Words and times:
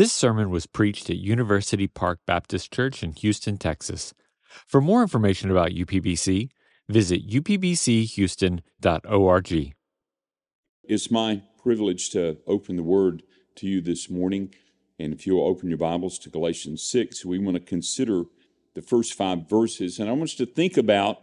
This 0.00 0.14
sermon 0.14 0.48
was 0.48 0.64
preached 0.64 1.10
at 1.10 1.18
University 1.18 1.86
Park 1.86 2.20
Baptist 2.24 2.72
Church 2.72 3.02
in 3.02 3.12
Houston, 3.12 3.58
Texas. 3.58 4.14
For 4.66 4.80
more 4.80 5.02
information 5.02 5.50
about 5.50 5.72
UPBC, 5.72 6.48
visit 6.88 7.28
upbchouston.org. 7.28 9.74
It's 10.84 11.10
my 11.10 11.42
privilege 11.62 12.08
to 12.12 12.38
open 12.46 12.76
the 12.76 12.82
word 12.82 13.24
to 13.56 13.66
you 13.66 13.82
this 13.82 14.08
morning. 14.08 14.54
And 14.98 15.12
if 15.12 15.26
you'll 15.26 15.46
open 15.46 15.68
your 15.68 15.76
Bibles 15.76 16.18
to 16.20 16.30
Galatians 16.30 16.82
6, 16.82 17.26
we 17.26 17.38
want 17.38 17.58
to 17.58 17.62
consider 17.62 18.22
the 18.72 18.80
first 18.80 19.12
five 19.12 19.50
verses. 19.50 19.98
And 19.98 20.08
I 20.08 20.12
want 20.12 20.38
you 20.38 20.46
to 20.46 20.50
think 20.50 20.78
about 20.78 21.18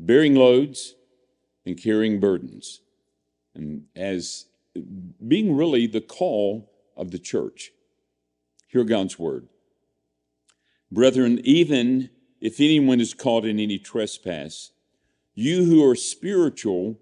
bearing 0.00 0.34
loads 0.34 0.96
and 1.64 1.80
carrying 1.80 2.18
burdens, 2.18 2.80
and 3.54 3.84
as 3.94 4.46
being 5.28 5.54
really 5.54 5.86
the 5.86 6.00
call 6.00 6.72
of 6.96 7.12
the 7.12 7.20
church. 7.20 7.70
Hear 8.70 8.84
God's 8.84 9.18
word. 9.18 9.48
Brethren, 10.92 11.40
even 11.42 12.10
if 12.40 12.60
anyone 12.60 13.00
is 13.00 13.14
caught 13.14 13.44
in 13.44 13.58
any 13.58 13.78
trespass, 13.78 14.70
you 15.34 15.64
who 15.64 15.84
are 15.84 15.96
spiritual, 15.96 17.00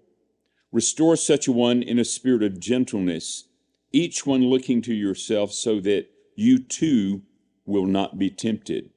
restore 0.71 1.15
such 1.15 1.47
a 1.47 1.51
one 1.51 1.83
in 1.83 1.99
a 1.99 2.05
spirit 2.05 2.41
of 2.41 2.59
gentleness, 2.59 3.45
each 3.91 4.25
one 4.25 4.43
looking 4.45 4.81
to 4.81 4.93
yourself 4.95 5.51
so 5.51 5.79
that 5.81 6.07
you 6.35 6.57
too 6.57 7.21
will 7.65 7.85
not 7.85 8.17
be 8.17 8.31
tempted. 8.31 8.89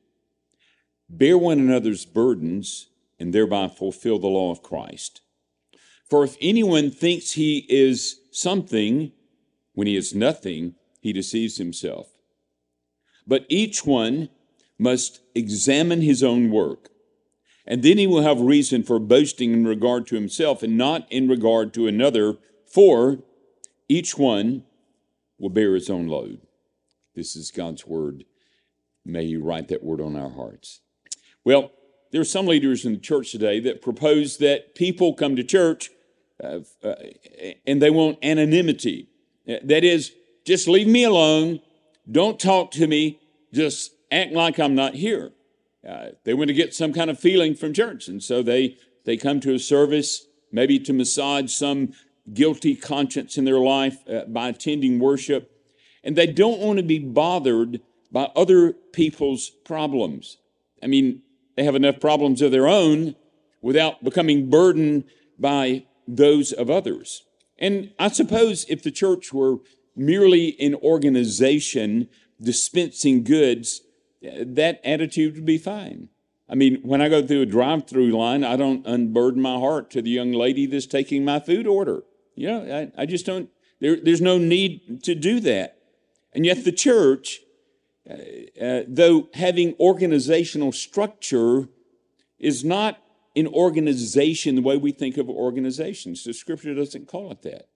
Bear 1.11 1.37
one 1.37 1.59
another's 1.59 2.07
burdens 2.07 2.89
and 3.21 3.35
thereby 3.35 3.69
fulfill 3.69 4.19
the 4.19 4.29
law 4.29 4.51
of 4.51 4.63
Christ. 4.63 5.21
For 6.09 6.25
if 6.25 6.37
anyone 6.41 6.91
thinks 6.91 7.33
he 7.33 7.67
is 7.69 8.21
something 8.31 9.13
when 9.75 9.87
he 9.87 9.97
is 9.97 10.15
nothing, 10.15 10.75
he 11.01 11.13
deceives 11.13 11.59
himself. 11.59 12.12
But 13.27 13.47
each 13.49 13.85
one 13.87 14.29
must 14.79 15.21
examine 15.35 16.01
his 16.01 16.23
own 16.23 16.51
work, 16.51 16.91
and 17.67 17.83
then 17.83 17.99
he 17.99 18.07
will 18.07 18.23
have 18.23 18.41
reason 18.41 18.83
for 18.83 18.99
boasting 18.99 19.53
in 19.53 19.67
regard 19.67 20.07
to 20.09 20.17
himself 20.17 20.63
and 20.63 20.77
not 20.77 21.07
in 21.11 21.29
regard 21.29 21.73
to 21.75 21.87
another, 21.87 22.39
for 22.67 23.19
each 23.89 24.19
one 24.19 24.65
will 25.39 25.51
bear 25.51 25.75
his 25.75 25.89
own 25.89 26.09
load. 26.09 26.41
This 27.15 27.37
is 27.37 27.51
God's 27.51 27.87
word. 27.87 28.25
May 29.05 29.25
you 29.25 29.43
write 29.43 29.69
that 29.69 29.83
word 29.83 30.01
on 30.01 30.17
our 30.17 30.31
hearts. 30.31 30.81
Well, 31.45 31.73
there 32.11 32.21
are 32.21 32.25
some 32.25 32.47
leaders 32.47 32.85
in 32.85 32.93
the 32.93 32.99
church 32.99 33.33
today 33.33 33.59
that 33.61 33.83
propose 33.83 34.37
that 34.39 34.75
people 34.75 35.15
come 35.15 35.35
to 35.37 35.43
church 35.43 35.91
uh, 36.43 36.61
uh, 36.83 36.95
and 37.67 37.81
they 37.81 37.91
want 37.91 38.19
anonymity. 38.23 39.09
That 39.47 39.85
is, 39.85 40.13
just 40.45 40.69
leave 40.69 40.87
me 40.87 41.05
alone. 41.05 41.61
Don't 42.11 42.39
talk 42.41 42.71
to 42.73 42.87
me. 42.87 43.21
Just 43.53 43.93
act 44.11 44.33
like 44.33 44.59
I'm 44.59 44.75
not 44.75 44.95
here. 44.95 45.33
Uh, 45.89 46.09
they 46.25 46.35
want 46.35 46.49
to 46.49 46.55
get 46.55 46.75
some 46.75 46.93
kind 46.93 47.11
of 47.11 47.19
feeling 47.19 47.55
from 47.55 47.73
church. 47.73 48.09
And 48.09 48.23
so 48.23 48.43
they, 48.43 48.77
they 49.05 49.17
come 49.17 49.41
to 49.41 49.55
a 49.55 49.59
service, 49.59 50.27
maybe 50.51 50.79
to 50.81 50.93
massage 50.93 51.53
some 51.53 51.93
guilty 52.33 52.77
conscience 52.77 53.37
in 53.37 53.45
their 53.45 53.59
life 53.59 53.99
uh, 54.09 54.25
by 54.27 54.49
attending 54.49 54.99
worship. 54.99 55.51
And 56.05 56.17
they 56.17 56.27
don't 56.27 56.61
want 56.61 56.79
to 56.79 56.85
be 56.85 56.99
bothered 56.99 57.81
by 58.11 58.31
other 58.37 58.73
people's 58.73 59.51
problems. 59.51 60.39
I 60.83 60.87
mean, 60.87 61.23
they 61.57 61.65
have 61.65 61.75
enough 61.75 62.01
problems 62.01 62.43
of 62.43 62.53
their 62.53 62.69
own 62.69 63.17
without 63.61 64.03
becoming 64.03 64.51
burdened 64.51 65.05
by 65.39 65.85
those 66.07 66.53
of 66.53 66.71
others. 66.71 67.25
And 67.59 67.93
I 67.99 68.09
suppose 68.09 68.67
if 68.69 68.83
the 68.83 68.91
church 68.91 69.33
were 69.33 69.59
merely 69.97 70.59
an 70.61 70.75
organization 70.77 72.09
dispensing 72.41 73.25
goods, 73.25 73.83
that 74.23 74.81
attitude 74.85 75.35
would 75.35 75.45
be 75.45 75.59
fine. 75.59 76.09
I 76.49 76.55
mean, 76.55 76.81
when 76.83 77.01
I 77.01 77.09
go 77.09 77.27
through 77.27 77.43
a 77.43 77.47
drive 77.47 77.87
through 77.87 78.11
line, 78.11 78.45
I 78.45 78.57
don't 78.57 78.87
unburden 78.87 79.41
my 79.41 79.55
heart 79.55 79.91
to 79.93 80.03
the 80.03 80.11
young 80.11 80.33
lady 80.33 80.67
that's 80.67 80.87
taking 80.87 81.25
my 81.25 81.41
food 81.41 81.67
order. 81.67 82.03
You 82.35 82.49
know, 82.49 82.91
I, 82.97 83.03
I 83.03 83.07
just 83.07 83.25
don't, 83.25 83.49
there, 83.81 83.97
there's 83.97 84.21
no 84.21 84.39
need 84.39 85.03
to 85.05 85.15
do 85.15 85.41
that. 85.41 85.79
And 86.35 86.45
yet 86.45 86.65
the 86.65 86.73
church, 86.73 87.41
uh, 88.09 88.15
uh, 88.63 88.83
though 88.87 89.29
having 89.35 89.75
organizational 89.81 90.73
structure, 90.73 91.69
is 92.39 92.65
not 92.65 92.99
an 93.35 93.47
organization 93.47 94.57
the 94.57 94.63
way 94.63 94.77
we 94.77 94.93
think 94.93 95.17
of 95.17 95.29
organizations. 95.31 96.25
The 96.25 96.35
scripture 96.35 96.75
doesn't 96.75 97.09
call 97.09 97.31
it 97.31 97.43
that. 97.43 97.69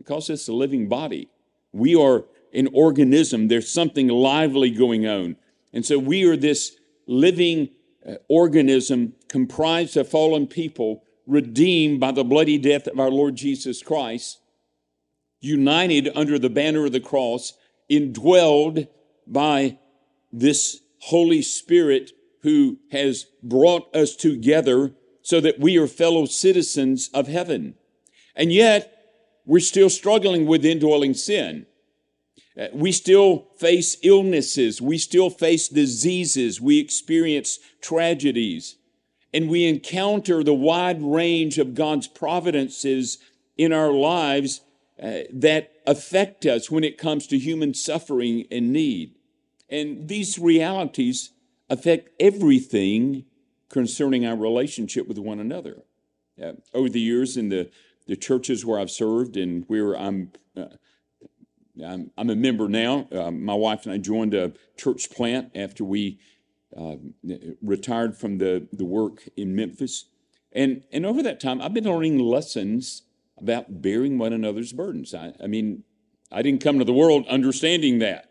It 0.00 0.06
calls 0.06 0.30
us 0.30 0.48
a 0.48 0.52
living 0.52 0.88
body. 0.88 1.28
We 1.76 1.94
are 1.94 2.24
an 2.52 2.68
organism. 2.72 3.48
There's 3.48 3.70
something 3.70 4.08
lively 4.08 4.70
going 4.70 5.06
on. 5.06 5.36
And 5.72 5.84
so 5.84 5.98
we 5.98 6.24
are 6.24 6.36
this 6.36 6.76
living 7.06 7.70
uh, 8.06 8.14
organism 8.28 9.14
comprised 9.28 9.96
of 9.96 10.08
fallen 10.08 10.46
people, 10.46 11.02
redeemed 11.26 12.00
by 12.00 12.12
the 12.12 12.24
bloody 12.24 12.56
death 12.56 12.86
of 12.86 12.98
our 12.98 13.10
Lord 13.10 13.36
Jesus 13.36 13.82
Christ, 13.82 14.38
united 15.40 16.08
under 16.14 16.38
the 16.38 16.50
banner 16.50 16.86
of 16.86 16.92
the 16.92 17.00
cross, 17.00 17.52
indwelled 17.90 18.88
by 19.26 19.78
this 20.32 20.80
Holy 21.00 21.42
Spirit 21.42 22.12
who 22.42 22.78
has 22.92 23.26
brought 23.42 23.94
us 23.94 24.16
together 24.16 24.92
so 25.22 25.40
that 25.40 25.58
we 25.58 25.76
are 25.76 25.88
fellow 25.88 26.24
citizens 26.24 27.10
of 27.12 27.26
heaven. 27.26 27.74
And 28.34 28.52
yet, 28.52 28.95
we're 29.46 29.60
still 29.60 29.88
struggling 29.88 30.44
with 30.46 30.64
indwelling 30.64 31.14
sin. 31.14 31.66
Uh, 32.60 32.66
we 32.72 32.90
still 32.90 33.46
face 33.58 33.96
illnesses. 34.02 34.80
We 34.82 34.98
still 34.98 35.30
face 35.30 35.68
diseases. 35.68 36.60
We 36.60 36.78
experience 36.78 37.58
tragedies. 37.80 38.76
And 39.32 39.48
we 39.48 39.66
encounter 39.66 40.42
the 40.42 40.54
wide 40.54 41.02
range 41.02 41.58
of 41.58 41.74
God's 41.74 42.08
providences 42.08 43.18
in 43.56 43.72
our 43.72 43.92
lives 43.92 44.62
uh, 45.02 45.20
that 45.32 45.72
affect 45.86 46.46
us 46.46 46.70
when 46.70 46.84
it 46.84 46.98
comes 46.98 47.26
to 47.26 47.38
human 47.38 47.74
suffering 47.74 48.46
and 48.50 48.72
need. 48.72 49.14
And 49.68 50.08
these 50.08 50.38
realities 50.38 51.32
affect 51.68 52.10
everything 52.18 53.24
concerning 53.68 54.24
our 54.24 54.36
relationship 54.36 55.06
with 55.06 55.18
one 55.18 55.38
another. 55.38 55.82
Uh, 56.42 56.52
over 56.72 56.88
the 56.88 57.00
years 57.00 57.36
in 57.36 57.48
the, 57.48 57.70
the 58.06 58.16
churches 58.16 58.64
where 58.64 58.78
I've 58.78 58.90
served 58.90 59.36
and 59.36 59.64
where 59.66 59.94
I'm, 59.94 60.32
uh, 60.56 60.66
I'm, 61.84 62.10
I'm, 62.16 62.30
a 62.30 62.36
member 62.36 62.68
now, 62.68 63.08
uh, 63.12 63.30
my 63.30 63.54
wife 63.54 63.84
and 63.84 63.92
I 63.92 63.98
joined 63.98 64.34
a 64.34 64.52
church 64.76 65.10
plant 65.10 65.50
after 65.54 65.84
we 65.84 66.18
uh, 66.76 66.96
retired 67.62 68.16
from 68.16 68.38
the, 68.38 68.68
the 68.72 68.84
work 68.84 69.28
in 69.36 69.54
Memphis. 69.54 70.06
And, 70.52 70.84
and 70.92 71.04
over 71.04 71.22
that 71.22 71.40
time, 71.40 71.60
I've 71.60 71.74
been 71.74 71.84
learning 71.84 72.18
lessons 72.18 73.02
about 73.38 73.82
bearing 73.82 74.18
one 74.18 74.32
another's 74.32 74.72
burdens. 74.72 75.14
I, 75.14 75.32
I 75.42 75.46
mean, 75.46 75.84
I 76.32 76.42
didn't 76.42 76.62
come 76.62 76.78
to 76.78 76.84
the 76.84 76.92
world 76.92 77.26
understanding 77.28 77.98
that. 77.98 78.30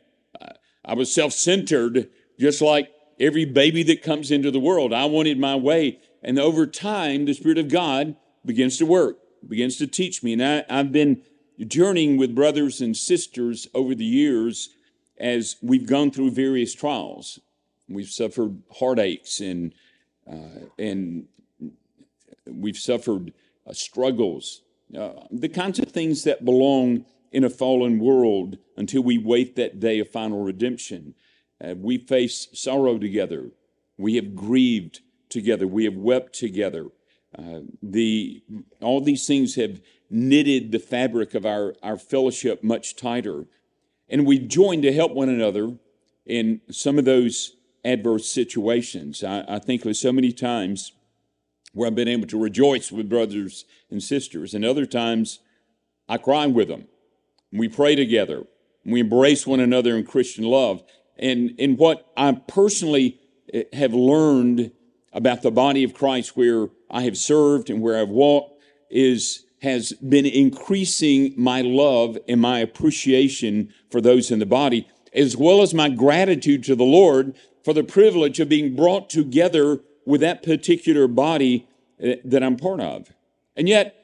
I 0.86 0.94
was 0.94 1.12
self 1.12 1.34
centered, 1.34 2.10
just 2.40 2.62
like 2.62 2.92
every 3.20 3.46
baby 3.46 3.84
that 3.84 4.04
comes 4.04 4.32
into 4.32 4.52
the 4.52 4.60
world. 4.60 4.94
I 4.94 5.06
wanted 5.06 5.40
my 5.40 5.56
way. 5.56 6.00
And 6.22 6.40
over 6.40 6.66
time, 6.66 7.26
the 7.26 7.34
Spirit 7.34 7.58
of 7.58 7.70
God 7.70 8.16
begins 8.46 8.78
to 8.78 8.86
work, 8.86 9.18
begins 9.50 9.78
to 9.78 9.88
teach 9.88 10.24
me. 10.24 10.34
And 10.34 10.44
I, 10.44 10.66
I've 10.70 10.92
been 10.92 11.22
journeying 11.60 12.18
with 12.18 12.36
brothers 12.36 12.82
and 12.82 12.96
sisters 12.96 13.68
over 13.74 13.96
the 13.96 14.06
years 14.06 14.70
as 15.18 15.56
we've 15.62 15.88
gone 15.88 16.12
through 16.12 16.32
various 16.32 16.74
trials. 16.74 17.40
We've 17.88 18.10
suffered 18.10 18.62
heartaches 18.72 19.40
and, 19.40 19.74
uh, 20.30 20.68
and 20.78 21.28
we've 22.46 22.78
suffered 22.78 23.34
uh, 23.68 23.74
struggles, 23.74 24.62
uh, 24.98 25.14
the 25.32 25.50
kinds 25.50 25.80
of 25.80 25.92
things 25.92 26.24
that 26.24 26.46
belong 26.46 27.06
in 27.32 27.44
a 27.44 27.50
fallen 27.50 28.00
world 28.00 28.58
until 28.78 29.02
we 29.02 29.18
wait 29.18 29.56
that 29.56 29.80
day 29.80 30.00
of 30.00 30.10
final 30.10 30.44
redemption. 30.44 31.16
Uh, 31.64 31.76
we 31.76 31.98
face 31.98 32.48
sorrow 32.54 32.98
together. 32.98 33.52
We 33.98 34.16
have 34.16 34.36
grieved 34.36 35.02
together. 35.30 35.68
We 35.68 35.86
have 35.86 35.96
wept 35.96 36.34
together. 36.34 36.88
The, 37.82 38.44
all 38.82 39.02
these 39.02 39.28
things 39.28 39.56
have 39.56 39.82
knitted 40.10 40.72
the 40.72 40.80
fabric 40.80 41.34
of 41.34 41.46
our, 41.46 41.76
our 41.84 41.98
fellowship 41.98 42.64
much 42.64 42.96
tighter. 42.96 43.46
And 44.10 44.26
we've 44.26 44.48
joined 44.48 44.84
to 44.84 44.94
help 44.94 45.12
one 45.12 45.30
another 45.30 45.78
in 46.26 46.62
some 46.72 46.98
of 46.98 47.06
those 47.06 47.56
adverse 47.84 48.32
situations. 48.32 49.24
I, 49.24 49.46
I 49.48 49.60
think 49.60 49.86
of 49.86 49.96
so 49.98 50.12
many 50.12 50.32
times 50.32 50.92
where 51.74 51.88
I've 51.88 51.96
been 51.96 52.08
able 52.08 52.28
to 52.28 52.40
rejoice 52.40 52.92
with 52.92 53.10
brothers 53.10 53.66
and 53.92 54.02
sisters, 54.02 54.54
and 54.54 54.64
other 54.64 54.86
times 54.86 55.40
I 56.08 56.18
cry 56.18 56.48
with 56.48 56.70
them. 56.70 56.88
We 57.52 57.68
pray 57.68 57.96
together. 57.96 58.46
We 58.86 59.02
embrace 59.02 59.46
one 59.46 59.60
another 59.60 59.98
in 59.98 60.06
Christian 60.06 60.46
love. 60.46 60.84
And 61.18 61.52
in 61.60 61.78
what 61.78 62.12
I 62.16 62.32
personally 62.34 63.20
eh, 63.54 63.64
have 63.74 63.94
learned 63.94 64.72
about 65.14 65.42
the 65.42 65.52
body 65.52 65.84
of 65.84 65.94
Christ 65.94 66.36
where 66.36 66.70
I 66.90 67.04
have 67.04 67.18
served 67.18 67.70
and 67.70 67.82
where 67.82 68.00
I've 68.00 68.10
walked 68.10 68.62
is 68.90 69.46
has 69.62 69.94
been 69.94 70.26
increasing 70.26 71.34
my 71.36 71.62
love 71.62 72.18
and 72.28 72.40
my 72.40 72.60
appreciation 72.60 73.74
for 73.90 74.00
those 74.00 74.30
in 74.30 74.40
the 74.40 74.46
body. 74.46 74.88
as 75.16 75.38
well 75.38 75.62
as 75.62 75.74
my 75.74 75.90
gratitude 75.90 76.64
to 76.66 76.76
the 76.76 76.84
Lord 76.84 77.36
for 77.64 77.74
the 77.74 77.84
privilege 77.84 78.40
of 78.40 78.50
being 78.50 78.76
brought 78.76 79.10
together 79.10 79.80
with 80.06 80.22
that 80.22 80.44
particular 80.44 81.08
body 81.08 81.68
uh, 82.04 82.16
that 82.26 82.44
I'm 82.44 82.58
part 82.58 82.82
of. 82.82 83.12
And 83.56 83.68
yet, 83.68 83.96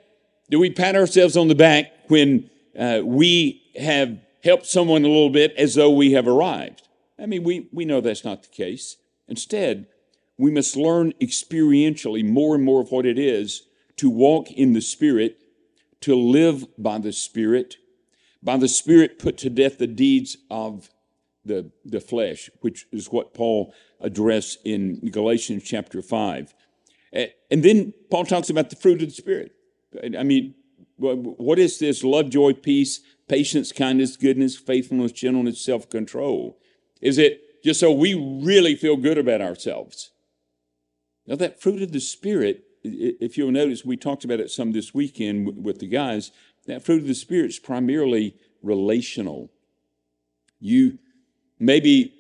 do 0.50 0.60
we 0.60 0.72
pat 0.72 0.96
ourselves 0.96 1.38
on 1.38 1.50
the 1.50 1.56
back 1.56 1.92
when 2.08 2.50
uh, 2.80 3.02
we 3.04 3.62
have 3.80 4.18
helped 4.44 4.66
someone 4.66 5.04
a 5.04 5.08
little 5.08 5.30
bit 5.30 5.54
as 5.58 5.76
though 5.76 5.92
we 5.92 6.14
have 6.14 6.28
arrived? 6.28 6.88
I 7.20 7.26
mean, 7.26 7.44
we, 7.44 7.68
we 7.72 7.86
know 7.86 8.02
that's 8.02 8.26
not 8.26 8.42
the 8.44 8.50
case. 8.50 8.98
Instead, 9.28 9.88
we 10.42 10.50
must 10.50 10.76
learn 10.76 11.14
experientially 11.22 12.28
more 12.28 12.56
and 12.56 12.64
more 12.64 12.82
of 12.82 12.90
what 12.92 13.06
it 13.06 13.20
is 13.20 13.68
to 13.98 14.10
walk 14.10 14.50
in 14.50 14.74
the 14.74 14.82
Spirit, 14.82 15.40
to 16.00 16.16
live 16.16 16.66
by 16.80 16.98
the 16.98 17.14
Spirit, 17.14 17.78
by 18.42 18.58
the 18.58 18.68
Spirit 18.68 19.20
put 19.20 19.38
to 19.38 19.52
death 19.52 19.78
the 19.78 19.86
deeds 19.86 20.38
of 20.50 20.90
the, 21.46 21.70
the 21.86 22.02
flesh, 22.02 22.50
which 22.62 22.88
is 22.92 23.12
what 23.12 23.36
Paul 23.36 23.72
addressed 24.00 24.58
in 24.66 25.12
Galatians 25.12 25.62
chapter 25.64 26.02
5. 26.02 26.56
And 27.14 27.64
then 27.64 27.94
Paul 28.10 28.26
talks 28.26 28.50
about 28.50 28.72
the 28.72 28.76
fruit 28.76 29.04
of 29.04 29.10
the 29.10 29.14
Spirit. 29.14 29.52
I 30.18 30.24
mean, 30.24 30.56
what 30.98 31.60
is 31.60 31.78
this? 31.78 32.04
Love, 32.04 32.32
joy, 32.32 32.54
peace, 32.54 33.02
patience, 33.28 33.72
kindness, 33.72 34.18
goodness, 34.18 34.58
faithfulness, 34.58 35.12
gentleness, 35.12 35.64
self 35.64 35.88
control. 35.88 36.58
Is 37.00 37.20
it 37.20 37.64
just 37.64 37.80
so 37.80 37.92
we 37.92 38.16
really 38.16 38.74
feel 38.74 38.98
good 38.98 39.20
about 39.20 39.42
ourselves? 39.42 40.12
Now, 41.32 41.38
that 41.38 41.62
fruit 41.62 41.82
of 41.82 41.94
the 41.94 42.02
Spirit, 42.02 42.66
if 42.84 43.38
you'll 43.38 43.54
notice, 43.54 43.86
we 43.86 43.96
talked 43.96 44.26
about 44.26 44.42
it 44.42 44.52
some 44.52 44.74
this 44.74 44.94
weekend 44.94 45.64
with 45.64 45.80
the 45.80 45.88
guys. 45.88 46.32
That 46.68 46.84
fruit 46.84 47.04
of 47.04 47.08
the 47.08 47.16
Spirit 47.16 47.52
is 47.52 47.58
primarily 47.58 48.36
relational. 48.62 49.50
You 50.60 51.00
maybe 51.58 52.14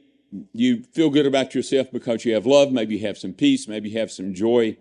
you 0.54 0.84
feel 0.94 1.10
good 1.10 1.26
about 1.26 1.54
yourself 1.54 1.92
because 1.92 2.24
you 2.24 2.34
have 2.36 2.46
love, 2.46 2.72
maybe 2.72 2.96
you 2.96 3.06
have 3.06 3.18
some 3.18 3.34
peace, 3.34 3.68
maybe 3.68 3.90
you 3.90 4.00
have 4.00 4.14
some 4.14 4.34
joy. 4.34 4.78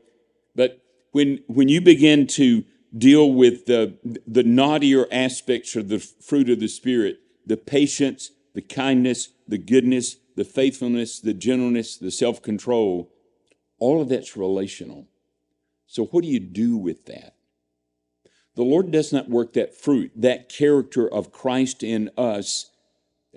But 0.55 0.81
when 1.11 1.41
when 1.49 1.69
you 1.69 1.81
begin 1.81 2.29
to 2.29 2.65
deal 2.97 3.32
with 3.32 3.67
the 3.67 3.97
the 4.29 4.44
naughtier 4.44 5.09
aspects 5.11 5.75
of 5.75 5.88
the 5.88 5.99
fruit 5.99 6.49
of 6.49 6.61
the 6.61 6.69
Spirit, 6.69 7.19
the 7.44 7.56
patience, 7.56 8.31
the 8.55 8.62
kindness, 8.62 9.31
the 9.49 9.59
goodness, 9.59 10.19
the 10.37 10.44
faithfulness, 10.44 11.19
the 11.19 11.35
gentleness, 11.35 11.97
the 11.97 12.12
self 12.12 12.41
control, 12.43 13.11
all 13.81 14.00
of 14.00 14.09
that's 14.09 14.37
relational. 14.37 15.09
So, 15.87 16.05
what 16.06 16.23
do 16.23 16.29
you 16.29 16.38
do 16.38 16.77
with 16.77 17.06
that? 17.06 17.35
The 18.55 18.62
Lord 18.62 18.91
does 18.91 19.12
not 19.12 19.29
work 19.29 19.55
that 19.55 19.75
fruit, 19.75 20.12
that 20.15 20.49
character 20.49 21.12
of 21.12 21.32
Christ 21.32 21.82
in 21.82 22.11
us, 22.17 22.71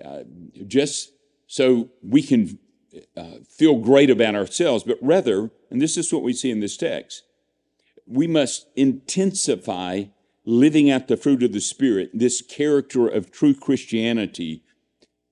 uh, 0.04 0.20
just 0.66 1.12
so 1.46 1.88
we 2.02 2.22
can 2.22 2.58
uh, 3.16 3.38
feel 3.48 3.78
great 3.78 4.10
about 4.10 4.34
ourselves, 4.34 4.84
but 4.84 4.98
rather, 5.00 5.50
and 5.70 5.80
this 5.80 5.96
is 5.96 6.12
what 6.12 6.22
we 6.22 6.32
see 6.32 6.50
in 6.50 6.60
this 6.60 6.76
text, 6.76 7.22
we 8.06 8.26
must 8.26 8.66
intensify 8.76 10.04
living 10.44 10.90
out 10.90 11.08
the 11.08 11.16
fruit 11.16 11.42
of 11.42 11.52
the 11.52 11.60
Spirit, 11.60 12.10
this 12.12 12.42
character 12.42 13.08
of 13.08 13.30
true 13.30 13.54
Christianity 13.54 14.62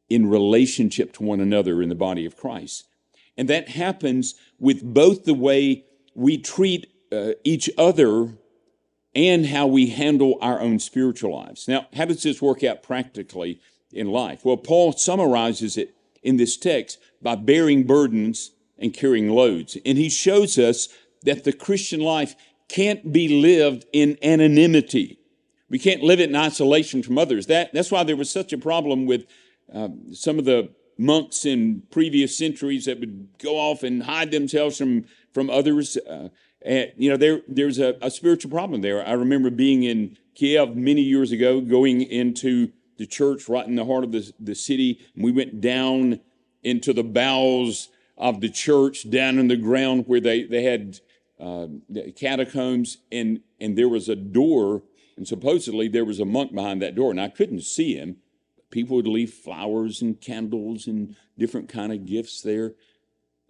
in 0.08 0.28
relationship 0.28 1.12
to 1.14 1.22
one 1.22 1.40
another 1.40 1.82
in 1.82 1.88
the 1.88 1.94
body 1.94 2.26
of 2.26 2.36
Christ. 2.36 2.88
And 3.36 3.48
that 3.48 3.70
happens 3.70 4.34
with 4.58 4.82
both 4.82 5.24
the 5.24 5.34
way 5.34 5.84
we 6.14 6.38
treat 6.38 6.88
uh, 7.10 7.32
each 7.44 7.70
other 7.78 8.34
and 9.14 9.46
how 9.46 9.66
we 9.66 9.88
handle 9.90 10.38
our 10.40 10.60
own 10.60 10.78
spiritual 10.78 11.34
lives. 11.34 11.68
Now, 11.68 11.86
how 11.94 12.06
does 12.06 12.22
this 12.22 12.40
work 12.40 12.64
out 12.64 12.82
practically 12.82 13.60
in 13.92 14.08
life? 14.08 14.44
Well, 14.44 14.56
Paul 14.56 14.92
summarizes 14.92 15.76
it 15.76 15.94
in 16.22 16.36
this 16.36 16.56
text 16.56 16.98
by 17.20 17.34
bearing 17.34 17.84
burdens 17.84 18.52
and 18.78 18.94
carrying 18.94 19.28
loads. 19.28 19.76
And 19.84 19.98
he 19.98 20.08
shows 20.08 20.58
us 20.58 20.88
that 21.24 21.44
the 21.44 21.52
Christian 21.52 22.00
life 22.00 22.34
can't 22.68 23.12
be 23.12 23.28
lived 23.28 23.84
in 23.92 24.18
anonymity. 24.22 25.18
We 25.68 25.78
can't 25.78 26.02
live 26.02 26.20
it 26.20 26.30
in 26.30 26.36
isolation 26.36 27.02
from 27.02 27.18
others. 27.18 27.46
That, 27.46 27.72
that's 27.72 27.90
why 27.90 28.02
there 28.04 28.16
was 28.16 28.30
such 28.30 28.52
a 28.52 28.58
problem 28.58 29.06
with 29.06 29.26
uh, 29.72 29.88
some 30.12 30.38
of 30.38 30.44
the 30.44 30.70
monks 31.02 31.44
in 31.44 31.82
previous 31.90 32.36
centuries 32.36 32.84
that 32.86 33.00
would 33.00 33.28
go 33.38 33.56
off 33.56 33.82
and 33.82 34.04
hide 34.04 34.30
themselves 34.30 34.78
from, 34.78 35.04
from 35.32 35.50
others. 35.50 35.96
Uh, 35.96 36.28
and, 36.64 36.92
you 36.96 37.10
know, 37.10 37.16
there, 37.16 37.40
there's 37.48 37.78
a, 37.78 37.96
a, 38.00 38.10
spiritual 38.10 38.50
problem 38.50 38.80
there. 38.80 39.06
I 39.06 39.12
remember 39.12 39.50
being 39.50 39.82
in 39.82 40.16
Kiev 40.34 40.76
many 40.76 41.02
years 41.02 41.32
ago, 41.32 41.60
going 41.60 42.02
into 42.02 42.72
the 42.98 43.06
church 43.06 43.48
right 43.48 43.66
in 43.66 43.74
the 43.74 43.84
heart 43.84 44.04
of 44.04 44.12
the, 44.12 44.32
the 44.38 44.54
city. 44.54 45.00
And 45.14 45.24
we 45.24 45.32
went 45.32 45.60
down 45.60 46.20
into 46.62 46.92
the 46.92 47.02
bowels 47.02 47.88
of 48.16 48.40
the 48.40 48.50
church, 48.50 49.10
down 49.10 49.38
in 49.38 49.48
the 49.48 49.56
ground 49.56 50.04
where 50.06 50.20
they, 50.20 50.44
they 50.44 50.62
had 50.62 51.00
uh, 51.40 51.66
catacombs, 52.14 52.98
and, 53.10 53.40
and 53.60 53.76
there 53.76 53.88
was 53.88 54.08
a 54.08 54.14
door, 54.14 54.82
and 55.16 55.26
supposedly 55.26 55.88
there 55.88 56.04
was 56.04 56.20
a 56.20 56.24
monk 56.24 56.54
behind 56.54 56.80
that 56.80 56.94
door, 56.94 57.10
and 57.10 57.20
I 57.20 57.28
couldn't 57.28 57.62
see 57.62 57.96
him 57.96 58.18
people 58.72 58.96
would 58.96 59.06
leave 59.06 59.32
flowers 59.32 60.02
and 60.02 60.20
candles 60.20 60.88
and 60.88 61.14
different 61.38 61.68
kind 61.68 61.92
of 61.92 62.04
gifts 62.04 62.42
there. 62.42 62.72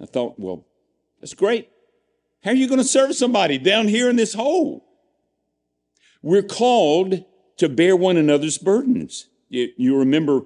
I 0.00 0.04
thought, 0.04 0.38
well, 0.38 0.66
that's 1.20 1.32
great. 1.32 1.70
How 2.44 2.50
are 2.50 2.54
you 2.54 2.68
going 2.68 2.80
to 2.80 2.84
serve 2.84 3.14
somebody 3.14 3.56
down 3.56 3.88
here 3.88 4.10
in 4.10 4.16
this 4.16 4.34
hole? 4.34 4.84
We're 6.20 6.42
called 6.42 7.24
to 7.56 7.68
bear 7.68 7.96
one 7.96 8.16
another's 8.16 8.58
burdens. 8.58 9.28
You, 9.48 9.68
you 9.76 9.96
remember 9.96 10.42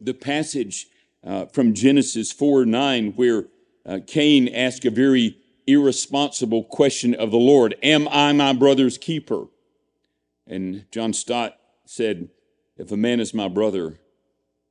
the 0.00 0.14
passage 0.14 0.86
uh, 1.24 1.46
from 1.46 1.74
Genesis 1.74 2.32
4 2.32 2.66
9, 2.66 3.12
where 3.12 3.46
uh, 3.86 3.98
Cain 4.06 4.48
asked 4.48 4.84
a 4.84 4.90
very 4.90 5.38
irresponsible 5.66 6.64
question 6.64 7.14
of 7.14 7.30
the 7.30 7.38
Lord 7.38 7.76
Am 7.82 8.08
I 8.08 8.32
my 8.32 8.52
brother's 8.52 8.98
keeper? 8.98 9.46
And 10.46 10.84
John 10.90 11.12
Stott 11.12 11.56
said, 11.86 12.28
if 12.80 12.90
a 12.90 12.96
man 12.96 13.20
is 13.20 13.34
my 13.34 13.46
brother, 13.46 14.00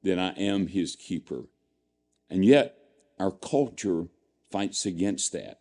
then 0.01 0.17
I 0.17 0.31
am 0.31 0.67
his 0.67 0.95
keeper. 0.95 1.43
And 2.29 2.43
yet, 2.43 2.75
our 3.19 3.31
culture 3.31 4.07
fights 4.51 4.85
against 4.85 5.31
that. 5.33 5.59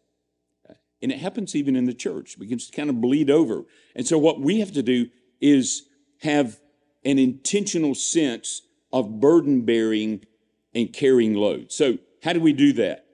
And 1.03 1.13
it 1.13 1.19
happens 1.19 1.55
even 1.55 1.77
in 1.77 1.85
the 1.85 1.95
church. 1.95 2.37
We 2.39 2.49
can 2.49 2.59
kind 2.75 2.91
of 2.91 3.01
bleed 3.01 3.31
over. 3.31 3.65
And 3.95 4.07
so, 4.07 4.19
what 4.19 4.41
we 4.41 4.61
have 4.61 4.73
to 4.73 4.83
do 4.83 5.09
is 5.41 5.85
have 6.23 6.59
an 7.05 7.19
intentional 7.19 7.95
sense 7.95 8.63
of 8.93 9.21
burden 9.21 9.65
bearing 9.65 10.25
and 10.75 10.93
carrying 10.93 11.35
load. 11.35 11.71
So, 11.71 11.99
how 12.25 12.33
do 12.33 12.41
we 12.41 12.53
do 12.53 12.73
that? 12.73 13.05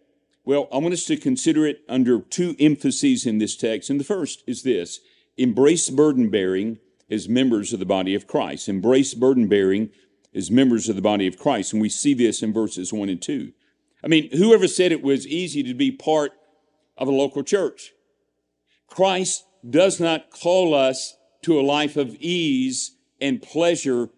Well, 0.44 0.68
I 0.72 0.78
want 0.78 0.94
us 0.94 1.06
to 1.06 1.16
consider 1.16 1.66
it 1.66 1.80
under 1.88 2.20
two 2.20 2.54
emphases 2.60 3.26
in 3.26 3.38
this 3.38 3.56
text. 3.56 3.90
And 3.90 3.98
the 3.98 4.04
first 4.04 4.44
is 4.46 4.62
this 4.62 5.00
embrace 5.36 5.90
burden 5.90 6.30
bearing 6.30 6.78
as 7.10 7.28
members 7.28 7.72
of 7.72 7.78
the 7.78 7.86
body 7.86 8.14
of 8.14 8.26
Christ. 8.26 8.68
Embrace 8.68 9.14
burden 9.14 9.48
bearing 9.48 9.90
as 10.34 10.50
members 10.50 10.88
of 10.88 10.96
the 10.96 11.02
body 11.02 11.26
of 11.26 11.38
Christ. 11.38 11.72
And 11.72 11.82
we 11.82 11.88
see 11.88 12.14
this 12.14 12.42
in 12.42 12.52
verses 12.52 12.92
1 12.92 13.08
and 13.08 13.20
2. 13.20 13.52
I 14.02 14.08
mean, 14.08 14.30
whoever 14.32 14.68
said 14.68 14.92
it 14.92 15.02
was 15.02 15.26
easy 15.26 15.62
to 15.62 15.74
be 15.74 15.90
part 15.90 16.32
of 16.96 17.08
a 17.08 17.12
local 17.12 17.42
church? 17.42 17.92
Christ 18.88 19.44
does 19.68 19.98
not 19.98 20.30
call 20.30 20.74
us 20.74 21.16
to 21.42 21.58
a 21.58 21.62
life 21.62 21.96
of 21.96 22.14
ease 22.16 22.96
and 23.20 23.40
pleasure, 23.40 24.10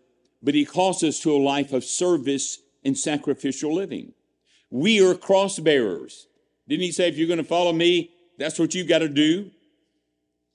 but 0.42 0.54
he 0.54 0.64
calls 0.64 1.02
us 1.02 1.20
to 1.20 1.34
a 1.34 1.38
life 1.38 1.72
of 1.72 1.84
service 1.84 2.58
and 2.84 2.96
sacrificial 2.96 3.74
living. 3.74 4.12
We 4.70 5.04
are 5.06 5.14
cross 5.14 5.58
bearers. 5.58 6.26
Didn't 6.68 6.82
he 6.82 6.92
say, 6.92 7.08
if 7.08 7.16
you're 7.16 7.28
going 7.28 7.38
to 7.38 7.44
follow 7.44 7.72
me, 7.72 8.10
that's 8.38 8.58
what 8.58 8.74
you've 8.74 8.88
got 8.88 8.98
to 8.98 9.08
do? 9.08 9.50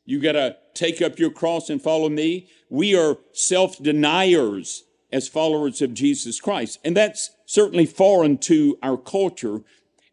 You 0.05 0.19
got 0.19 0.33
to 0.33 0.57
take 0.73 1.01
up 1.01 1.19
your 1.19 1.31
cross 1.31 1.69
and 1.69 1.81
follow 1.81 2.09
me. 2.09 2.49
We 2.69 2.95
are 2.95 3.17
self 3.33 3.77
deniers 3.81 4.83
as 5.11 5.27
followers 5.27 5.81
of 5.81 5.93
Jesus 5.93 6.39
Christ. 6.39 6.79
And 6.83 6.95
that's 6.95 7.31
certainly 7.45 7.85
foreign 7.85 8.37
to 8.39 8.77
our 8.81 8.97
culture. 8.97 9.61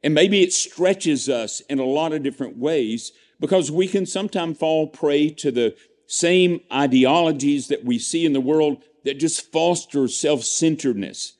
And 0.02 0.14
maybe 0.14 0.42
it 0.42 0.52
stretches 0.52 1.28
us 1.28 1.60
in 1.62 1.78
a 1.78 1.84
lot 1.84 2.12
of 2.12 2.22
different 2.22 2.56
ways 2.56 3.12
because 3.40 3.70
we 3.70 3.88
can 3.88 4.06
sometimes 4.06 4.58
fall 4.58 4.88
prey 4.88 5.30
to 5.30 5.50
the 5.50 5.76
same 6.06 6.60
ideologies 6.72 7.68
that 7.68 7.84
we 7.84 7.98
see 7.98 8.24
in 8.24 8.32
the 8.32 8.40
world 8.40 8.82
that 9.04 9.18
just 9.18 9.52
foster 9.52 10.08
self 10.08 10.42
centeredness. 10.42 11.34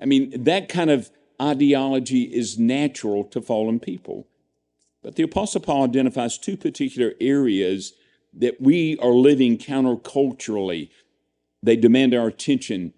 I 0.00 0.06
mean, 0.06 0.44
that 0.44 0.68
kind 0.68 0.90
of 0.90 1.10
ideology 1.40 2.22
is 2.22 2.58
natural 2.58 3.24
to 3.24 3.40
fallen 3.40 3.80
people. 3.80 4.26
But 5.02 5.16
the 5.16 5.22
Apostle 5.24 5.60
Paul 5.60 5.84
identifies 5.84 6.38
two 6.38 6.56
particular 6.56 7.14
areas 7.20 7.94
that 8.34 8.60
we 8.60 8.96
are 8.98 9.12
living 9.12 9.58
counterculturally. 9.58 10.90
They 11.62 11.76
demand 11.76 12.14
our 12.14 12.28
attention, 12.28 12.94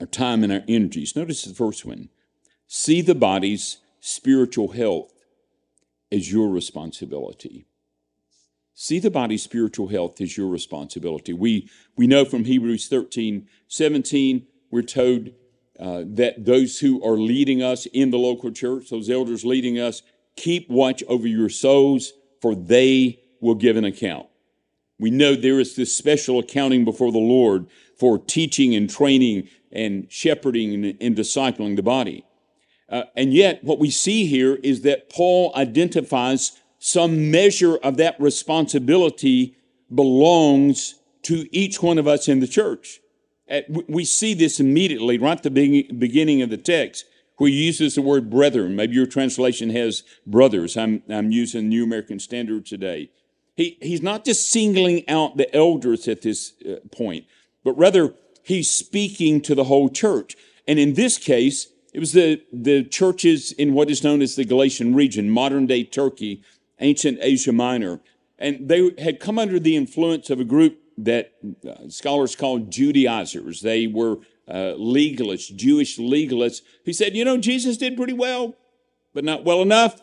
our 0.00 0.06
time, 0.06 0.44
and 0.44 0.52
our 0.52 0.62
energies. 0.68 1.16
Notice 1.16 1.42
the 1.42 1.54
first 1.54 1.84
one 1.84 2.08
see 2.66 3.02
the 3.02 3.14
body's 3.14 3.78
spiritual 4.00 4.68
health 4.68 5.12
as 6.10 6.32
your 6.32 6.48
responsibility. 6.48 7.66
See 8.74 8.98
the 8.98 9.10
body's 9.10 9.42
spiritual 9.42 9.88
health 9.88 10.20
as 10.20 10.36
your 10.36 10.48
responsibility. 10.48 11.32
We, 11.32 11.68
we 11.96 12.06
know 12.06 12.24
from 12.24 12.44
Hebrews 12.44 12.88
13 12.88 13.46
17, 13.68 14.46
we're 14.70 14.82
told 14.82 15.30
uh, 15.78 16.04
that 16.06 16.44
those 16.44 16.78
who 16.78 17.02
are 17.04 17.16
leading 17.16 17.62
us 17.62 17.86
in 17.86 18.10
the 18.10 18.18
local 18.18 18.50
church, 18.50 18.90
those 18.90 19.10
elders 19.10 19.44
leading 19.44 19.78
us, 19.78 20.02
keep 20.36 20.68
watch 20.70 21.02
over 21.08 21.26
your 21.26 21.48
souls, 21.48 22.12
for 22.40 22.54
they 22.54 23.20
will 23.40 23.54
give 23.54 23.76
an 23.76 23.84
account. 23.84 24.26
We 24.98 25.10
know 25.10 25.34
there 25.34 25.58
is 25.60 25.74
this 25.74 25.96
special 25.96 26.38
accounting 26.38 26.84
before 26.84 27.10
the 27.10 27.18
Lord 27.18 27.66
for 27.98 28.18
teaching 28.18 28.74
and 28.74 28.88
training 28.88 29.48
and 29.72 30.06
shepherding 30.10 30.74
and, 30.74 30.96
and 31.00 31.16
discipling 31.16 31.76
the 31.76 31.82
body. 31.82 32.24
Uh, 32.88 33.04
and 33.16 33.32
yet, 33.32 33.64
what 33.64 33.78
we 33.78 33.90
see 33.90 34.26
here 34.26 34.56
is 34.62 34.82
that 34.82 35.10
Paul 35.10 35.52
identifies 35.56 36.60
some 36.78 37.30
measure 37.30 37.76
of 37.76 37.96
that 37.96 38.20
responsibility 38.20 39.56
belongs 39.92 40.96
to 41.22 41.46
each 41.56 41.82
one 41.82 41.98
of 41.98 42.06
us 42.06 42.28
in 42.28 42.40
the 42.40 42.46
church. 42.46 43.00
we 43.88 44.04
see 44.04 44.34
this 44.34 44.60
immediately 44.60 45.18
right 45.18 45.36
at 45.36 45.42
the 45.42 45.92
beginning 45.92 46.42
of 46.42 46.50
the 46.50 46.56
text 46.56 47.04
where 47.36 47.50
he 47.50 47.66
uses 47.66 47.94
the 47.94 48.02
word 48.02 48.30
brethren. 48.30 48.76
Maybe 48.76 48.94
your 48.94 49.06
translation 49.06 49.70
has 49.70 50.02
brothers. 50.26 50.76
I'm, 50.76 51.02
I'm 51.08 51.30
using 51.30 51.68
New 51.68 51.84
American 51.84 52.18
Standard 52.18 52.66
today. 52.66 53.10
He, 53.56 53.78
he's 53.82 54.02
not 54.02 54.24
just 54.24 54.50
singling 54.50 55.08
out 55.08 55.36
the 55.36 55.54
elders 55.54 56.08
at 56.08 56.22
this 56.22 56.54
uh, 56.64 56.76
point, 56.90 57.26
but 57.64 57.76
rather 57.76 58.14
he's 58.42 58.70
speaking 58.70 59.40
to 59.42 59.54
the 59.54 59.64
whole 59.64 59.88
church. 59.88 60.36
And 60.66 60.78
in 60.78 60.94
this 60.94 61.18
case, 61.18 61.68
it 61.92 61.98
was 61.98 62.12
the, 62.12 62.42
the 62.52 62.84
churches 62.84 63.52
in 63.52 63.74
what 63.74 63.90
is 63.90 64.02
known 64.02 64.22
as 64.22 64.36
the 64.36 64.44
Galatian 64.44 64.94
region, 64.94 65.28
modern 65.28 65.66
day 65.66 65.84
Turkey, 65.84 66.42
ancient 66.80 67.18
Asia 67.20 67.52
Minor. 67.52 68.00
And 68.38 68.68
they 68.68 68.90
had 68.98 69.20
come 69.20 69.38
under 69.38 69.60
the 69.60 69.76
influence 69.76 70.30
of 70.30 70.40
a 70.40 70.44
group 70.44 70.78
that 70.98 71.32
uh, 71.68 71.88
scholars 71.88 72.34
call 72.34 72.58
Judaizers. 72.58 73.60
They 73.60 73.86
were 73.86 74.18
uh, 74.48 74.74
legalists, 74.78 75.54
Jewish 75.54 75.98
legalists, 75.98 76.62
who 76.84 76.92
said, 76.92 77.14
you 77.14 77.24
know, 77.24 77.38
Jesus 77.38 77.76
did 77.76 77.96
pretty 77.96 78.12
well, 78.12 78.54
but 79.14 79.24
not 79.24 79.44
well 79.44 79.62
enough. 79.62 80.00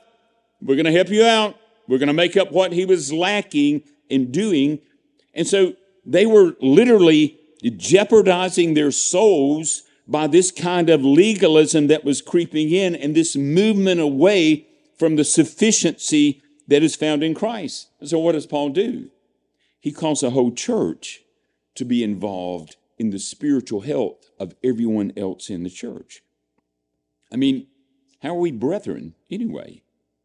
We're 0.62 0.76
going 0.76 0.86
to 0.86 0.92
help 0.92 1.10
you 1.10 1.26
out. 1.26 1.56
We're 1.88 1.98
going 1.98 2.08
to 2.08 2.14
make 2.14 2.38
up 2.38 2.52
what 2.52 2.72
he 2.72 2.86
was 2.86 3.12
lacking 3.12 3.84
in 4.10 4.32
doing. 4.32 4.80
And 5.34 5.48
so 5.48 5.74
they 6.06 6.26
were 6.26 6.56
literally 6.62 7.40
jeopardizing 7.64 8.74
their 8.74 8.92
souls 8.92 9.84
by 10.08 10.28
this 10.28 10.52
kind 10.52 10.90
of 10.90 11.04
legalism 11.04 11.88
that 11.88 12.04
was 12.04 12.22
creeping 12.22 12.72
in 12.72 12.96
and 12.96 13.16
this 13.16 13.36
movement 13.36 14.02
away 14.02 14.68
from 14.98 15.16
the 15.16 15.24
sufficiency 15.24 16.42
that 16.68 16.84
is 16.84 16.96
found 16.96 17.24
in 17.24 17.34
Christ. 17.34 17.90
So, 18.04 18.20
what 18.20 18.34
does 18.34 18.48
Paul 18.48 18.70
do? 18.70 19.10
He 19.80 19.92
calls 19.92 20.22
the 20.22 20.32
whole 20.32 20.52
church 20.52 21.22
to 21.76 21.86
be 21.86 22.04
involved 22.04 22.76
in 23.00 23.10
the 23.10 23.20
spiritual 23.20 23.82
health 23.82 24.30
of 24.38 24.54
everyone 24.64 25.14
else 25.18 25.50
in 25.50 25.64
the 25.64 25.70
church. 25.70 26.22
I 27.32 27.38
mean, 27.38 27.68
how 28.22 28.30
are 28.30 28.40
we 28.40 28.52
brethren 28.52 29.16
anyway? 29.32 29.82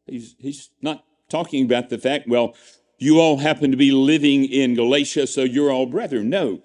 He's, 0.07 0.35
he's 0.39 0.71
not 0.83 1.05
talking 1.29 1.65
about 1.65 1.89
the 1.89 1.99
fact, 1.99 2.29
well, 2.29 2.55
you 2.99 3.21
all 3.21 3.39
happen 3.39 3.71
to 3.71 3.77
be 3.77 3.93
living 3.93 4.45
in 4.45 4.75
Galatia, 4.75 5.27
so 5.27 5.43
you're 5.43 5.71
all 5.71 5.87
brethren. 5.87 6.29
No, 6.29 6.63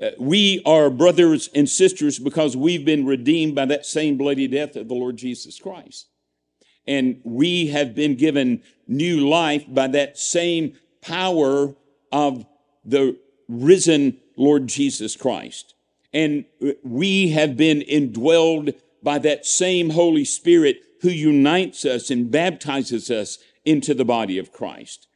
uh, 0.00 0.10
we 0.18 0.62
are 0.64 0.88
brothers 0.88 1.48
and 1.54 1.68
sisters 1.68 2.18
because 2.18 2.56
we've 2.56 2.84
been 2.84 3.04
redeemed 3.04 3.54
by 3.54 3.66
that 3.66 3.84
same 3.84 4.16
bloody 4.16 4.48
death 4.48 4.76
of 4.76 4.88
the 4.88 4.94
Lord 4.94 5.16
Jesus 5.16 5.58
Christ. 5.58 6.08
And 6.86 7.20
we 7.24 7.66
have 7.68 7.94
been 7.94 8.16
given 8.16 8.62
new 8.86 9.28
life 9.28 9.64
by 9.68 9.88
that 9.88 10.18
same 10.18 10.74
power 11.02 11.74
of 12.10 12.46
the 12.84 13.18
risen 13.48 14.18
Lord 14.40 14.68
Jesus 14.68 15.16
Christ. 15.16 15.74
And 16.14 16.46
we 16.82 17.28
have 17.28 17.58
been 17.58 17.80
indwelled 17.80 18.74
by 19.02 19.18
that 19.18 19.44
same 19.44 19.90
Holy 19.90 20.24
Spirit 20.24 20.78
who 21.02 21.10
unites 21.10 21.84
us 21.84 22.10
and 22.10 22.30
baptizes 22.30 23.10
us 23.10 23.38
into 23.66 23.92
the 23.92 24.04
body 24.04 24.38
of 24.38 24.50
Christ. 24.50 25.06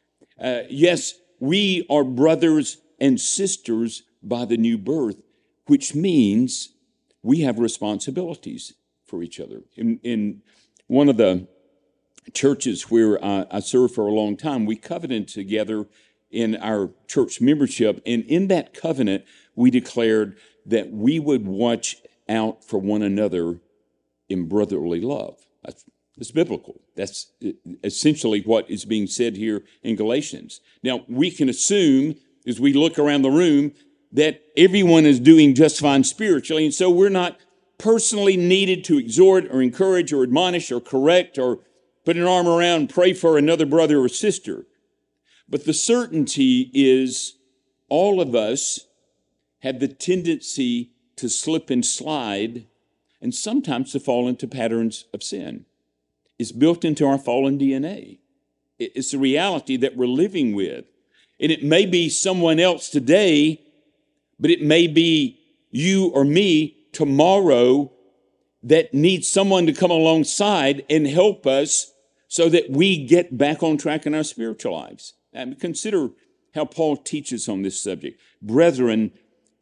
Uh, 0.40 0.61
yes, 0.69 1.14
we 1.40 1.87
are 1.88 2.04
brothers 2.04 2.78
and 3.00 3.19
sisters 3.19 4.02
by 4.23 4.45
the 4.45 4.59
new 4.59 4.76
birth, 4.76 5.23
which 5.66 5.95
means 5.95 6.75
we 7.23 7.40
have 7.40 7.59
responsibilities 7.59 8.75
for 9.07 9.23
each 9.23 9.40
other. 9.40 9.62
In, 9.75 10.00
in 10.02 10.43
one 10.87 11.09
of 11.09 11.16
the 11.16 11.49
churches 12.35 12.90
where 12.90 13.23
I, 13.25 13.47
I 13.50 13.61
served 13.61 13.95
for 13.95 14.07
a 14.07 14.12
long 14.12 14.37
time, 14.37 14.66
we 14.66 14.76
covenanted 14.76 15.28
together 15.28 15.87
in 16.35 16.57
our 16.57 16.91
church 17.07 17.41
membership. 17.41 18.03
And 18.05 18.25
in 18.25 18.49
that 18.49 18.75
covenant, 18.75 19.25
we 19.55 19.71
declared 19.71 20.37
that 20.67 20.91
we 20.91 21.19
would 21.19 21.47
watch 21.47 21.97
out 22.29 22.64
for 22.64 22.79
one 22.79 23.03
another 23.03 23.61
in 24.29 24.49
brotherly 24.49 25.00
love. 25.00 25.38
That's, 25.62 25.85
that's 26.17 26.31
biblical. 26.31 26.81
That's 26.97 27.33
essentially 27.83 28.41
what 28.41 28.69
is 28.71 28.85
being 28.85 29.07
said 29.07 29.37
here 29.37 29.62
in 29.83 29.97
Galatians. 29.97 30.61
Now, 30.83 31.05
we 31.09 31.31
can 31.31 31.49
assume 31.49 32.17
as 32.47 32.61
we 32.61 32.73
look 32.73 32.99
around 32.99 33.23
the 33.23 33.31
room 33.31 33.73
that 34.12 34.43
everyone 34.57 35.07
is 35.07 35.21
doing 35.21 35.55
just 35.55 35.81
fine 35.81 36.05
spiritually. 36.05 36.64
And 36.64 36.75
so 36.75 36.91
we're 36.91 37.09
not 37.09 37.38
personally 37.79 38.37
needed 38.37 38.85
to 38.85 38.99
exhort 38.99 39.47
or 39.50 39.61
encourage 39.61 40.12
or 40.12 40.23
admonish 40.23 40.71
or 40.71 40.81
correct 40.81 41.38
or 41.38 41.61
put 42.05 42.17
an 42.17 42.25
arm 42.25 42.47
around 42.47 42.81
and 42.81 42.91
pray 42.91 43.12
for 43.12 43.37
another 43.37 43.67
brother 43.67 44.00
or 44.00 44.09
sister. 44.09 44.67
But 45.49 45.65
the 45.65 45.75
certainty 45.75 46.71
is 46.73 47.37
all 47.89 48.21
of 48.21 48.35
us 48.35 48.81
have 49.61 49.81
the 49.81 49.89
tendency 49.89 50.91
to 51.17 51.29
slip 51.29 51.71
and 51.71 51.85
slide 51.85 52.67
and 53.21 53.35
sometimes 53.35 53.93
to 53.93 54.01
fall 54.01 54.29
into 54.29 54.47
patterns 54.47 55.07
of 55.15 55.23
sin. 55.23 55.65
It's 56.39 56.53
built 56.53 56.85
into 56.85 57.07
our 57.07 57.19
fallen 57.19 57.59
DNA. 57.59 58.19
It's 58.79 59.15
a 59.15 59.19
reality 59.19 59.77
that 59.77 59.97
we're 59.97 60.07
living 60.07 60.55
with. 60.55 60.85
And 61.41 61.53
it 61.53 61.63
may 61.63 61.87
be 61.87 62.09
someone 62.09 62.59
else 62.59 62.89
today 62.89 63.65
but 64.39 64.51
it 64.51 64.63
may 64.63 64.87
be 64.87 65.41
you 65.71 66.09
or 66.09 66.25
me 66.25 66.77
tomorrow 66.93 67.91
that 68.63 68.95
needs 68.95 69.29
someone 69.29 69.67
to 69.67 69.73
come 69.73 69.91
alongside 69.91 70.85
and 70.89 71.07
help 71.07 71.47
us 71.47 71.93
so 72.29 72.49
that 72.49 72.71
we 72.71 73.05
get 73.05 73.37
back 73.37 73.63
on 73.63 73.77
track 73.77 74.07
in 74.07 74.15
our 74.15 74.25
spiritual 74.25 74.73
lives. 74.73 75.15
And 75.35 75.59
consider 75.59 76.11
how 76.55 76.64
Paul 76.64 76.97
teaches 76.97 77.49
on 77.49 77.62
this 77.62 77.81
subject. 77.81 78.21
Brethren, 78.41 79.11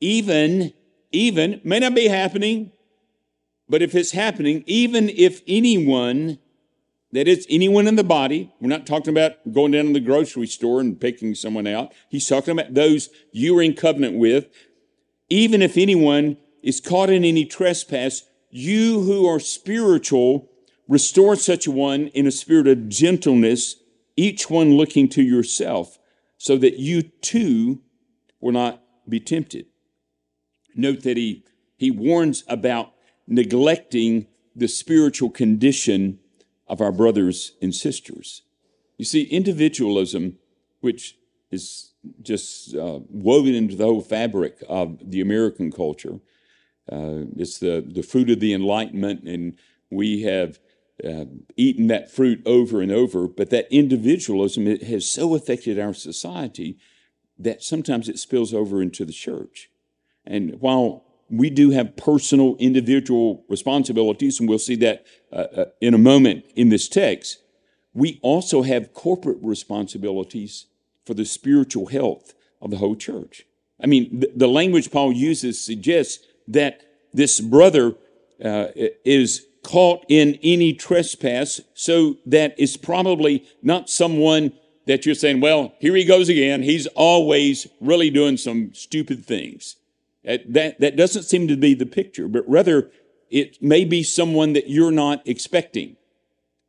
even, 0.00 0.75
even, 1.11 1.61
may 1.64 1.79
not 1.79 1.95
be 1.95 2.09
happening, 2.09 2.73
but 3.69 3.81
if 3.81 3.95
it's 3.95 4.12
happening, 4.12 4.62
even 4.67 5.09
if 5.09 5.41
anyone, 5.49 6.38
that 7.12 7.26
is 7.26 7.47
anyone 7.49 7.87
in 7.87 7.97
the 7.97 8.05
body, 8.05 8.52
we're 8.61 8.69
not 8.69 8.87
talking 8.87 9.14
about 9.14 9.50
going 9.50 9.73
down 9.73 9.87
to 9.87 9.93
the 9.95 10.00
grocery 10.00 10.47
store 10.47 10.81
and 10.81 11.00
picking 11.00 11.35
someone 11.35 11.67
out. 11.67 11.93
He's 12.11 12.29
talking 12.29 12.52
about 12.52 12.75
those 12.75 13.09
you 13.33 13.59
are 13.59 13.62
in 13.62 13.75
covenant 13.75 14.19
with, 14.19 14.49
even 15.31 15.62
if 15.62 15.79
anyone 15.79 16.37
is 16.62 16.81
caught 16.81 17.09
in 17.09 17.25
any 17.25 17.47
trespass, 17.47 18.25
you 18.50 19.00
who 19.00 19.26
are 19.26 19.41
spiritual, 19.41 20.50
restore 20.87 21.37
such 21.37 21.67
a 21.67 21.71
one 21.71 22.09
in 22.09 22.26
a 22.26 22.31
spirit 22.31 22.67
of 22.69 22.91
gentleness, 22.91 23.76
each 24.16 24.50
one 24.50 24.75
looking 24.75 25.09
to 25.11 25.23
yourself, 25.23 25.99
so 26.38 26.57
that 26.57 26.78
you 26.78 27.02
too 27.02 27.81
will 28.40 28.52
not 28.52 28.83
be 29.09 29.21
tempted. 29.21 29.66
Note 30.75 31.02
that 31.02 31.16
he, 31.16 31.45
he 31.76 31.90
warns 31.90 32.45
about 32.49 32.92
neglecting 33.26 34.26
the 34.54 34.69
spiritual 34.69 35.31
condition 35.31 36.19
of 36.66 36.81
our 36.81 36.92
brothers 36.92 37.52
and 37.62 37.75
sisters. 37.75 38.42
You 38.99 39.04
see, 39.04 39.25
individualism, 39.25 40.38
which 40.81 41.16
is 41.50 41.92
just 42.21 42.75
uh, 42.75 43.00
woven 43.09 43.54
into 43.54 43.76
the 43.76 43.85
whole 43.85 44.00
fabric 44.00 44.62
of 44.69 44.99
the 45.11 45.21
American 45.21 45.71
culture. 45.71 46.21
Uh, 46.90 47.25
it's 47.37 47.59
the, 47.59 47.85
the 47.87 48.02
fruit 48.02 48.31
of 48.31 48.40
the 48.40 48.52
Enlightenment, 48.54 49.23
and 49.23 49.57
we 49.90 50.23
have 50.23 50.59
uh, 51.04 51.25
eaten 51.56 51.87
that 51.88 52.11
fruit 52.11 52.42
over 52.47 52.80
and 52.80 52.92
over. 52.92 53.28
But 53.28 53.50
that 53.50 53.66
individualism 53.71 54.66
it 54.66 54.85
has 54.85 55.06
so 55.06 55.35
affected 55.35 55.78
our 55.78 55.94
society 55.94 56.78
that 57.38 57.62
sometimes 57.62 58.09
it 58.09 58.18
spills 58.18 58.54
over 58.54 58.82
into 58.82 59.04
the 59.04 59.12
church. 59.12 59.71
And 60.25 60.61
while 60.61 61.04
we 61.28 61.50
do 61.50 61.71
have 61.71 61.97
personal, 61.97 62.56
individual 62.59 63.44
responsibilities, 63.49 64.38
and 64.38 64.49
we'll 64.49 64.59
see 64.59 64.76
that 64.76 65.04
uh, 65.32 65.47
uh, 65.56 65.64
in 65.80 65.94
a 65.94 65.99
moment 65.99 66.44
in 66.54 66.68
this 66.68 66.88
text, 66.88 67.38
we 67.94 68.21
also 68.23 68.62
have 68.62 68.92
corporate 68.92 69.38
responsibilities 69.42 70.66
for 71.04 71.14
the 71.14 71.25
spiritual 71.25 71.87
health 71.87 72.35
of 72.61 72.71
the 72.71 72.76
whole 72.76 72.97
church. 72.97 73.44
I 73.82 73.87
mean, 73.87 74.21
the, 74.21 74.30
the 74.37 74.47
language 74.47 74.90
Paul 74.90 75.12
uses 75.12 75.61
suggests 75.61 76.25
that 76.49 76.82
this 77.12 77.40
brother 77.40 77.94
uh, 78.42 78.68
is 79.04 79.47
caught 79.62 80.04
in 80.09 80.38
any 80.42 80.73
trespass, 80.73 81.61
so 81.75 82.16
that 82.26 82.59
is 82.59 82.76
probably 82.76 83.47
not 83.62 83.88
someone 83.88 84.52
that 84.87 85.07
you're 85.07 85.14
saying, 85.14 85.40
well, 85.40 85.73
here 85.78 85.95
he 85.95 86.04
goes 86.04 86.28
again. 86.28 86.62
He's 86.62 86.88
always 86.88 87.69
really 87.81 88.11
doing 88.11 88.37
some 88.37 88.75
stupid 88.75 89.25
things. 89.25 89.76
That, 90.25 90.81
that 90.81 90.97
doesn't 90.97 91.25
seem 91.25 91.49
to 91.49 91.57
be 91.57 91.75
the 91.75 91.87
picture, 91.87 92.28
but 92.28 92.49
rather 92.49 92.90
it 93.31 93.62
may 93.62 93.85
be 93.85 94.02
someone 94.02 94.52
that 94.52 94.69
you're 94.69 94.92
not 94.92 95.26
expecting, 95.26 95.97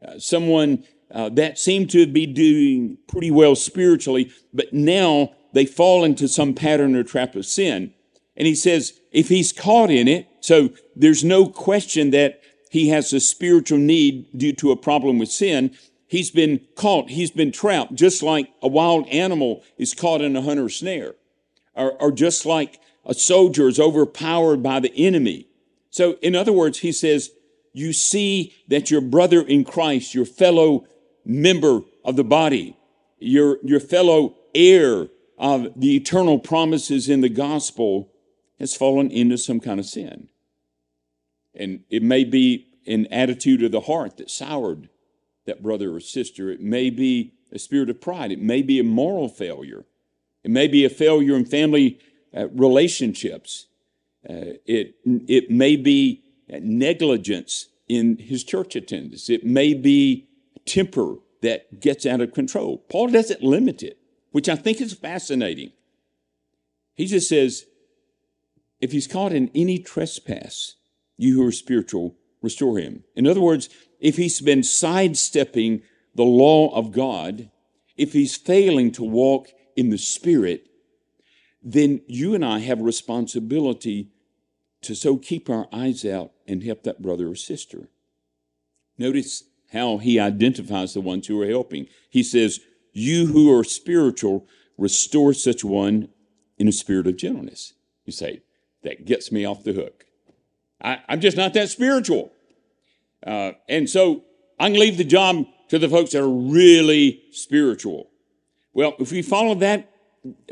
uh, 0.07 0.17
someone 0.19 0.83
uh, 1.11 1.29
that 1.29 1.59
seemed 1.59 1.89
to 1.91 2.07
be 2.07 2.25
doing 2.25 2.97
pretty 3.07 3.29
well 3.29 3.55
spiritually, 3.55 4.31
but 4.53 4.73
now 4.73 5.33
they 5.53 5.65
fall 5.65 6.03
into 6.03 6.27
some 6.27 6.53
pattern 6.53 6.95
or 6.95 7.03
trap 7.03 7.35
of 7.35 7.45
sin. 7.45 7.93
And 8.35 8.47
he 8.47 8.55
says, 8.55 8.99
if 9.11 9.29
he's 9.29 9.53
caught 9.53 9.91
in 9.91 10.07
it, 10.07 10.27
so 10.39 10.69
there's 10.95 11.23
no 11.23 11.47
question 11.47 12.09
that 12.11 12.41
he 12.73 12.89
has 12.89 13.13
a 13.13 13.19
spiritual 13.19 13.77
need 13.77 14.35
due 14.35 14.51
to 14.51 14.71
a 14.71 14.75
problem 14.75 15.19
with 15.19 15.29
sin. 15.29 15.77
He's 16.07 16.31
been 16.31 16.59
caught. 16.73 17.11
He's 17.11 17.29
been 17.29 17.51
trapped, 17.51 17.93
just 17.93 18.23
like 18.23 18.49
a 18.63 18.67
wild 18.67 19.07
animal 19.09 19.63
is 19.77 19.93
caught 19.93 20.21
in 20.21 20.35
a 20.35 20.41
hunter's 20.41 20.77
snare, 20.77 21.13
or, 21.75 21.91
or 22.01 22.11
just 22.11 22.47
like 22.47 22.79
a 23.05 23.13
soldier 23.13 23.67
is 23.67 23.79
overpowered 23.79 24.63
by 24.63 24.79
the 24.79 24.91
enemy. 24.95 25.45
So, 25.91 26.13
in 26.23 26.35
other 26.35 26.51
words, 26.51 26.79
he 26.79 26.91
says, 26.91 27.29
you 27.73 27.93
see 27.93 28.55
that 28.69 28.89
your 28.89 29.01
brother 29.01 29.43
in 29.43 29.65
Christ, 29.65 30.15
your 30.15 30.25
fellow 30.25 30.87
member 31.23 31.81
of 32.03 32.15
the 32.15 32.23
body, 32.23 32.75
your, 33.19 33.59
your 33.61 33.81
fellow 33.81 34.35
heir 34.55 35.09
of 35.37 35.79
the 35.79 35.95
eternal 35.95 36.39
promises 36.39 37.07
in 37.07 37.21
the 37.21 37.29
gospel 37.29 38.11
has 38.57 38.75
fallen 38.75 39.11
into 39.11 39.37
some 39.37 39.59
kind 39.59 39.79
of 39.79 39.85
sin. 39.85 40.29
And 41.55 41.83
it 41.89 42.03
may 42.03 42.23
be 42.23 42.67
an 42.87 43.07
attitude 43.07 43.63
of 43.63 43.71
the 43.71 43.81
heart 43.81 44.17
that 44.17 44.29
soured 44.29 44.89
that 45.45 45.61
brother 45.61 45.95
or 45.95 45.99
sister. 45.99 46.49
It 46.49 46.61
may 46.61 46.89
be 46.89 47.33
a 47.51 47.59
spirit 47.59 47.89
of 47.89 48.01
pride. 48.01 48.31
It 48.31 48.41
may 48.41 48.61
be 48.61 48.79
a 48.79 48.83
moral 48.83 49.29
failure. 49.29 49.85
It 50.43 50.51
may 50.51 50.67
be 50.67 50.83
a 50.83 50.89
failure 50.89 51.35
in 51.35 51.45
family 51.45 51.99
uh, 52.35 52.49
relationships. 52.49 53.67
Uh, 54.27 54.57
it, 54.65 54.95
it 55.05 55.51
may 55.51 55.75
be 55.75 56.23
negligence 56.49 57.67
in 57.87 58.17
his 58.17 58.43
church 58.43 58.75
attendance. 58.75 59.29
It 59.29 59.45
may 59.45 59.73
be 59.73 60.27
temper 60.65 61.15
that 61.41 61.79
gets 61.79 62.05
out 62.05 62.21
of 62.21 62.33
control. 62.33 62.77
Paul 62.89 63.09
doesn't 63.09 63.43
limit 63.43 63.83
it, 63.83 63.99
which 64.31 64.47
I 64.49 64.55
think 64.55 64.81
is 64.81 64.93
fascinating. 64.93 65.71
He 66.95 67.05
just 67.05 67.27
says, 67.27 67.65
if 68.79 68.91
he's 68.91 69.07
caught 69.07 69.33
in 69.33 69.51
any 69.53 69.79
trespass, 69.79 70.75
you 71.17 71.35
who 71.35 71.47
are 71.47 71.51
spiritual, 71.51 72.15
restore 72.41 72.77
him. 72.77 73.03
In 73.15 73.27
other 73.27 73.41
words, 73.41 73.69
if 73.99 74.17
he's 74.17 74.41
been 74.41 74.63
sidestepping 74.63 75.81
the 76.15 76.23
law 76.23 76.73
of 76.75 76.91
God, 76.91 77.49
if 77.95 78.13
he's 78.13 78.35
failing 78.35 78.91
to 78.93 79.03
walk 79.03 79.49
in 79.75 79.89
the 79.89 79.97
Spirit, 79.97 80.67
then 81.61 82.01
you 82.07 82.35
and 82.35 82.43
I 82.43 82.59
have 82.59 82.79
a 82.79 82.83
responsibility 82.83 84.09
to 84.81 84.95
so 84.95 85.17
keep 85.17 85.49
our 85.49 85.67
eyes 85.71 86.05
out 86.05 86.31
and 86.47 86.63
help 86.63 86.83
that 86.83 87.01
brother 87.01 87.29
or 87.29 87.35
sister. 87.35 87.87
Notice 88.97 89.43
how 89.71 89.97
he 89.97 90.19
identifies 90.19 90.93
the 90.93 91.01
ones 91.01 91.27
who 91.27 91.41
are 91.41 91.47
helping. 91.47 91.87
He 92.09 92.21
says, 92.21 92.59
You 92.91 93.27
who 93.27 93.57
are 93.57 93.63
spiritual, 93.63 94.47
restore 94.77 95.33
such 95.33 95.63
one 95.63 96.09
in 96.57 96.67
a 96.67 96.71
spirit 96.71 97.07
of 97.07 97.17
gentleness. 97.17 97.73
You 98.05 98.13
say, 98.13 98.43
That 98.83 99.05
gets 99.05 99.31
me 99.31 99.45
off 99.45 99.63
the 99.63 99.73
hook. 99.73 100.05
I, 100.83 100.99
am 101.07 101.21
just 101.21 101.37
not 101.37 101.53
that 101.53 101.69
spiritual. 101.69 102.31
Uh, 103.25 103.53
and 103.69 103.89
so 103.89 104.23
I 104.59 104.69
can 104.69 104.79
leave 104.79 104.97
the 104.97 105.03
job 105.03 105.45
to 105.69 105.79
the 105.79 105.89
folks 105.89 106.11
that 106.11 106.21
are 106.21 106.27
really 106.27 107.23
spiritual. 107.31 108.09
Well, 108.73 108.95
if 108.99 109.11
we 109.11 109.21
follow 109.21 109.55
that 109.55 109.89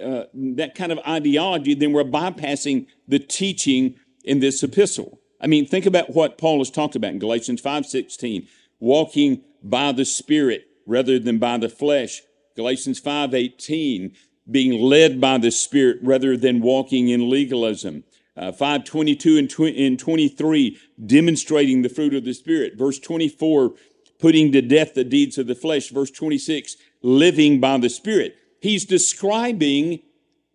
uh, 0.03 0.23
that 0.33 0.75
kind 0.75 0.91
of 0.91 0.99
ideology, 1.07 1.73
then 1.73 1.93
we're 1.93 2.03
bypassing 2.03 2.87
the 3.07 3.19
teaching 3.19 3.95
in 4.23 4.39
this 4.39 4.61
epistle. 4.63 5.19
I 5.39 5.47
mean, 5.47 5.65
think 5.65 5.85
about 5.85 6.13
what 6.13 6.37
Paul 6.37 6.57
has 6.59 6.69
talked 6.69 6.95
about 6.95 7.11
in 7.11 7.19
Galatians 7.19 7.61
5:16, 7.61 8.47
walking 8.79 9.43
by 9.63 9.91
the 9.91 10.05
Spirit 10.05 10.67
rather 10.85 11.19
than 11.19 11.37
by 11.37 11.57
the 11.57 11.69
flesh. 11.69 12.21
Galatians 12.55 12.99
5:18, 12.99 14.13
being 14.49 14.81
led 14.81 15.21
by 15.21 15.37
the 15.37 15.51
Spirit 15.51 15.99
rather 16.01 16.35
than 16.35 16.61
walking 16.61 17.07
in 17.09 17.29
legalism. 17.29 18.03
Uh, 18.41 18.51
522 18.51 19.37
and, 19.37 19.49
tw- 19.51 19.77
and 19.77 19.99
23, 19.99 20.75
demonstrating 21.05 21.83
the 21.83 21.89
fruit 21.89 22.15
of 22.15 22.25
the 22.25 22.33
Spirit. 22.33 22.75
Verse 22.75 22.97
24, 22.97 23.73
putting 24.17 24.51
to 24.51 24.63
death 24.63 24.95
the 24.95 25.03
deeds 25.03 25.37
of 25.37 25.45
the 25.45 25.53
flesh. 25.53 25.89
Verse 25.89 26.09
26, 26.09 26.75
living 27.03 27.59
by 27.59 27.77
the 27.77 27.89
Spirit. 27.89 28.35
He's 28.59 28.83
describing 28.83 29.99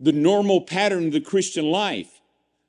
the 0.00 0.10
normal 0.10 0.62
pattern 0.62 1.06
of 1.06 1.12
the 1.12 1.20
Christian 1.20 1.66
life. 1.66 2.20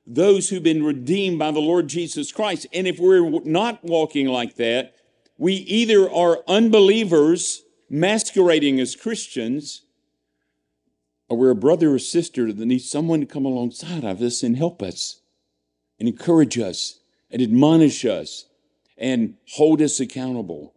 Those 0.06 0.50
who've 0.50 0.62
been 0.62 0.84
redeemed 0.84 1.40
by 1.40 1.50
the 1.50 1.58
Lord 1.58 1.88
Jesus 1.88 2.30
Christ. 2.30 2.68
And 2.72 2.86
if 2.86 3.00
we're 3.00 3.40
not 3.40 3.82
walking 3.82 4.28
like 4.28 4.54
that, 4.54 4.94
we 5.36 5.54
either 5.54 6.08
are 6.08 6.44
unbelievers 6.46 7.64
masquerading 7.90 8.78
as 8.78 8.94
Christians, 8.94 9.82
or 11.28 11.36
we're 11.36 11.50
a 11.50 11.56
brother 11.56 11.92
or 11.94 11.98
sister 11.98 12.52
that 12.52 12.66
needs 12.66 12.90
someone 12.90 13.20
to 13.20 13.26
come 13.26 13.44
alongside 13.44 14.04
of 14.04 14.22
us 14.22 14.42
and 14.42 14.56
help 14.56 14.82
us 14.82 15.20
and 15.98 16.08
encourage 16.08 16.58
us 16.58 17.00
and 17.30 17.42
admonish 17.42 18.04
us 18.04 18.46
and 18.96 19.34
hold 19.52 19.82
us 19.82 20.00
accountable. 20.00 20.74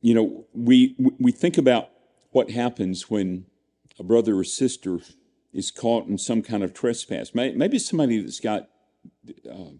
You 0.00 0.14
know, 0.14 0.46
we, 0.54 0.94
we 1.18 1.32
think 1.32 1.58
about 1.58 1.90
what 2.30 2.50
happens 2.50 3.10
when 3.10 3.46
a 3.98 4.04
brother 4.04 4.38
or 4.38 4.44
sister 4.44 5.00
is 5.52 5.72
caught 5.72 6.06
in 6.06 6.18
some 6.18 6.42
kind 6.42 6.62
of 6.62 6.72
trespass. 6.72 7.34
Maybe 7.34 7.78
somebody 7.80 8.20
that's 8.20 8.38
got 8.38 8.68
uh, 9.50 9.72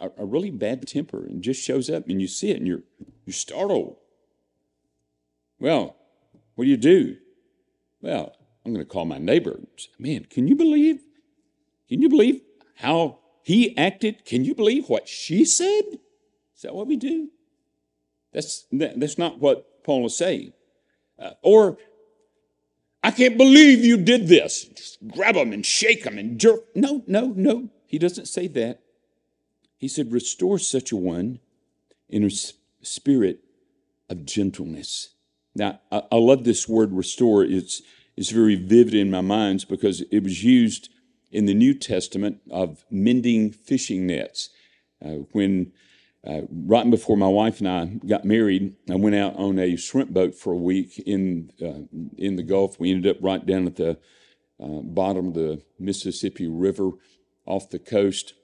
a, 0.00 0.10
a 0.18 0.24
really 0.24 0.50
bad 0.50 0.86
temper 0.88 1.24
and 1.24 1.42
just 1.42 1.62
shows 1.62 1.90
up 1.90 2.08
and 2.08 2.20
you 2.20 2.28
see 2.28 2.50
it 2.50 2.56
and 2.56 2.66
you're, 2.66 2.82
you're 3.26 3.34
startled. 3.34 3.96
Well, 5.58 5.96
what 6.56 6.64
do 6.64 6.70
you 6.70 6.76
do? 6.76 7.16
Well, 8.00 8.34
I'm 8.64 8.74
going 8.74 8.84
to 8.84 8.90
call 8.90 9.04
my 9.04 9.18
neighbor. 9.18 9.60
Man, 9.98 10.24
can 10.24 10.48
you 10.48 10.56
believe? 10.56 11.00
Can 11.88 12.02
you 12.02 12.08
believe 12.08 12.40
how 12.74 13.20
he 13.42 13.76
acted? 13.78 14.24
Can 14.24 14.44
you 14.44 14.54
believe 14.54 14.88
what 14.88 15.08
she 15.08 15.44
said? 15.44 15.82
Is 16.56 16.62
that 16.62 16.74
what 16.74 16.88
we 16.88 16.96
do? 16.96 17.28
That's, 18.32 18.66
that's 18.72 19.18
not 19.18 19.38
what 19.38 19.84
Paul 19.84 20.06
is 20.06 20.16
saying. 20.16 20.52
Uh, 21.18 21.30
or, 21.42 21.78
I 23.02 23.10
can't 23.10 23.38
believe 23.38 23.84
you 23.84 23.96
did 23.96 24.26
this. 24.26 24.64
Just 24.64 24.98
grab 25.06 25.36
him 25.36 25.52
and 25.52 25.64
shake 25.64 26.04
him 26.04 26.18
and 26.18 26.38
jerk. 26.38 26.64
No, 26.74 27.04
no, 27.06 27.32
no. 27.36 27.70
He 27.86 27.98
doesn't 27.98 28.26
say 28.26 28.48
that. 28.48 28.80
He 29.78 29.88
said, 29.88 30.10
restore 30.10 30.58
such 30.58 30.90
a 30.90 30.96
one 30.96 31.38
in 32.08 32.24
a 32.24 32.30
spirit 32.82 33.40
of 34.08 34.24
gentleness. 34.24 35.10
Now, 35.56 35.80
I, 35.90 36.02
I 36.12 36.16
love 36.16 36.44
this 36.44 36.68
word 36.68 36.92
restore. 36.92 37.42
It's, 37.42 37.82
it's 38.16 38.30
very 38.30 38.54
vivid 38.54 38.94
in 38.94 39.10
my 39.10 39.20
mind 39.20 39.64
because 39.68 40.02
it 40.10 40.22
was 40.22 40.44
used 40.44 40.90
in 41.32 41.46
the 41.46 41.54
New 41.54 41.74
Testament 41.74 42.40
of 42.50 42.84
mending 42.90 43.50
fishing 43.50 44.06
nets. 44.06 44.50
Uh, 45.04 45.24
when 45.32 45.72
uh, 46.26 46.42
right 46.50 46.88
before 46.90 47.16
my 47.16 47.28
wife 47.28 47.60
and 47.60 47.68
I 47.68 47.84
got 48.06 48.24
married, 48.24 48.74
I 48.90 48.96
went 48.96 49.16
out 49.16 49.36
on 49.36 49.58
a 49.58 49.76
shrimp 49.76 50.10
boat 50.10 50.34
for 50.34 50.52
a 50.52 50.58
week 50.58 50.98
in 51.06 51.50
uh, 51.62 51.86
in 52.16 52.36
the 52.36 52.42
Gulf. 52.42 52.80
We 52.80 52.90
ended 52.90 53.16
up 53.16 53.22
right 53.22 53.44
down 53.44 53.66
at 53.66 53.76
the 53.76 53.98
uh, 54.60 54.80
bottom 54.82 55.28
of 55.28 55.34
the 55.34 55.62
Mississippi 55.78 56.48
River, 56.48 56.92
off 57.44 57.70
the 57.70 57.78
coast, 57.78 58.34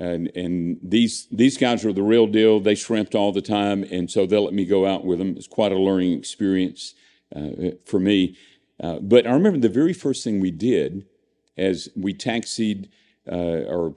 and 0.00 0.32
and 0.34 0.78
these 0.82 1.28
these 1.30 1.58
guys 1.58 1.84
are 1.84 1.92
the 1.92 2.02
real 2.02 2.26
deal. 2.26 2.58
They 2.58 2.74
shrimped 2.74 3.14
all 3.14 3.32
the 3.32 3.42
time, 3.42 3.84
and 3.84 4.10
so 4.10 4.26
they 4.26 4.38
let 4.38 4.54
me 4.54 4.64
go 4.64 4.86
out 4.86 5.04
with 5.04 5.18
them. 5.18 5.36
It's 5.36 5.46
quite 5.46 5.72
a 5.72 5.78
learning 5.78 6.18
experience 6.18 6.94
uh, 7.36 7.72
for 7.84 8.00
me. 8.00 8.36
Uh, 8.82 8.98
but 9.00 9.26
I 9.26 9.32
remember 9.32 9.58
the 9.58 9.68
very 9.68 9.92
first 9.92 10.24
thing 10.24 10.40
we 10.40 10.50
did 10.50 11.04
as 11.58 11.90
we 11.94 12.14
taxied, 12.14 12.88
uh, 13.30 13.68
or 13.68 13.94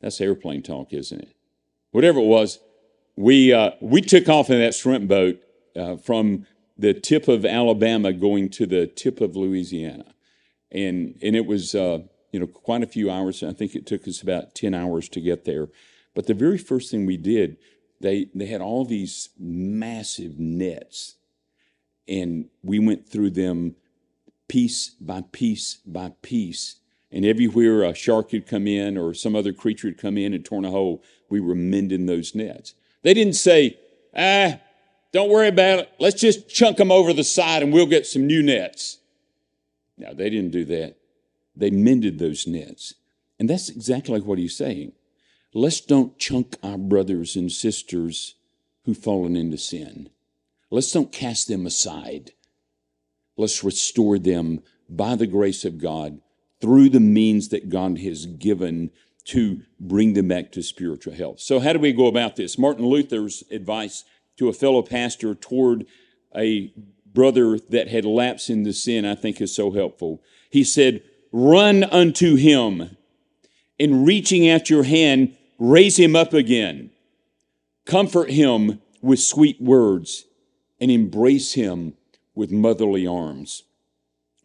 that's 0.00 0.20
airplane 0.20 0.62
talk, 0.62 0.92
isn't 0.92 1.20
it? 1.20 1.34
Whatever 1.90 2.20
it 2.20 2.26
was, 2.26 2.60
we 3.16 3.52
uh, 3.52 3.72
we 3.80 4.00
took 4.02 4.28
off 4.28 4.50
in 4.50 4.60
that 4.60 4.74
shrimp 4.74 5.08
boat 5.08 5.40
uh, 5.74 5.96
from 5.96 6.46
the 6.78 6.94
tip 6.94 7.26
of 7.26 7.44
Alabama 7.44 8.12
going 8.12 8.50
to 8.50 8.66
the 8.66 8.86
tip 8.86 9.20
of 9.20 9.34
Louisiana, 9.34 10.14
and 10.70 11.18
and 11.20 11.34
it 11.34 11.46
was 11.46 11.74
uh, 11.74 12.02
you 12.34 12.40
know, 12.40 12.48
quite 12.48 12.82
a 12.82 12.88
few 12.88 13.12
hours. 13.12 13.44
I 13.44 13.52
think 13.52 13.76
it 13.76 13.86
took 13.86 14.08
us 14.08 14.20
about 14.20 14.56
10 14.56 14.74
hours 14.74 15.08
to 15.10 15.20
get 15.20 15.44
there. 15.44 15.68
But 16.16 16.26
the 16.26 16.34
very 16.34 16.58
first 16.58 16.90
thing 16.90 17.06
we 17.06 17.16
did, 17.16 17.58
they, 18.00 18.26
they 18.34 18.46
had 18.46 18.60
all 18.60 18.84
these 18.84 19.28
massive 19.38 20.36
nets, 20.40 21.14
and 22.08 22.46
we 22.60 22.80
went 22.80 23.08
through 23.08 23.30
them 23.30 23.76
piece 24.48 24.90
by 25.00 25.22
piece 25.30 25.78
by 25.86 26.12
piece. 26.22 26.80
And 27.12 27.24
everywhere 27.24 27.84
a 27.84 27.94
shark 27.94 28.32
had 28.32 28.48
come 28.48 28.66
in 28.66 28.98
or 28.98 29.14
some 29.14 29.36
other 29.36 29.52
creature 29.52 29.86
had 29.86 29.98
come 29.98 30.18
in 30.18 30.34
and 30.34 30.44
torn 30.44 30.64
a 30.64 30.72
hole, 30.72 31.04
we 31.30 31.38
were 31.38 31.54
mending 31.54 32.06
those 32.06 32.34
nets. 32.34 32.74
They 33.02 33.14
didn't 33.14 33.34
say, 33.34 33.78
ah, 34.16 34.58
don't 35.12 35.30
worry 35.30 35.46
about 35.46 35.78
it. 35.78 35.92
Let's 36.00 36.20
just 36.20 36.48
chunk 36.48 36.78
them 36.78 36.90
over 36.90 37.12
the 37.12 37.22
side 37.22 37.62
and 37.62 37.72
we'll 37.72 37.86
get 37.86 38.08
some 38.08 38.26
new 38.26 38.42
nets. 38.42 38.98
No, 39.96 40.12
they 40.12 40.30
didn't 40.30 40.50
do 40.50 40.64
that 40.64 40.96
they 41.56 41.70
mended 41.70 42.18
those 42.18 42.46
nets. 42.46 42.94
And 43.38 43.48
that's 43.48 43.68
exactly 43.68 44.20
what 44.20 44.38
he's 44.38 44.56
saying. 44.56 44.92
Let's 45.52 45.80
don't 45.80 46.18
chunk 46.18 46.56
our 46.62 46.78
brothers 46.78 47.36
and 47.36 47.50
sisters 47.50 48.34
who've 48.84 48.98
fallen 48.98 49.36
into 49.36 49.58
sin. 49.58 50.10
Let's 50.70 50.90
don't 50.90 51.12
cast 51.12 51.48
them 51.48 51.66
aside. 51.66 52.32
Let's 53.36 53.64
restore 53.64 54.18
them 54.18 54.62
by 54.88 55.14
the 55.14 55.26
grace 55.26 55.64
of 55.64 55.78
God 55.78 56.20
through 56.60 56.88
the 56.88 57.00
means 57.00 57.48
that 57.48 57.68
God 57.68 57.98
has 57.98 58.26
given 58.26 58.90
to 59.26 59.62
bring 59.80 60.12
them 60.14 60.28
back 60.28 60.52
to 60.52 60.62
spiritual 60.62 61.14
health. 61.14 61.40
So, 61.40 61.60
how 61.60 61.72
do 61.72 61.78
we 61.78 61.92
go 61.92 62.06
about 62.06 62.36
this? 62.36 62.58
Martin 62.58 62.86
Luther's 62.86 63.42
advice 63.50 64.04
to 64.36 64.48
a 64.48 64.52
fellow 64.52 64.82
pastor 64.82 65.34
toward 65.34 65.86
a 66.36 66.72
brother 67.12 67.58
that 67.70 67.88
had 67.88 68.04
lapsed 68.04 68.50
into 68.50 68.72
sin, 68.72 69.04
I 69.04 69.14
think, 69.14 69.40
is 69.40 69.54
so 69.54 69.70
helpful. 69.70 70.22
He 70.50 70.64
said, 70.64 71.02
Run 71.36 71.82
unto 71.82 72.36
him, 72.36 72.96
and 73.80 74.06
reaching 74.06 74.48
out 74.48 74.70
your 74.70 74.84
hand, 74.84 75.36
raise 75.58 75.98
him 75.98 76.14
up 76.14 76.32
again. 76.32 76.90
Comfort 77.86 78.30
him 78.30 78.80
with 79.02 79.18
sweet 79.18 79.60
words, 79.60 80.26
and 80.80 80.92
embrace 80.92 81.54
him 81.54 81.94
with 82.36 82.52
motherly 82.52 83.04
arms. 83.04 83.64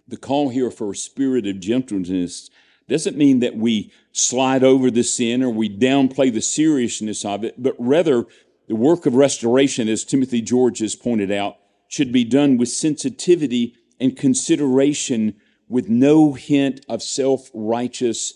The 0.07 0.17
call 0.17 0.49
here 0.49 0.71
for 0.71 0.89
a 0.89 0.95
spirit 0.95 1.45
of 1.45 1.59
gentleness 1.59 2.49
doesn't 2.87 3.15
mean 3.15 3.39
that 3.41 3.55
we 3.55 3.91
slide 4.11 4.63
over 4.63 4.89
the 4.89 5.03
sin 5.03 5.43
or 5.43 5.51
we 5.51 5.69
downplay 5.69 6.33
the 6.33 6.41
seriousness 6.41 7.23
of 7.23 7.43
it, 7.43 7.61
but 7.61 7.75
rather 7.77 8.25
the 8.67 8.75
work 8.75 9.05
of 9.05 9.13
restoration, 9.13 9.87
as 9.87 10.03
Timothy 10.03 10.41
George 10.41 10.79
has 10.79 10.95
pointed 10.95 11.31
out, 11.31 11.57
should 11.87 12.11
be 12.11 12.23
done 12.23 12.57
with 12.57 12.69
sensitivity 12.69 13.75
and 13.99 14.17
consideration 14.17 15.35
with 15.69 15.87
no 15.87 16.33
hint 16.33 16.83
of 16.89 17.01
self 17.01 17.49
righteous 17.53 18.33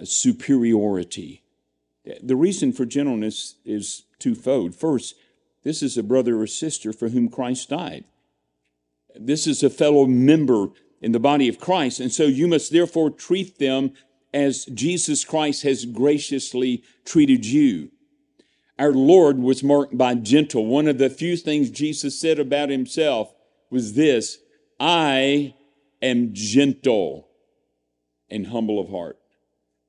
uh, 0.00 0.04
superiority. 0.04 1.42
The 2.22 2.34
reason 2.34 2.72
for 2.72 2.86
gentleness 2.86 3.56
is 3.64 4.04
twofold. 4.18 4.74
First, 4.74 5.14
this 5.62 5.82
is 5.82 5.98
a 5.98 6.02
brother 6.02 6.40
or 6.40 6.46
sister 6.46 6.92
for 6.92 7.10
whom 7.10 7.28
Christ 7.28 7.68
died. 7.68 8.04
This 9.14 9.46
is 9.46 9.62
a 9.62 9.70
fellow 9.70 10.06
member 10.06 10.68
in 11.00 11.12
the 11.12 11.20
body 11.20 11.48
of 11.48 11.60
Christ. 11.60 12.00
And 12.00 12.10
so 12.10 12.24
you 12.24 12.48
must 12.48 12.72
therefore 12.72 13.10
treat 13.10 13.58
them 13.58 13.92
as 14.32 14.64
Jesus 14.66 15.24
Christ 15.24 15.62
has 15.62 15.84
graciously 15.84 16.82
treated 17.04 17.44
you. 17.44 17.90
Our 18.78 18.92
Lord 18.92 19.38
was 19.38 19.62
marked 19.62 19.98
by 19.98 20.14
gentle. 20.14 20.64
One 20.64 20.88
of 20.88 20.98
the 20.98 21.10
few 21.10 21.36
things 21.36 21.70
Jesus 21.70 22.18
said 22.18 22.38
about 22.38 22.70
himself 22.70 23.34
was 23.68 23.92
this 23.92 24.38
I 24.78 25.54
am 26.02 26.30
gentle 26.32 27.28
and 28.28 28.46
humble 28.48 28.80
of 28.80 28.90
heart. 28.90 29.18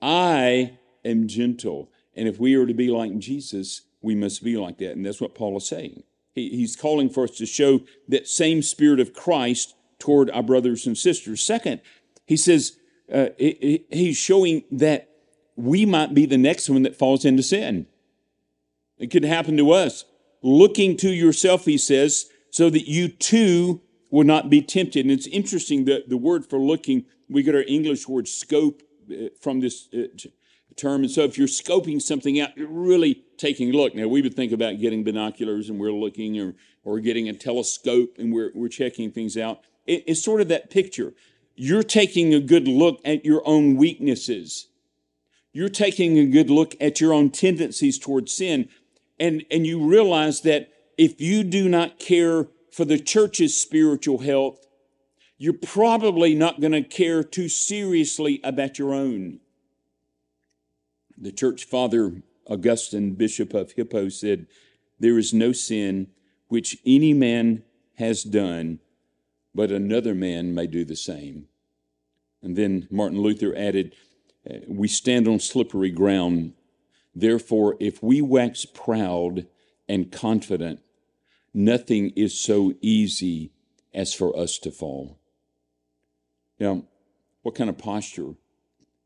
I 0.01 0.77
am 1.05 1.27
gentle. 1.27 1.91
And 2.15 2.27
if 2.27 2.39
we 2.39 2.55
are 2.55 2.65
to 2.65 2.73
be 2.73 2.89
like 2.89 3.17
Jesus, 3.19 3.81
we 4.01 4.15
must 4.15 4.43
be 4.43 4.57
like 4.57 4.77
that. 4.79 4.91
And 4.91 5.05
that's 5.05 5.21
what 5.21 5.35
Paul 5.35 5.57
is 5.57 5.67
saying. 5.67 6.03
He, 6.33 6.49
he's 6.49 6.75
calling 6.75 7.09
for 7.09 7.23
us 7.23 7.31
to 7.37 7.45
show 7.45 7.81
that 8.07 8.27
same 8.27 8.61
spirit 8.61 8.99
of 8.99 9.13
Christ 9.13 9.75
toward 9.99 10.29
our 10.31 10.43
brothers 10.43 10.87
and 10.87 10.97
sisters. 10.97 11.43
Second, 11.43 11.81
he 12.25 12.37
says 12.37 12.77
uh, 13.13 13.27
he, 13.37 13.85
he's 13.91 14.17
showing 14.17 14.63
that 14.71 15.09
we 15.55 15.85
might 15.85 16.13
be 16.13 16.25
the 16.25 16.37
next 16.37 16.69
one 16.69 16.83
that 16.83 16.95
falls 16.95 17.25
into 17.25 17.43
sin. 17.43 17.85
It 18.97 19.11
could 19.11 19.25
happen 19.25 19.57
to 19.57 19.71
us. 19.71 20.05
Looking 20.41 20.97
to 20.97 21.09
yourself, 21.11 21.65
he 21.65 21.77
says, 21.77 22.27
so 22.49 22.69
that 22.69 22.89
you 22.89 23.07
too 23.09 23.81
will 24.11 24.25
not 24.25 24.49
be 24.49 24.61
tempted. 24.61 25.05
And 25.05 25.11
it's 25.11 25.27
interesting 25.27 25.85
that 25.85 26.09
the 26.09 26.17
word 26.17 26.45
for 26.45 26.59
looking, 26.59 27.05
we 27.27 27.41
get 27.41 27.55
our 27.55 27.63
English 27.67 28.07
word 28.07 28.27
scope 28.27 28.83
uh, 29.11 29.29
from 29.39 29.61
this 29.61 29.89
uh, 29.93 30.07
term. 30.75 31.01
And 31.01 31.11
so 31.11 31.23
if 31.23 31.37
you're 31.37 31.47
scoping 31.47 31.99
something 31.99 32.39
out, 32.39 32.55
you're 32.55 32.67
really 32.67 33.23
taking 33.37 33.73
a 33.73 33.77
look. 33.77 33.95
Now, 33.95 34.07
we 34.07 34.21
would 34.21 34.35
think 34.35 34.51
about 34.51 34.79
getting 34.79 35.03
binoculars 35.03 35.69
and 35.69 35.79
we're 35.79 35.91
looking, 35.91 36.39
or, 36.39 36.53
or 36.83 36.99
getting 36.99 37.27
a 37.29 37.33
telescope 37.33 38.17
and 38.19 38.31
we're, 38.31 38.51
we're 38.53 38.67
checking 38.67 39.11
things 39.11 39.37
out 39.37 39.61
it, 39.85 40.03
it's 40.07 40.23
sort 40.23 40.41
of 40.41 40.47
that 40.49 40.69
picture. 40.69 41.13
You're 41.55 41.83
taking 41.83 42.33
a 42.33 42.39
good 42.39 42.67
look 42.67 42.99
at 43.05 43.25
your 43.25 43.41
own 43.45 43.75
weaknesses. 43.75 44.67
You're 45.53 45.69
taking 45.69 46.17
a 46.17 46.25
good 46.25 46.49
look 46.49 46.75
at 46.79 47.01
your 47.01 47.13
own 47.13 47.29
tendencies 47.29 47.99
towards 47.99 48.31
sin. 48.31 48.69
And, 49.19 49.45
and 49.51 49.67
you 49.67 49.85
realize 49.85 50.41
that 50.41 50.69
if 50.97 51.19
you 51.19 51.43
do 51.43 51.67
not 51.67 51.99
care 51.99 52.47
for 52.71 52.85
the 52.85 52.99
church's 52.99 53.59
spiritual 53.59 54.19
health, 54.19 54.65
you're 55.37 55.53
probably 55.53 56.35
not 56.35 56.61
going 56.61 56.71
to 56.71 56.83
care 56.83 57.23
too 57.23 57.49
seriously 57.49 58.39
about 58.43 58.79
your 58.79 58.93
own. 58.93 59.39
The 61.17 61.31
church 61.31 61.65
father 61.65 62.21
Augustine, 62.47 63.13
Bishop 63.13 63.53
of 63.53 63.71
Hippo, 63.71 64.09
said, 64.09 64.47
There 64.99 65.17
is 65.17 65.33
no 65.33 65.51
sin 65.51 66.07
which 66.47 66.77
any 66.85 67.13
man 67.13 67.63
has 67.95 68.23
done 68.23 68.79
but 69.53 69.71
another 69.71 70.15
man 70.15 70.53
may 70.53 70.67
do 70.67 70.85
the 70.85 70.95
same. 70.95 71.47
And 72.41 72.55
then 72.55 72.87
Martin 72.89 73.19
Luther 73.19 73.55
added, 73.55 73.95
uh, 74.49 74.59
We 74.67 74.87
stand 74.87 75.27
on 75.27 75.39
slippery 75.39 75.91
ground. 75.91 76.53
Therefore, 77.13 77.75
if 77.79 78.01
we 78.01 78.21
wax 78.21 78.65
proud 78.65 79.45
and 79.87 80.11
confident, 80.11 80.79
nothing 81.53 82.11
is 82.15 82.39
so 82.39 82.73
easy 82.81 83.51
as 83.93 84.13
for 84.13 84.37
us 84.37 84.57
to 84.59 84.71
fall. 84.71 85.19
Now, 86.59 86.83
what 87.41 87.55
kind 87.55 87.69
of 87.69 87.77
posture 87.77 88.33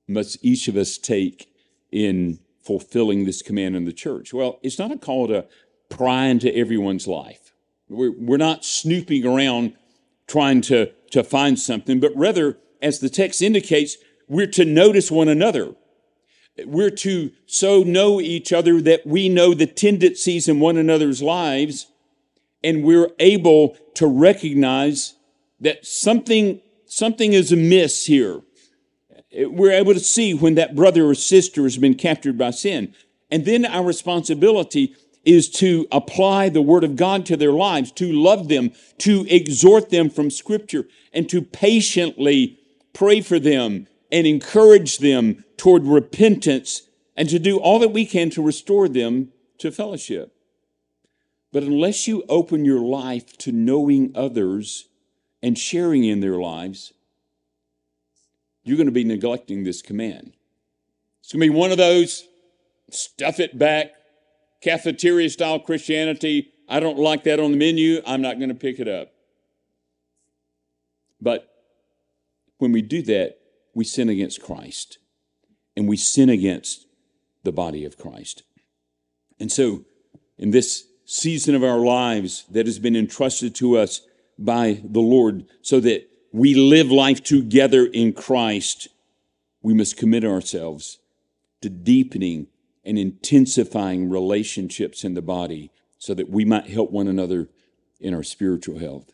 must 0.08 0.44
each 0.44 0.68
of 0.68 0.76
us 0.76 0.98
take 0.98 1.52
in 1.92 2.40
fulfilling 2.62 3.26
this 3.26 3.42
command 3.42 3.76
in 3.76 3.86
the 3.86 3.94
church? 3.94 4.34
Well, 4.34 4.60
it's 4.62 4.80
not 4.80 4.92
a 4.92 4.98
call 4.98 5.28
to 5.28 5.46
pry 5.90 6.26
into 6.26 6.56
everyone's 6.56 7.08
life. 7.08 7.54
We're, 7.88 8.12
we're 8.12 8.38
not 8.38 8.66
snooping 8.66 9.26
around 9.26 9.74
trying 10.28 10.62
to, 10.62 10.92
to 11.12 11.24
find 11.24 11.60
something, 11.60 12.00
but 12.00 12.16
rather, 12.16 12.58
as 12.82 13.00
the 13.00 13.10
text 13.10 13.42
indicates, 13.42 13.98
we're 14.28 14.48
to 14.48 14.66
notice 14.66 15.12
one 15.12 15.28
another. 15.28 15.76
We're 16.66 16.90
to 16.92 17.32
so 17.46 17.84
know 17.84 18.20
each 18.20 18.52
other 18.52 18.82
that 18.82 19.06
we 19.06 19.30
know 19.30 19.54
the 19.54 19.68
tendencies 19.68 20.48
in 20.48 20.60
one 20.60 20.78
another's 20.78 21.22
lives 21.22 21.88
and 22.66 22.84
we're 22.84 23.12
able 23.20 23.78
to 23.94 24.08
recognize 24.08 25.14
that 25.60 25.86
something, 25.86 26.60
something 26.88 27.32
is 27.32 27.52
amiss 27.52 28.08
here. 28.08 28.42
We're 29.38 29.72
able 29.72 29.94
to 29.94 30.00
see 30.00 30.34
when 30.34 30.56
that 30.56 30.76
brother 30.76 31.06
or 31.06 31.14
sister 31.14 31.64
has 31.64 31.78
been 31.78 31.94
captured 31.94 32.38
by 32.38 32.52
sin. 32.52 32.96
And 33.30 33.46
then 33.46 33.66
our 33.66 33.86
responsibility 33.86 34.96
is 35.24 35.50
to 35.50 35.88
apply 35.92 36.50
the 36.50 36.62
Word 36.62 36.84
of 36.84 36.96
God 36.96 37.26
to 37.28 37.38
their 37.38 37.52
lives, 37.52 37.92
to 37.94 38.12
love 38.12 38.48
them, 38.48 38.72
to 39.00 39.26
exhort 39.30 39.92
them 39.92 40.10
from 40.10 40.32
Scripture, 40.32 40.86
and 41.14 41.30
to 41.30 41.42
patiently 41.42 42.60
pray 42.94 43.22
for 43.22 43.40
them 43.40 43.88
and 44.12 44.26
encourage 44.26 44.98
them 45.00 45.44
toward 45.58 45.84
repentance 45.84 46.84
and 47.16 47.30
to 47.30 47.38
do 47.38 47.58
all 47.58 47.80
that 47.80 47.90
we 47.90 48.06
can 48.06 48.30
to 48.32 48.42
restore 48.42 48.88
them 48.88 49.32
to 49.60 49.72
fellowship. 49.72 50.35
But 51.56 51.64
unless 51.64 52.06
you 52.06 52.26
open 52.28 52.66
your 52.66 52.82
life 52.82 53.38
to 53.38 53.54
knowing 53.54 54.12
others 54.14 54.90
and 55.42 55.58
sharing 55.58 56.04
in 56.04 56.20
their 56.20 56.38
lives, 56.38 56.92
you're 58.66 58.76
going 58.76 58.88
to 58.88 58.92
be 58.92 59.06
neglecting 59.06 59.64
this 59.64 59.82
command. 59.82 60.34
It's 61.22 61.32
going 61.32 61.48
to 61.48 61.54
be 61.54 61.58
one 61.58 61.72
of 61.72 61.78
those 61.78 62.28
stuff 62.92 63.40
it 63.40 63.58
back, 63.58 63.94
cafeteria 64.60 65.30
style 65.30 65.60
Christianity. 65.60 66.52
I 66.68 66.82
don't 66.82 67.00
like 67.00 67.24
that 67.24 67.40
on 67.40 67.52
the 67.52 67.58
menu. 67.58 68.02
I'm 68.06 68.22
not 68.22 68.38
going 68.38 68.50
to 68.50 68.56
pick 68.56 68.78
it 68.78 68.90
up. 68.90 69.14
But 71.22 71.48
when 72.58 72.74
we 72.74 72.82
do 72.82 73.02
that, 73.04 73.38
we 73.74 73.86
sin 73.86 74.10
against 74.10 74.44
Christ 74.44 74.98
and 75.78 75.88
we 75.88 75.96
sin 75.96 76.28
against 76.28 76.86
the 77.44 77.54
body 77.54 77.86
of 77.86 77.98
Christ. 77.98 78.44
And 79.40 79.50
so, 79.50 79.86
in 80.38 80.52
this 80.52 80.86
season 81.06 81.56
of 81.56 81.64
our 81.64 81.80
lives 81.80 82.46
that 82.52 82.66
has 82.66 82.80
been 82.80 82.96
entrusted 82.96 83.56
to 83.56 83.78
us 83.78 84.02
by 84.38 84.82
the 84.84 85.00
Lord, 85.00 85.46
so 85.62 85.80
that 85.80 86.10
we 86.34 86.54
live 86.54 86.92
life 86.92 87.24
together 87.24 87.86
in 87.86 88.12
Christ, 88.12 88.90
we 89.62 89.74
must 89.74 89.96
commit 89.96 90.26
ourselves 90.26 91.00
to 91.62 91.70
deepening 91.70 92.48
and 92.84 93.00
intensifying 93.00 94.10
relationships 94.10 95.04
in 95.04 95.14
the 95.14 95.22
body 95.22 95.72
so 95.98 96.14
that 96.14 96.30
we 96.30 96.44
might 96.44 96.68
help 96.68 96.92
one 96.92 97.08
another 97.08 97.48
in 98.00 98.14
our 98.14 98.24
spiritual 98.24 98.80
health. 98.80 99.14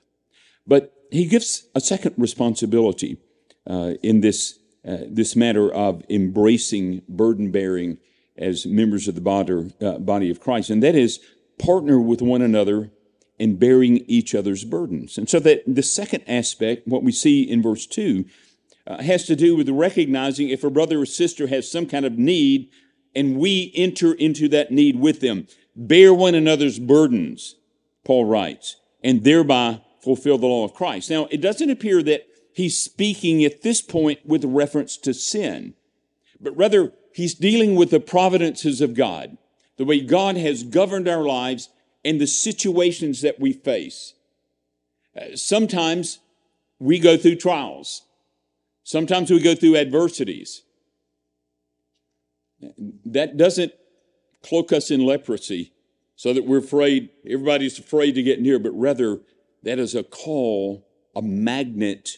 But 0.65 0.93
he 1.12 1.25
gives 1.25 1.67
a 1.75 1.80
second 1.80 2.15
responsibility 2.17 3.17
uh, 3.69 3.93
in 4.01 4.21
this, 4.21 4.60
uh, 4.86 4.97
this 5.08 5.36
matter 5.36 5.71
of 5.71 6.04
embracing 6.10 7.04
burden 7.08 7.51
bearing 7.51 7.97
as 8.38 8.65
members 8.65 9.08
of 9.08 9.15
the 9.15 9.21
body, 9.21 9.73
uh, 9.82 9.99
body 9.99 10.32
of 10.32 10.39
Christ, 10.39 10.69
and 10.69 10.82
that 10.82 10.95
is 10.95 11.19
partner 11.62 12.00
with 12.00 12.21
one 12.21 12.41
another 12.41 12.91
in 13.39 13.56
bearing 13.56 13.97
each 14.08 14.36
other's 14.36 14.63
burdens. 14.63 15.17
And 15.17 15.30
so 15.30 15.39
that 15.39 15.63
the 15.65 15.84
second 15.84 16.24
aspect, 16.28 16.88
what 16.88 17.04
we 17.04 17.12
see 17.12 17.41
in 17.41 17.62
verse 17.62 17.86
2, 17.88 18.26
uh, 18.88 19.02
has 19.02 19.26
to 19.26 19.36
do 19.36 19.56
with 19.56 19.69
recognizing 19.69 20.50
if 20.50 20.63
a 20.63 20.69
brother 20.69 21.02
or 21.02 21.06
sister 21.06 21.47
has 21.47 21.71
some 21.71 21.86
kind 21.86 22.06
of 22.06 22.17
need 22.17 22.69
and 23.15 23.38
we 23.38 23.71
enter 23.76 24.13
into 24.13 24.47
that 24.50 24.71
need 24.71 25.00
with 25.00 25.19
them. 25.21 25.47
Bear 25.76 26.13
one 26.13 26.36
another's 26.36 26.80
burdens, 26.80 27.56
Paul 28.04 28.26
writes, 28.26 28.78
and 29.04 29.24
thereby 29.24 29.82
fulfill 30.02 30.38
the 30.38 30.47
law 30.47 30.63
of 30.63 30.74
Christ. 30.74 31.10
Now, 31.10 31.28
it 31.32 31.41
doesn't 31.41 31.69
appear 31.69 32.02
that 32.04 32.28
he's 32.54 32.78
speaking 32.78 33.43
at 33.43 33.62
this 33.62 33.82
point 33.82 34.19
with 34.26 34.43
reference 34.45 34.97
to 34.97 35.13
sin, 35.13 35.74
but 36.39 36.56
rather 36.58 36.93
he's 37.13 37.34
dealing 37.34 37.76
with 37.76 37.91
the 37.91 38.00
providences 38.00 38.82
of 38.82 38.93
God, 38.93 39.38
the 39.82 39.86
way 39.86 40.00
God 40.00 40.38
has 40.38 40.62
governed 40.62 41.08
our 41.08 41.24
lives 41.24 41.70
and 42.06 42.22
the 42.22 42.28
situations 42.28 43.24
that 43.24 43.39
we 43.39 43.52
face. 43.52 44.13
Uh, 45.20 45.36
sometimes 45.36 46.20
we 46.78 47.00
go 47.00 47.17
through 47.17 47.38
trials. 47.38 48.04
Sometimes 48.84 49.32
we 49.32 49.39
go 49.39 49.56
through 49.56 49.78
adversities. 49.78 50.62
That 53.06 53.38
doesn't 53.38 53.74
cloak 54.44 54.72
us 54.72 54.91
in 54.91 55.04
leprosy 55.04 55.74
so 56.15 56.32
that 56.32 56.46
we're 56.46 56.60
afraid, 56.60 57.10
everybody's 57.26 57.80
afraid 57.80 58.12
to 58.12 58.22
get 58.22 58.39
near, 58.39 58.60
but 58.60 58.80
rather 58.80 59.22
that 59.63 59.80
is 59.80 59.96
a 59.96 60.04
call, 60.04 60.88
a 61.15 61.24
magnet 61.24 62.17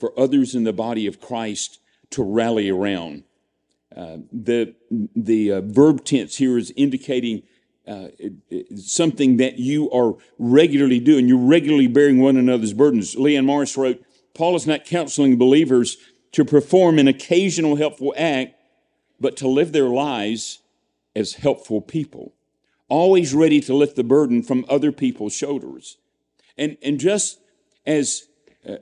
for 0.00 0.18
others 0.18 0.54
in 0.54 0.64
the 0.64 0.72
body 0.72 1.06
of 1.06 1.20
Christ 1.20 1.80
to 2.12 2.22
rally 2.22 2.70
around. 2.70 3.24
The 3.94 4.74
the 5.14 5.52
uh, 5.52 5.60
verb 5.60 6.04
tense 6.04 6.36
here 6.36 6.58
is 6.58 6.72
indicating 6.76 7.42
uh, 7.86 8.08
something 8.76 9.36
that 9.36 9.58
you 9.58 9.90
are 9.90 10.16
regularly 10.38 11.00
doing. 11.00 11.28
You're 11.28 11.38
regularly 11.38 11.86
bearing 11.86 12.18
one 12.18 12.36
another's 12.36 12.72
burdens. 12.72 13.14
Leon 13.14 13.46
Morris 13.46 13.76
wrote, 13.76 14.02
Paul 14.34 14.56
is 14.56 14.66
not 14.66 14.84
counseling 14.84 15.36
believers 15.36 15.96
to 16.32 16.44
perform 16.44 16.98
an 16.98 17.06
occasional 17.06 17.76
helpful 17.76 18.14
act, 18.16 18.54
but 19.20 19.36
to 19.36 19.48
live 19.48 19.72
their 19.72 19.88
lives 19.88 20.60
as 21.14 21.34
helpful 21.34 21.80
people, 21.80 22.34
always 22.88 23.34
ready 23.34 23.60
to 23.60 23.74
lift 23.74 23.94
the 23.94 24.02
burden 24.02 24.42
from 24.42 24.64
other 24.68 24.90
people's 24.90 25.34
shoulders. 25.34 25.98
And, 26.58 26.76
and 26.82 26.98
just 26.98 27.38
as 27.86 28.28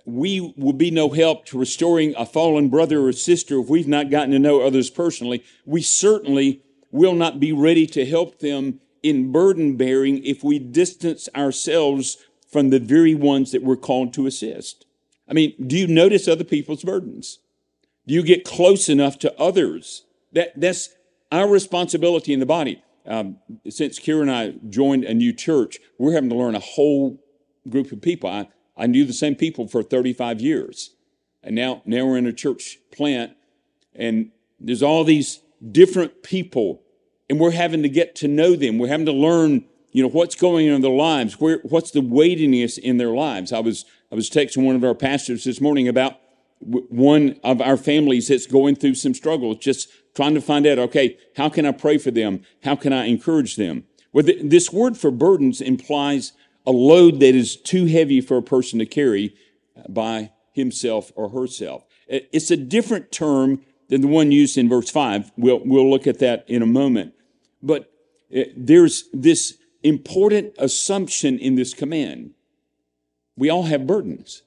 we 0.05 0.55
will 0.57 0.73
be 0.73 0.91
no 0.91 1.11
help 1.11 1.47
to 1.47 1.59
restoring 1.59 2.15
a 2.17 2.27
fallen 2.27 2.69
brother 2.69 3.07
or 3.07 3.13
sister 3.13 3.61
if 3.61 3.69
we've 3.69 3.89
not 3.89 4.11
gotten 4.11 4.31
to 4.31 4.39
know 4.39 4.61
others 4.61 4.91
personally, 4.91 5.45
we 5.65 5.83
certainly 5.83 6.63
will 6.91 7.15
not 7.15 7.41
be 7.41 7.53
ready 7.53 7.87
to 7.87 8.05
help 8.05 8.39
them 8.39 8.81
in 9.03 9.33
burden 9.33 9.77
bearing 9.77 10.23
if 10.25 10.45
we 10.45 10.59
distance 10.59 11.29
ourselves 11.35 12.19
from 12.51 12.71
the 12.71 12.79
very 12.79 13.15
ones 13.15 13.51
that 13.53 13.63
we're 13.63 13.77
called 13.77 14.13
to 14.15 14.27
assist. 14.27 14.87
I 15.29 15.33
mean, 15.33 15.55
do 15.67 15.77
you 15.77 15.87
notice 15.87 16.29
other 16.29 16.45
people's 16.45 16.85
burdens? 16.85 17.39
Do 18.07 18.15
you 18.15 18.23
get 18.23 18.45
close 18.45 18.89
enough 18.89 19.19
to 19.21 19.41
others? 19.41 20.05
That, 20.33 20.53
that's 20.61 20.91
our 21.31 21.49
responsibility 21.49 22.33
in 22.33 22.41
the 22.41 22.47
body. 22.47 22.83
Um, 23.07 23.39
since 23.69 23.99
Kira 23.99 24.23
and 24.23 24.31
I 24.31 24.55
joined 24.69 25.05
a 25.05 25.15
new 25.15 25.33
church, 25.33 25.79
we're 25.99 26.13
having 26.13 26.31
to 26.31 26.37
learn 26.37 26.55
a 26.55 26.61
whole 26.61 27.21
group 27.69 27.91
of 27.91 28.01
people. 28.03 28.29
I, 28.29 28.49
I 28.77 28.87
knew 28.87 29.05
the 29.05 29.13
same 29.13 29.35
people 29.35 29.69
for 29.69 29.83
35 29.83 30.41
years. 30.41 30.91
And 31.43 31.55
now, 31.55 31.83
now 31.85 32.07
we're 32.07 32.19
in 32.19 32.27
a 32.27 32.33
church 32.33 32.79
plant 32.91 33.33
and 33.95 34.31
there's 34.61 34.83
all 34.83 35.05
these 35.05 35.41
different 35.71 36.23
people 36.23 36.83
and 37.29 37.41
we're 37.41 37.53
having 37.53 37.83
to 37.83 37.89
get 37.89 38.15
to 38.17 38.29
know 38.29 38.57
them. 38.57 38.79
We're 38.79 38.89
having 38.89 39.07
to 39.07 39.13
learn, 39.13 39.65
you 39.93 40.03
know, 40.03 40.09
what's 40.09 40.35
going 40.35 40.69
on 40.69 40.77
in 40.77 40.83
their 40.83 40.91
lives, 40.91 41.41
where, 41.41 41.59
what's 41.63 41.91
the 41.91 42.01
weightiness 42.01 42.79
in 42.79 42.99
their 42.99 43.13
lives. 43.13 43.53
I 43.53 43.61
was, 43.61 43.85
I 44.11 44.15
was 44.15 44.29
texting 44.31 44.65
one 44.65 44.77
of 44.77 44.85
our 44.85 44.95
pastors 44.95 45.45
this 45.45 45.61
morning 45.61 45.89
about 45.89 46.19
one 46.61 47.41
of 47.43 47.61
our 47.61 47.77
families 47.77 48.29
that's 48.29 48.47
going 48.47 48.77
through 48.77 48.95
some 48.95 49.15
struggles, 49.15 49.59
just 49.59 49.89
trying 50.15 50.35
to 50.35 50.41
find 50.41 50.67
out, 50.67 50.79
okay, 50.79 51.19
how 51.37 51.49
can 51.49 51.67
I 51.67 51.73
pray 51.73 51.99
for 51.99 52.11
them? 52.11 52.43
How 52.63 52.77
can 52.77 52.93
I 52.93 53.07
encourage 53.07 53.57
them? 53.57 53.85
Well, 54.13 54.25
this 54.25 54.73
word 54.73 54.97
for 54.97 55.11
burdens 55.11 55.61
implies 55.61 56.33
a 56.67 56.71
load 56.71 57.21
that 57.21 57.35
is 57.35 57.57
too 57.57 57.87
heavy 57.87 58.21
for 58.21 58.37
a 58.37 58.43
person 58.43 58.79
to 58.79 58.87
carry 58.87 59.35
by 59.89 60.31
himself 60.53 61.13
or 61.15 61.31
herself. 61.31 61.85
It's 62.09 62.51
a 62.51 62.57
different 62.57 63.11
term 63.11 63.63
than 63.89 64.01
the 64.01 64.09
one 64.09 64.33
used 64.33 64.57
in 64.59 64.69
verse 64.69 64.91
5. 64.91 65.33
We'll, 65.37 65.61
we'll 65.65 65.91
look 65.91 66.07
at 66.07 66.19
that 66.21 66.45
in 66.49 66.63
a 66.63 66.67
moment. 66.67 67.15
But 67.63 67.93
eh, 68.33 68.47
there's 68.57 69.09
this 69.13 69.59
important 69.83 70.55
assumption 70.59 71.39
in 71.39 71.57
this 71.57 71.75
command. 71.75 72.33
We 73.37 73.51
all 73.51 73.65
have 73.65 73.87
burdens. 73.87 74.43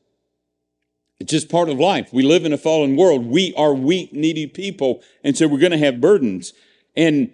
It's 1.19 1.31
just 1.31 1.49
part 1.49 1.69
of 1.69 1.79
life. 1.79 2.11
We 2.11 2.23
live 2.23 2.45
in 2.45 2.53
a 2.53 2.57
fallen 2.57 2.95
world. 2.95 3.25
We 3.25 3.53
are 3.55 3.73
weak, 3.73 4.13
needy 4.13 4.47
people, 4.47 5.01
and 5.23 5.37
so 5.37 5.47
we're 5.47 5.59
going 5.59 5.71
to 5.71 5.77
have 5.77 6.01
burdens. 6.01 6.53
And 6.95 7.33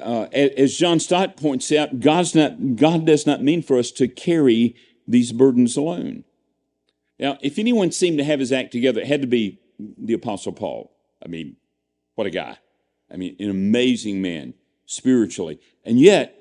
uh, 0.00 0.22
as 0.32 0.76
John 0.76 0.98
Stott 1.00 1.36
points 1.36 1.70
out, 1.72 2.00
God's 2.00 2.34
not, 2.34 2.76
God 2.76 3.06
does 3.06 3.26
not 3.26 3.42
mean 3.42 3.62
for 3.62 3.78
us 3.78 3.90
to 3.92 4.08
carry 4.08 4.74
these 5.06 5.32
burdens 5.32 5.76
alone. 5.76 6.24
Now, 7.18 7.38
if 7.42 7.58
anyone 7.58 7.92
seemed 7.92 8.18
to 8.18 8.24
have 8.24 8.40
his 8.40 8.52
act 8.52 8.72
together, 8.72 9.00
it 9.00 9.06
had 9.06 9.20
to 9.20 9.26
be 9.26 9.60
the 9.78 10.14
Apostle 10.14 10.52
Paul. 10.52 10.92
I 11.24 11.28
mean, 11.28 11.56
what 12.14 12.26
a 12.26 12.30
guy. 12.30 12.58
I 13.12 13.16
mean, 13.16 13.36
an 13.38 13.50
amazing 13.50 14.22
man 14.22 14.54
spiritually. 14.86 15.60
And 15.84 16.00
yet, 16.00 16.36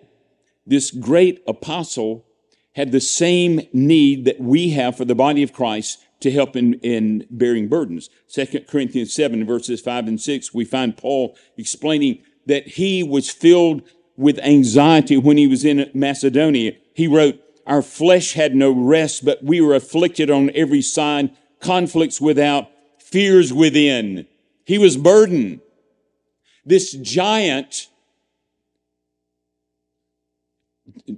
this 0.66 0.92
great 0.92 1.44
apostle 1.48 2.26
had 2.74 2.92
the 2.92 3.02
same 3.02 3.62
need 3.74 4.26
that 4.26 4.40
we 4.40 4.70
have 4.70 4.96
for 4.96 5.06
the 5.06 5.16
body 5.16 5.44
of 5.44 5.52
Christ 5.52 6.00
to 6.22 6.32
help 6.32 6.56
in, 6.56 6.76
in 6.76 7.26
bearing 7.30 7.68
burdens. 7.68 8.10
Second 8.28 8.68
Corinthians 8.68 9.14
7, 9.14 9.46
verses 9.46 9.82
5 9.82 10.08
and 10.08 10.22
6, 10.22 10.54
we 10.54 10.66
find 10.66 10.96
Paul 10.96 11.36
explaining 11.58 12.22
that 12.50 12.68
he 12.68 13.04
was 13.04 13.30
filled 13.30 13.84
with 14.18 14.40
anxiety 14.40 15.16
when 15.18 15.38
he 15.38 15.48
was 15.48 15.64
in 15.64 15.90
Macedonia. 15.94 16.74
He 16.94 17.08
wrote, 17.08 17.40
Our 17.66 17.82
flesh 17.82 18.34
had 18.34 18.56
no 18.56 18.72
rest, 18.72 19.24
but 19.24 19.44
we 19.44 19.62
were 19.62 19.76
afflicted 19.76 20.30
on 20.30 20.52
every 20.54 20.82
side, 20.82 21.32
conflicts 21.62 22.20
without, 22.20 22.70
fears 22.98 23.54
within. 23.54 24.26
He 24.66 24.78
was 24.78 24.98
burdened. 24.98 25.62
This 26.66 26.92
giant 26.94 27.88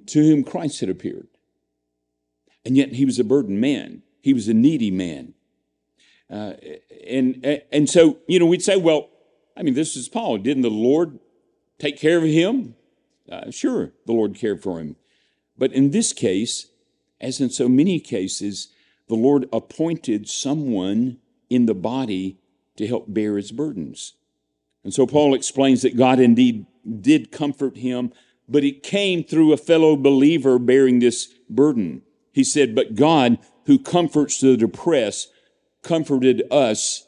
to 0.07 0.21
whom 0.21 0.43
Christ 0.43 0.81
had 0.81 0.89
appeared. 0.89 1.27
And 2.65 2.77
yet 2.77 2.93
he 2.93 3.05
was 3.05 3.19
a 3.19 3.23
burdened 3.23 3.59
man. 3.59 4.03
He 4.21 4.33
was 4.33 4.47
a 4.47 4.53
needy 4.53 4.91
man. 4.91 5.33
Uh, 6.29 6.53
and, 7.07 7.63
and 7.71 7.89
so, 7.89 8.19
you 8.27 8.37
know, 8.37 8.45
we'd 8.45 8.61
say, 8.61 8.77
well, 8.77 9.09
I 9.61 9.63
mean, 9.63 9.75
this 9.75 9.95
is 9.95 10.09
Paul. 10.09 10.39
Didn't 10.39 10.63
the 10.63 10.71
Lord 10.71 11.19
take 11.77 11.99
care 11.99 12.17
of 12.17 12.23
him? 12.23 12.73
Uh, 13.31 13.51
sure, 13.51 13.91
the 14.07 14.11
Lord 14.11 14.33
cared 14.33 14.63
for 14.63 14.79
him. 14.79 14.95
But 15.55 15.71
in 15.71 15.91
this 15.91 16.13
case, 16.13 16.71
as 17.21 17.39
in 17.39 17.51
so 17.51 17.69
many 17.69 17.99
cases, 17.99 18.69
the 19.07 19.13
Lord 19.13 19.47
appointed 19.53 20.27
someone 20.27 21.19
in 21.47 21.67
the 21.67 21.75
body 21.75 22.39
to 22.77 22.87
help 22.87 23.05
bear 23.13 23.37
his 23.37 23.51
burdens. 23.51 24.13
And 24.83 24.95
so 24.95 25.05
Paul 25.05 25.35
explains 25.35 25.83
that 25.83 25.95
God 25.95 26.19
indeed 26.19 26.65
did 26.99 27.31
comfort 27.31 27.77
him, 27.77 28.13
but 28.49 28.63
it 28.63 28.81
came 28.81 29.23
through 29.23 29.53
a 29.53 29.57
fellow 29.57 29.95
believer 29.95 30.57
bearing 30.57 30.97
this 30.97 31.27
burden. 31.51 32.01
He 32.31 32.43
said, 32.43 32.73
But 32.73 32.95
God, 32.95 33.37
who 33.67 33.77
comforts 33.77 34.39
the 34.39 34.57
depressed, 34.57 35.31
comforted 35.83 36.41
us 36.49 37.05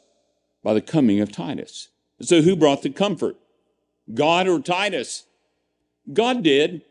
by 0.62 0.72
the 0.72 0.80
coming 0.80 1.18
of 1.18 1.32
Titus. 1.32 1.88
So 2.20 2.42
who 2.42 2.56
brought 2.56 2.82
the 2.82 2.90
comfort? 2.90 3.36
God 4.12 4.46
or 4.46 4.60
Titus? 4.60 5.24
God 6.12 6.42
did 6.42 6.82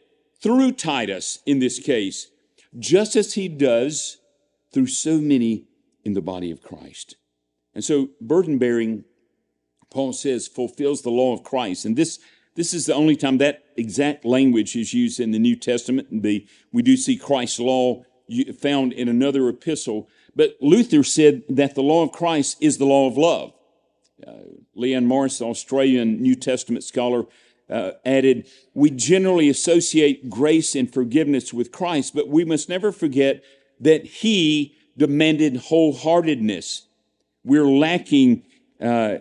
through 0.41 0.73
Titus 0.73 1.39
in 1.45 1.59
this 1.59 1.79
case, 1.79 2.27
just 2.77 3.15
as 3.15 3.33
he 3.33 3.47
does 3.47 4.17
through 4.73 4.88
so 4.88 5.17
many 5.17 5.65
in 6.03 6.13
the 6.13 6.21
body 6.21 6.51
of 6.51 6.62
Christ. 6.62 7.15
And 7.73 7.83
so 7.83 8.09
burden 8.19 8.57
bearing, 8.57 9.05
Paul 9.89 10.13
says, 10.13 10.47
fulfills 10.47 11.01
the 11.01 11.09
law 11.09 11.33
of 11.33 11.43
Christ. 11.43 11.86
And 11.86 11.95
this, 11.95 12.19
this 12.55 12.73
is 12.73 12.86
the 12.86 12.95
only 12.95 13.15
time 13.15 13.38
that 13.38 13.63
exact 13.77 14.25
language 14.25 14.75
is 14.75 14.93
used 14.93 15.19
in 15.19 15.31
the 15.31 15.39
New 15.39 15.55
Testament. 15.55 16.09
And 16.09 16.23
the, 16.23 16.45
we 16.71 16.81
do 16.81 16.97
see 16.97 17.15
Christ's 17.15 17.59
law 17.59 18.03
found 18.59 18.93
in 18.93 19.07
another 19.07 19.47
epistle. 19.49 20.09
But 20.36 20.55
Luther 20.59 21.03
said 21.03 21.43
that 21.49 21.75
the 21.75 21.83
law 21.83 22.03
of 22.03 22.12
Christ 22.12 22.57
is 22.59 22.77
the 22.77 22.86
law 22.86 23.07
of 23.07 23.17
love. 23.17 23.53
Uh, 24.26 24.32
Leon 24.76 25.06
Morris, 25.06 25.41
Australian 25.41 26.21
New 26.21 26.36
Testament 26.36 26.84
scholar, 26.84 27.26
uh, 27.69 27.91
added, 28.06 28.47
We 28.73 28.91
generally 28.91 29.49
associate 29.49 30.30
grace 30.30 30.76
and 30.76 30.91
forgiveness 30.91 31.54
with 31.54 31.71
Christ, 31.71 32.13
but 32.13 32.28
we 32.28 32.45
must 32.45 32.69
never 32.69 32.91
forget 32.91 33.43
that 33.80 34.06
He 34.06 34.76
demanded 34.97 35.56
wholeheartedness. 35.56 36.84
We're 37.43 37.67
lacking 37.67 38.43
uh, 38.80 39.17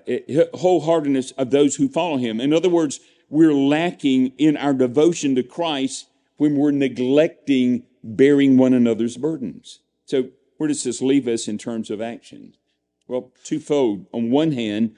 wholeheartedness 0.55 1.33
of 1.39 1.51
those 1.51 1.77
who 1.77 1.89
follow 1.89 2.19
Him. 2.19 2.41
In 2.41 2.53
other 2.53 2.69
words, 2.69 3.01
we're 3.29 3.55
lacking 3.55 4.33
in 4.39 4.57
our 4.57 4.75
devotion 4.75 5.35
to 5.37 5.43
Christ 5.43 6.07
when 6.37 6.57
we're 6.57 6.71
neglecting 6.71 7.85
bearing 8.05 8.57
one 8.59 8.75
another's 8.75 9.17
burdens. 9.17 9.81
So, 10.05 10.31
where 10.59 10.69
does 10.69 10.85
this 10.85 11.01
leave 11.01 11.27
us 11.27 11.49
in 11.49 11.59
terms 11.59 11.91
of 11.91 12.01
action? 12.01 12.55
Well, 13.09 13.33
twofold. 13.45 14.07
On 14.13 14.31
one 14.31 14.53
hand, 14.53 14.97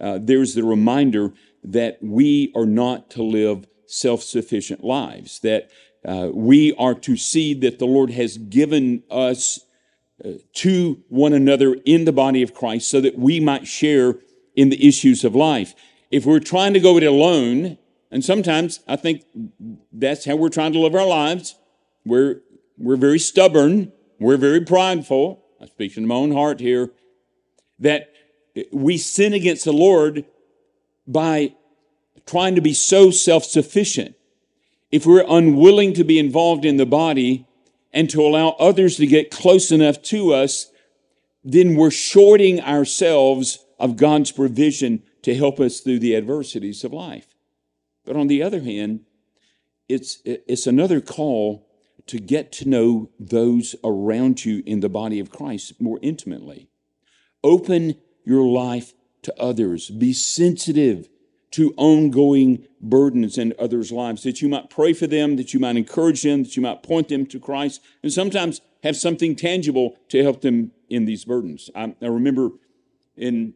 uh, 0.00 0.18
there's 0.20 0.54
the 0.54 0.64
reminder 0.64 1.32
that 1.64 1.98
we 2.02 2.52
are 2.54 2.66
not 2.66 3.10
to 3.10 3.22
live 3.22 3.66
self 3.86 4.22
sufficient 4.22 4.84
lives, 4.84 5.40
that 5.40 5.70
uh, 6.04 6.30
we 6.32 6.74
are 6.74 6.94
to 6.94 7.16
see 7.16 7.54
that 7.54 7.78
the 7.78 7.86
Lord 7.86 8.10
has 8.10 8.38
given 8.38 9.02
us 9.10 9.60
uh, 10.24 10.32
to 10.54 11.02
one 11.08 11.32
another 11.32 11.76
in 11.84 12.04
the 12.04 12.12
body 12.12 12.42
of 12.42 12.54
Christ 12.54 12.88
so 12.88 13.00
that 13.00 13.18
we 13.18 13.40
might 13.40 13.66
share 13.66 14.16
in 14.54 14.68
the 14.68 14.86
issues 14.86 15.24
of 15.24 15.34
life. 15.34 15.74
If 16.10 16.26
we're 16.26 16.40
trying 16.40 16.74
to 16.74 16.80
go 16.80 16.96
it 16.96 17.02
alone, 17.02 17.78
and 18.10 18.24
sometimes 18.24 18.80
I 18.86 18.96
think 18.96 19.24
that's 19.92 20.24
how 20.24 20.36
we're 20.36 20.48
trying 20.48 20.72
to 20.72 20.78
live 20.78 20.94
our 20.94 21.06
lives, 21.06 21.56
we're, 22.04 22.40
we're 22.76 22.96
very 22.96 23.18
stubborn, 23.18 23.92
we're 24.18 24.36
very 24.36 24.60
prideful. 24.60 25.44
I'm 25.60 25.68
speaking 25.68 26.04
to 26.04 26.08
my 26.08 26.14
own 26.14 26.32
heart 26.32 26.60
here, 26.60 26.92
that 27.78 28.12
we 28.72 28.98
sin 28.98 29.32
against 29.32 29.64
the 29.64 29.72
Lord 29.72 30.24
by 31.06 31.54
trying 32.26 32.54
to 32.54 32.60
be 32.60 32.74
so 32.74 33.10
self 33.10 33.44
sufficient. 33.44 34.14
If 34.90 35.06
we're 35.06 35.24
unwilling 35.28 35.92
to 35.94 36.04
be 36.04 36.18
involved 36.18 36.64
in 36.64 36.76
the 36.76 36.86
body 36.86 37.46
and 37.92 38.08
to 38.10 38.22
allow 38.22 38.50
others 38.58 38.96
to 38.96 39.06
get 39.06 39.30
close 39.30 39.70
enough 39.70 40.02
to 40.02 40.32
us, 40.32 40.70
then 41.44 41.76
we're 41.76 41.90
shorting 41.90 42.60
ourselves 42.60 43.64
of 43.78 43.96
God's 43.96 44.32
provision 44.32 45.02
to 45.22 45.34
help 45.34 45.60
us 45.60 45.80
through 45.80 45.98
the 45.98 46.16
adversities 46.16 46.84
of 46.84 46.92
life. 46.92 47.34
But 48.04 48.16
on 48.16 48.26
the 48.26 48.42
other 48.42 48.60
hand, 48.60 49.00
it's, 49.88 50.18
it's 50.24 50.66
another 50.66 51.00
call 51.00 51.66
to 52.06 52.18
get 52.18 52.52
to 52.52 52.68
know 52.68 53.10
those 53.18 53.74
around 53.84 54.44
you 54.44 54.62
in 54.66 54.80
the 54.80 54.88
body 54.88 55.20
of 55.20 55.30
Christ 55.30 55.80
more 55.80 55.98
intimately. 56.02 56.68
Open 57.42 57.96
your 58.24 58.46
life 58.46 58.94
to 59.22 59.40
others. 59.40 59.90
Be 59.90 60.12
sensitive 60.12 61.08
to 61.50 61.72
ongoing 61.76 62.66
burdens 62.80 63.38
in 63.38 63.54
others' 63.58 63.90
lives, 63.90 64.22
that 64.22 64.42
you 64.42 64.48
might 64.48 64.68
pray 64.68 64.92
for 64.92 65.06
them, 65.06 65.36
that 65.36 65.54
you 65.54 65.60
might 65.60 65.76
encourage 65.76 66.22
them, 66.22 66.42
that 66.42 66.56
you 66.56 66.62
might 66.62 66.82
point 66.82 67.08
them 67.08 67.24
to 67.26 67.40
Christ, 67.40 67.80
and 68.02 68.12
sometimes 68.12 68.60
have 68.82 68.96
something 68.96 69.34
tangible 69.34 69.96
to 70.08 70.22
help 70.22 70.42
them 70.42 70.72
in 70.88 71.04
these 71.04 71.24
burdens. 71.24 71.70
I, 71.74 71.94
I 72.02 72.06
remember 72.06 72.50
in 73.16 73.54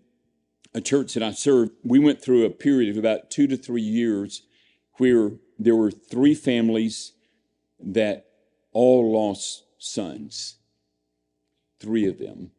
a 0.75 0.81
church 0.81 1.15
that 1.15 1.23
I 1.23 1.33
served, 1.33 1.73
we 1.85 1.99
went 1.99 2.23
through 2.23 2.45
a 2.45 2.51
period 2.51 2.91
of 2.91 2.97
about 2.97 3.31
two 3.31 3.47
to 3.47 3.57
three 3.57 3.83
years 3.83 4.43
where 4.99 5.33
there 5.59 5.77
were 5.77 5.91
three 5.91 6.35
families 6.35 7.13
that 7.79 8.27
all 8.73 9.13
lost 9.13 9.65
sons, 9.79 10.57
three 11.79 12.07
of 12.07 12.19
them. 12.19 12.53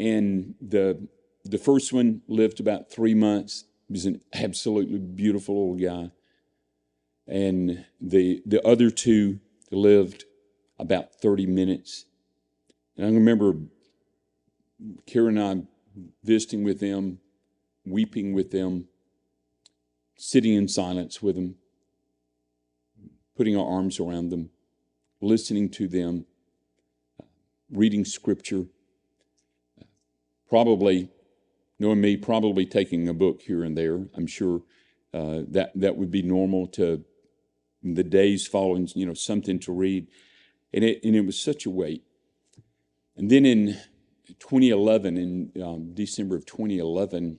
And 0.00 0.54
the, 0.62 1.06
the 1.44 1.58
first 1.58 1.92
one 1.92 2.22
lived 2.26 2.58
about 2.58 2.90
three 2.90 3.12
months. 3.12 3.64
He 3.86 3.92
was 3.92 4.06
an 4.06 4.22
absolutely 4.32 4.98
beautiful 4.98 5.54
old 5.54 5.82
guy. 5.82 6.10
And 7.26 7.84
the, 8.00 8.42
the 8.46 8.66
other 8.66 8.90
two 8.90 9.40
lived 9.70 10.24
about 10.78 11.14
30 11.20 11.44
minutes. 11.44 12.06
And 12.96 13.06
I 13.06 13.10
remember 13.10 13.56
Karen 15.06 15.36
and 15.36 15.66
I 15.66 16.06
visiting 16.24 16.64
with 16.64 16.80
them, 16.80 17.18
weeping 17.84 18.32
with 18.32 18.52
them, 18.52 18.86
sitting 20.16 20.54
in 20.54 20.66
silence 20.66 21.20
with 21.20 21.34
them, 21.34 21.56
putting 23.36 23.54
our 23.54 23.66
arms 23.66 24.00
around 24.00 24.30
them, 24.30 24.48
listening 25.20 25.68
to 25.68 25.86
them, 25.86 26.24
reading 27.70 28.06
scripture, 28.06 28.64
probably, 30.50 31.08
knowing 31.78 32.00
me, 32.00 32.16
probably 32.16 32.66
taking 32.66 33.08
a 33.08 33.14
book 33.14 33.40
here 33.40 33.62
and 33.64 33.78
there. 33.78 34.06
I'm 34.14 34.26
sure 34.26 34.62
uh, 35.14 35.42
that 35.48 35.70
that 35.76 35.96
would 35.96 36.10
be 36.10 36.22
normal 36.22 36.66
to 36.66 37.04
the 37.82 38.04
days 38.04 38.46
following, 38.46 38.88
you 38.94 39.06
know, 39.06 39.14
something 39.14 39.58
to 39.60 39.72
read, 39.72 40.08
and 40.74 40.84
it 40.84 41.02
and 41.04 41.16
it 41.16 41.24
was 41.24 41.40
such 41.40 41.64
a 41.64 41.70
weight. 41.70 42.02
And 43.16 43.30
then 43.30 43.46
in 43.46 43.78
2011, 44.38 45.16
in 45.16 45.62
um, 45.62 45.94
December 45.94 46.36
of 46.36 46.46
2011, 46.46 47.38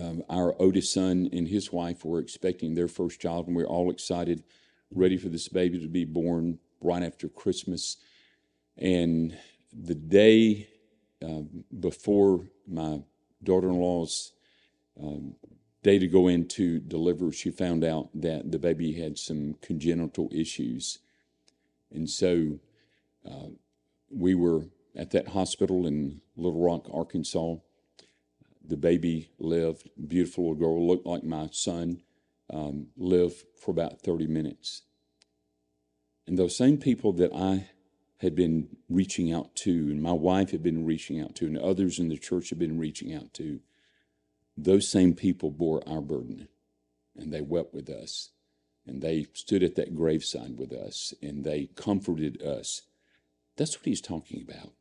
um, 0.00 0.22
our 0.28 0.54
oldest 0.60 0.92
son 0.92 1.28
and 1.32 1.48
his 1.48 1.72
wife 1.72 2.04
were 2.04 2.20
expecting 2.20 2.74
their 2.74 2.88
first 2.88 3.20
child, 3.20 3.46
and 3.46 3.56
we 3.56 3.62
are 3.62 3.66
all 3.66 3.90
excited, 3.90 4.42
ready 4.90 5.16
for 5.16 5.28
this 5.28 5.48
baby 5.48 5.80
to 5.80 5.88
be 5.88 6.04
born 6.04 6.58
right 6.80 7.02
after 7.02 7.28
Christmas. 7.28 7.96
And 8.76 9.36
the 9.72 9.94
day 9.94 10.69
uh, 11.24 11.42
before 11.78 12.46
my 12.66 13.00
daughter-in-law's 13.42 14.32
um, 15.02 15.34
day 15.82 15.98
to 15.98 16.06
go 16.06 16.28
in 16.28 16.46
to 16.48 16.78
deliver, 16.80 17.32
she 17.32 17.50
found 17.50 17.84
out 17.84 18.08
that 18.14 18.50
the 18.50 18.58
baby 18.58 18.92
had 18.92 19.18
some 19.18 19.54
congenital 19.62 20.28
issues, 20.32 20.98
and 21.92 22.08
so 22.08 22.58
uh, 23.28 23.48
we 24.10 24.34
were 24.34 24.66
at 24.96 25.10
that 25.10 25.28
hospital 25.28 25.86
in 25.86 26.20
Little 26.36 26.60
Rock, 26.60 26.88
Arkansas. 26.92 27.56
The 28.66 28.76
baby 28.76 29.30
lived, 29.38 29.88
beautiful 30.08 30.50
little 30.50 30.58
girl, 30.58 30.86
looked 30.86 31.06
like 31.06 31.24
my 31.24 31.48
son, 31.52 32.02
um, 32.52 32.88
lived 32.96 33.44
for 33.58 33.70
about 33.70 34.00
30 34.00 34.26
minutes. 34.26 34.82
And 36.26 36.38
those 36.38 36.56
same 36.56 36.78
people 36.78 37.12
that 37.14 37.32
I 37.34 37.70
had 38.20 38.34
been 38.34 38.68
reaching 38.88 39.32
out 39.32 39.54
to, 39.56 39.70
and 39.70 40.02
my 40.02 40.12
wife 40.12 40.50
had 40.50 40.62
been 40.62 40.84
reaching 40.84 41.20
out 41.20 41.34
to, 41.36 41.46
and 41.46 41.56
others 41.56 41.98
in 41.98 42.08
the 42.08 42.18
church 42.18 42.50
had 42.50 42.58
been 42.58 42.78
reaching 42.78 43.14
out 43.14 43.32
to, 43.34 43.60
those 44.56 44.88
same 44.88 45.14
people 45.14 45.50
bore 45.50 45.82
our 45.88 46.02
burden. 46.02 46.48
And 47.16 47.32
they 47.32 47.40
wept 47.40 47.74
with 47.74 47.88
us. 47.88 48.30
And 48.86 49.00
they 49.00 49.26
stood 49.32 49.62
at 49.62 49.74
that 49.76 49.94
graveside 49.94 50.58
with 50.58 50.72
us. 50.72 51.14
And 51.22 51.44
they 51.44 51.70
comforted 51.74 52.42
us. 52.42 52.82
That's 53.56 53.76
what 53.78 53.86
he's 53.86 54.00
talking 54.00 54.42
about. 54.42 54.72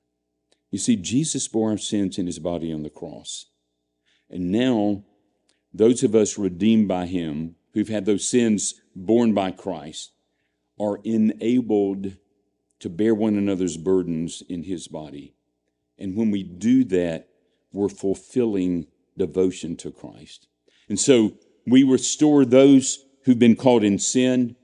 You 0.70 0.80
see, 0.80 0.96
Jesus 0.96 1.48
bore 1.48 1.72
our 1.72 1.78
sins 1.78 2.18
in 2.18 2.26
his 2.26 2.40
body 2.40 2.74
on 2.74 2.84
the 2.84 2.90
cross. 2.90 3.46
And 4.30 4.52
now, 4.52 5.04
those 5.74 6.04
of 6.04 6.14
us 6.14 6.38
redeemed 6.38 6.88
by 6.88 7.06
him, 7.06 7.56
who've 7.74 7.90
had 7.90 8.06
those 8.06 8.28
sins 8.28 8.82
borne 8.96 9.34
by 9.34 9.52
Christ, 9.52 10.12
are 10.80 11.00
enabled 11.04 12.18
to 12.80 12.90
bear 12.90 13.14
one 13.14 13.36
another's 13.36 13.78
burdens 13.78 14.42
in 14.48 14.64
his 14.64 14.88
body. 14.88 15.34
And 15.98 16.16
when 16.16 16.32
we 16.32 16.44
do 16.44 16.84
that, 16.86 17.28
we're 17.72 17.90
fulfilling 17.90 18.88
devotion 19.18 19.76
to 19.78 19.92
Christ. 19.92 20.48
And 20.88 21.00
so 21.00 21.34
we 21.68 21.84
restore 21.84 22.46
those 22.46 23.06
who've 23.24 23.38
been 23.38 23.56
caught 23.56 23.84
in 23.84 24.00
sin. 24.00 24.56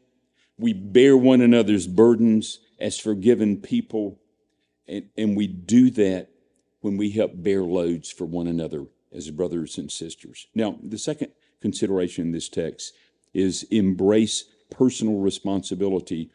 We 0.57 0.73
bear 0.73 1.15
one 1.17 1.41
another's 1.41 1.87
burdens 1.87 2.59
as 2.79 2.97
forgiven 2.97 3.57
people. 3.57 4.19
And, 4.87 5.09
and 5.17 5.35
we 5.35 5.47
do 5.47 5.89
that 5.91 6.29
when 6.81 6.97
we 6.97 7.11
help 7.11 7.31
bear 7.35 7.63
loads 7.63 8.11
for 8.11 8.25
one 8.25 8.47
another 8.47 8.85
as 9.13 9.29
brothers 9.31 9.77
and 9.77 9.91
sisters. 9.91 10.47
Now, 10.55 10.77
the 10.81 10.97
second 10.97 11.31
consideration 11.61 12.25
in 12.25 12.31
this 12.31 12.49
text 12.49 12.93
is 13.33 13.63
embrace 13.71 14.45
personal 14.69 15.19
responsibility 15.19 16.31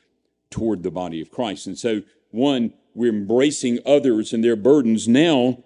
toward 0.51 0.83
the 0.83 0.91
body 0.91 1.21
of 1.21 1.31
Christ. 1.31 1.67
And 1.67 1.79
so, 1.79 2.03
one, 2.31 2.75
we're 2.95 3.13
embracing 3.13 3.79
others 3.87 4.33
and 4.33 4.43
their 4.43 4.57
burdens. 4.57 5.09
Now, 5.09 5.63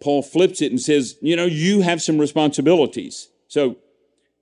Paul 0.00 0.22
flips 0.22 0.60
it 0.60 0.70
and 0.70 0.80
says, 0.80 1.16
you 1.20 1.36
know, 1.36 1.46
you 1.46 1.80
have 1.80 2.02
some 2.02 2.18
responsibilities. 2.18 3.28
So, 3.48 3.76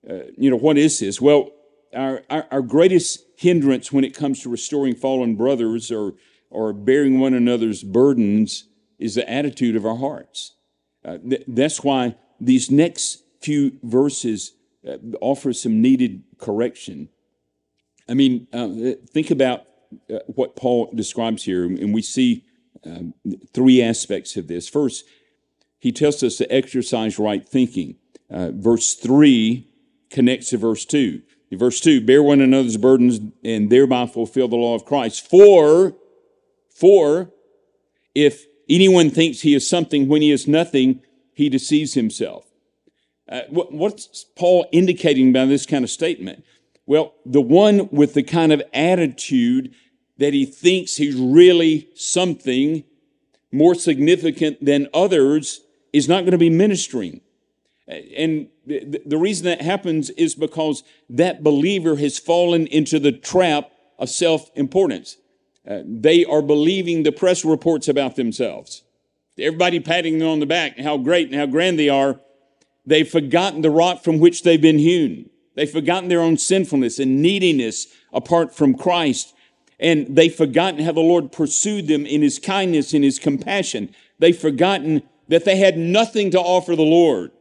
uh, 0.09 0.25
you 0.37 0.51
know, 0.51 0.57
what 0.57 0.79
is 0.79 0.99
this? 1.01 1.21
Well, 1.21 1.51
our, 1.95 2.23
our, 2.31 2.47
our, 2.51 2.63
greatest 2.63 3.25
hindrance 3.37 3.93
when 3.93 4.05
it 4.05 4.15
comes 4.15 4.41
to 4.41 4.49
restoring 4.49 4.95
fallen 4.95 5.37
brothers 5.37 5.93
or, 5.93 6.15
or 6.51 6.73
bearing 6.73 7.21
one 7.21 7.35
another's 7.35 7.83
burdens 7.83 8.65
is 8.99 9.15
the 9.15 9.31
attitude 9.31 9.77
of 9.77 9.85
our 9.85 9.97
hearts. 9.97 10.55
Uh, 11.05 11.19
th- 11.19 11.45
that's 11.47 11.85
why 11.85 12.17
these 12.41 12.71
next 12.71 13.23
few 13.41 13.79
verses 13.83 14.53
uh, 14.89 14.97
offer 15.21 15.53
some 15.53 15.83
needed 15.83 16.23
correction. 16.39 17.09
I 18.13 18.15
mean, 18.15 18.47
uh, 18.53 18.69
think 19.11 19.31
about 19.31 19.65
uh, 20.13 20.19
what 20.27 20.55
Paul 20.55 20.93
describes 20.95 21.45
here, 21.45 21.65
and 21.65 21.95
we 21.95 22.03
see 22.03 22.45
um, 22.85 23.15
three 23.55 23.83
aspects 23.83 24.37
of 24.37 24.49
this. 24.49 24.69
First, 24.69 25.07
he 25.79 25.93
tells 25.93 26.23
us 26.23 26.37
to 26.37 26.53
exercise 26.53 27.19
right 27.19 27.49
thinking. 27.49 27.97
Uh, 28.31 28.51
verse 28.53 28.97
3 28.97 29.67
connects 30.11 30.51
to 30.51 30.59
verse 30.59 30.85
2. 30.85 31.23
In 31.53 31.59
verse 31.59 31.81
2, 31.81 32.03
bear 32.03 32.23
one 32.23 32.43
another's 32.43 32.77
burdens 32.77 33.19
and 33.43 33.71
thereby 33.71 34.07
fulfill 34.07 34.47
the 34.47 34.57
law 34.57 34.75
of 34.75 34.85
Christ. 34.85 35.27
For, 35.27 35.95
for, 36.69 37.31
if 38.15 38.45
anyone 38.69 39.09
thinks 39.09 39.41
he 39.41 39.55
is 39.55 39.67
something 39.67 40.07
when 40.07 40.21
he 40.21 40.31
is 40.31 40.47
nothing, 40.47 41.01
he 41.33 41.49
deceives 41.49 41.95
himself. 41.95 42.45
Uh, 43.27 43.41
what, 43.49 43.73
what's 43.73 44.27
Paul 44.37 44.67
indicating 44.71 45.33
by 45.33 45.47
this 45.47 45.65
kind 45.65 45.83
of 45.83 45.89
statement? 45.89 46.45
Well, 46.93 47.15
the 47.25 47.41
one 47.41 47.89
with 47.91 48.13
the 48.13 48.23
kind 48.23 48.53
of 48.53 48.63
attitude 48.75 49.73
that 50.19 50.35
he 50.35 50.45
thinks 50.45 50.97
he's 50.97 51.17
really 51.17 51.89
something 51.95 52.85
more 53.51 53.75
significant 53.75 54.63
than 54.63 54.89
others 54.93 55.63
is 55.95 56.07
not 56.07 56.21
going 56.21 56.33
to 56.33 56.39
be 56.39 56.51
ministering. 56.51 57.23
And 57.89 58.49
the 58.67 59.17
reason 59.17 59.47
that 59.47 59.63
happens 59.63 60.11
is 60.11 60.35
because 60.35 60.85
that 61.09 61.43
believer 61.43 61.97
has 61.97 62.19
fallen 62.19 62.67
into 62.67 62.99
the 62.99 63.13
trap 63.13 63.73
of 63.99 64.11
self 64.11 64.51
importance. 64.55 65.17
Uh, 65.67 65.79
they 65.87 66.27
are 66.27 66.43
believing 66.43 67.05
the 67.05 67.13
press 67.13 67.43
reports 67.43 67.89
about 67.89 68.17
themselves. 68.17 68.83
Everybody 69.39 69.81
patting 69.81 70.19
them 70.19 70.29
on 70.29 70.41
the 70.41 70.47
back, 70.47 70.77
and 70.77 70.87
how 70.87 70.99
great 70.99 71.31
and 71.31 71.41
how 71.41 71.47
grand 71.47 71.79
they 71.79 71.89
are. 71.89 72.21
They've 72.85 73.09
forgotten 73.09 73.63
the 73.63 73.71
rock 73.71 74.05
from 74.05 74.19
which 74.19 74.43
they've 74.43 74.61
been 74.61 74.79
hewn. 74.79 75.31
They've 75.55 75.71
forgotten 75.71 76.09
their 76.09 76.21
own 76.21 76.39
sinfulness 76.39 76.99
and 76.99 77.21
neediness 77.21 77.89
apart 78.13 78.55
from 78.55 78.75
Christ. 78.75 79.35
And 79.79 80.15
they've 80.17 80.35
forgotten 80.35 80.85
how 80.85 80.93
the 80.93 81.01
Lord 81.01 81.33
pursued 81.33 81.89
them 81.89 82.07
in 82.07 82.23
His 82.23 82.39
kindness, 82.39 82.95
in 82.95 83.03
His 83.03 83.19
compassion. 83.19 83.95
They've 84.19 84.39
forgotten 84.39 85.03
that 85.29 85.45
they 85.45 85.57
had 85.57 85.77
nothing 85.77 86.31
to 86.31 86.41
offer 86.41 86.77
the 86.77 86.83
Lord, 86.83 87.33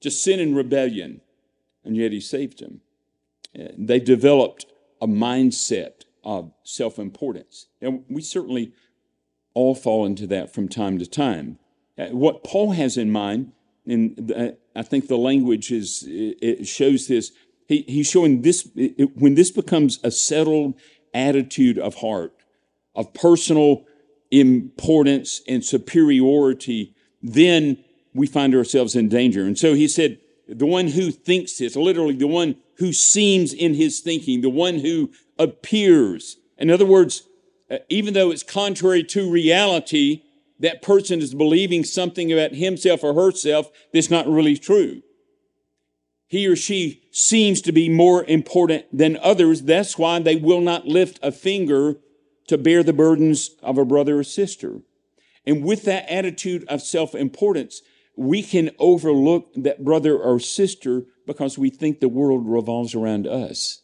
just 0.00 0.22
sin 0.22 0.40
and 0.40 0.56
rebellion. 0.56 1.20
And 1.84 1.96
yet 1.96 2.12
He 2.12 2.20
saved 2.20 2.60
them. 2.60 2.80
They 3.54 4.00
developed 4.00 4.66
a 5.00 5.06
mindset 5.06 6.02
of 6.24 6.50
self 6.64 6.98
importance. 6.98 7.66
And 7.80 8.04
we 8.08 8.22
certainly 8.22 8.72
all 9.54 9.74
fall 9.74 10.04
into 10.04 10.26
that 10.26 10.52
from 10.52 10.68
time 10.68 10.98
to 10.98 11.06
time. 11.06 11.58
Uh, 11.96 12.06
what 12.06 12.42
Paul 12.42 12.72
has 12.72 12.96
in 12.96 13.10
mind, 13.10 13.52
in 13.86 14.32
uh, 14.34 14.56
I 14.74 14.82
think 14.82 15.08
the 15.08 15.18
language 15.18 15.70
is 15.70 16.04
it 16.06 16.66
shows 16.66 17.06
this. 17.06 17.32
He, 17.68 17.84
he's 17.86 18.10
showing 18.10 18.42
this 18.42 18.68
it, 18.74 19.16
when 19.16 19.34
this 19.34 19.50
becomes 19.50 20.00
a 20.02 20.10
settled 20.10 20.74
attitude 21.14 21.78
of 21.78 21.96
heart, 21.96 22.32
of 22.94 23.14
personal 23.14 23.84
importance 24.30 25.40
and 25.46 25.64
superiority, 25.64 26.94
then 27.22 27.82
we 28.12 28.26
find 28.26 28.54
ourselves 28.54 28.94
in 28.96 29.08
danger. 29.08 29.44
And 29.44 29.58
so 29.58 29.74
he 29.74 29.88
said, 29.88 30.18
the 30.48 30.66
one 30.66 30.88
who 30.88 31.10
thinks 31.10 31.58
this, 31.58 31.76
literally 31.76 32.14
the 32.14 32.26
one 32.26 32.56
who 32.78 32.92
seems 32.92 33.52
in 33.52 33.74
his 33.74 34.00
thinking, 34.00 34.40
the 34.40 34.50
one 34.50 34.80
who 34.80 35.10
appears. 35.38 36.36
In 36.58 36.70
other 36.70 36.84
words, 36.84 37.22
uh, 37.70 37.78
even 37.88 38.12
though 38.12 38.30
it's 38.30 38.42
contrary 38.42 39.02
to 39.04 39.30
reality, 39.30 40.23
that 40.60 40.82
person 40.82 41.20
is 41.20 41.34
believing 41.34 41.84
something 41.84 42.32
about 42.32 42.52
himself 42.52 43.02
or 43.02 43.14
herself 43.14 43.70
that's 43.92 44.10
not 44.10 44.28
really 44.28 44.56
true. 44.56 45.02
He 46.26 46.46
or 46.46 46.56
she 46.56 47.02
seems 47.12 47.60
to 47.62 47.72
be 47.72 47.88
more 47.88 48.24
important 48.24 48.86
than 48.92 49.18
others. 49.18 49.62
That's 49.62 49.98
why 49.98 50.18
they 50.18 50.36
will 50.36 50.60
not 50.60 50.86
lift 50.86 51.18
a 51.22 51.30
finger 51.30 51.96
to 52.48 52.58
bear 52.58 52.82
the 52.82 52.92
burdens 52.92 53.50
of 53.62 53.78
a 53.78 53.84
brother 53.84 54.18
or 54.18 54.24
sister. 54.24 54.80
And 55.46 55.64
with 55.64 55.84
that 55.84 56.10
attitude 56.10 56.64
of 56.68 56.82
self 56.82 57.14
importance, 57.14 57.82
we 58.16 58.42
can 58.42 58.70
overlook 58.78 59.52
that 59.54 59.84
brother 59.84 60.16
or 60.16 60.38
sister 60.40 61.04
because 61.26 61.58
we 61.58 61.70
think 61.70 62.00
the 62.00 62.08
world 62.08 62.42
revolves 62.46 62.94
around 62.94 63.26
us. 63.26 63.82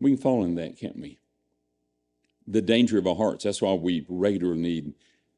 We 0.00 0.12
can 0.12 0.20
fall 0.20 0.44
in 0.44 0.54
that, 0.56 0.78
can't 0.78 0.98
we? 0.98 1.18
The 2.50 2.62
danger 2.62 2.98
of 2.98 3.06
our 3.06 3.16
hearts. 3.16 3.44
That's 3.44 3.60
why 3.60 3.74
we 3.74 4.06
regularly 4.08 4.60
need 4.60 4.94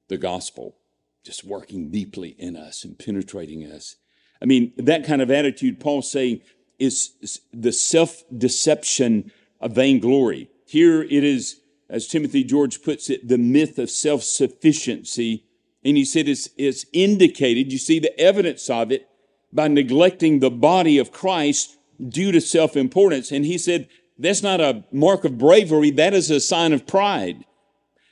the 0.09 0.17
gospel 0.17 0.77
just 1.25 1.45
working 1.45 1.91
deeply 1.91 2.35
in 2.39 2.57
us 2.57 2.85
and 2.85 2.99
penetrating 2.99 3.65
us. 3.65 3.97
I 4.41 4.47
mean, 4.47 4.73
that 4.77 5.05
kind 5.05 5.21
of 5.21 5.31
attitude, 5.31 5.81
Paul's 5.81 6.11
saying, 6.11 6.41
is 6.79 7.41
the 7.53 7.73
self 7.73 8.23
deception 8.37 9.33
of 9.61 9.73
vainglory. 9.73 10.49
Here 10.67 11.03
it 11.03 11.25
is, 11.25 11.61
as 11.89 12.07
Timothy 12.07 12.45
George 12.45 12.83
puts 12.83 13.11
it, 13.11 13.29
the 13.29 13.39
myth 13.39 13.79
of 13.79 13.91
self 13.91 14.23
sufficiency. 14.23 15.45
And 15.85 15.97
he 15.97 16.05
said 16.05 16.29
it's, 16.29 16.49
it's 16.57 16.87
indicated, 16.93 17.73
you 17.73 17.79
see 17.79 17.99
the 17.99 18.19
evidence 18.19 18.69
of 18.71 18.93
it, 18.93 19.09
by 19.53 19.69
neglecting 19.69 20.39
the 20.39 20.51
body 20.51 20.99
of 20.99 21.11
Christ 21.11 21.77
due 22.09 22.33
to 22.33 22.41
self 22.41 22.77
importance. 22.77 23.31
And 23.31 23.45
he 23.45 23.59
said 23.59 23.89
that's 24.21 24.43
not 24.43 24.61
a 24.61 24.85
mark 24.93 25.25
of 25.25 25.39
bravery, 25.39 25.91
that 25.93 26.15
is 26.15 26.31
a 26.31 26.41
sign 26.41 26.73
of 26.73 26.87
pride. 26.87 27.45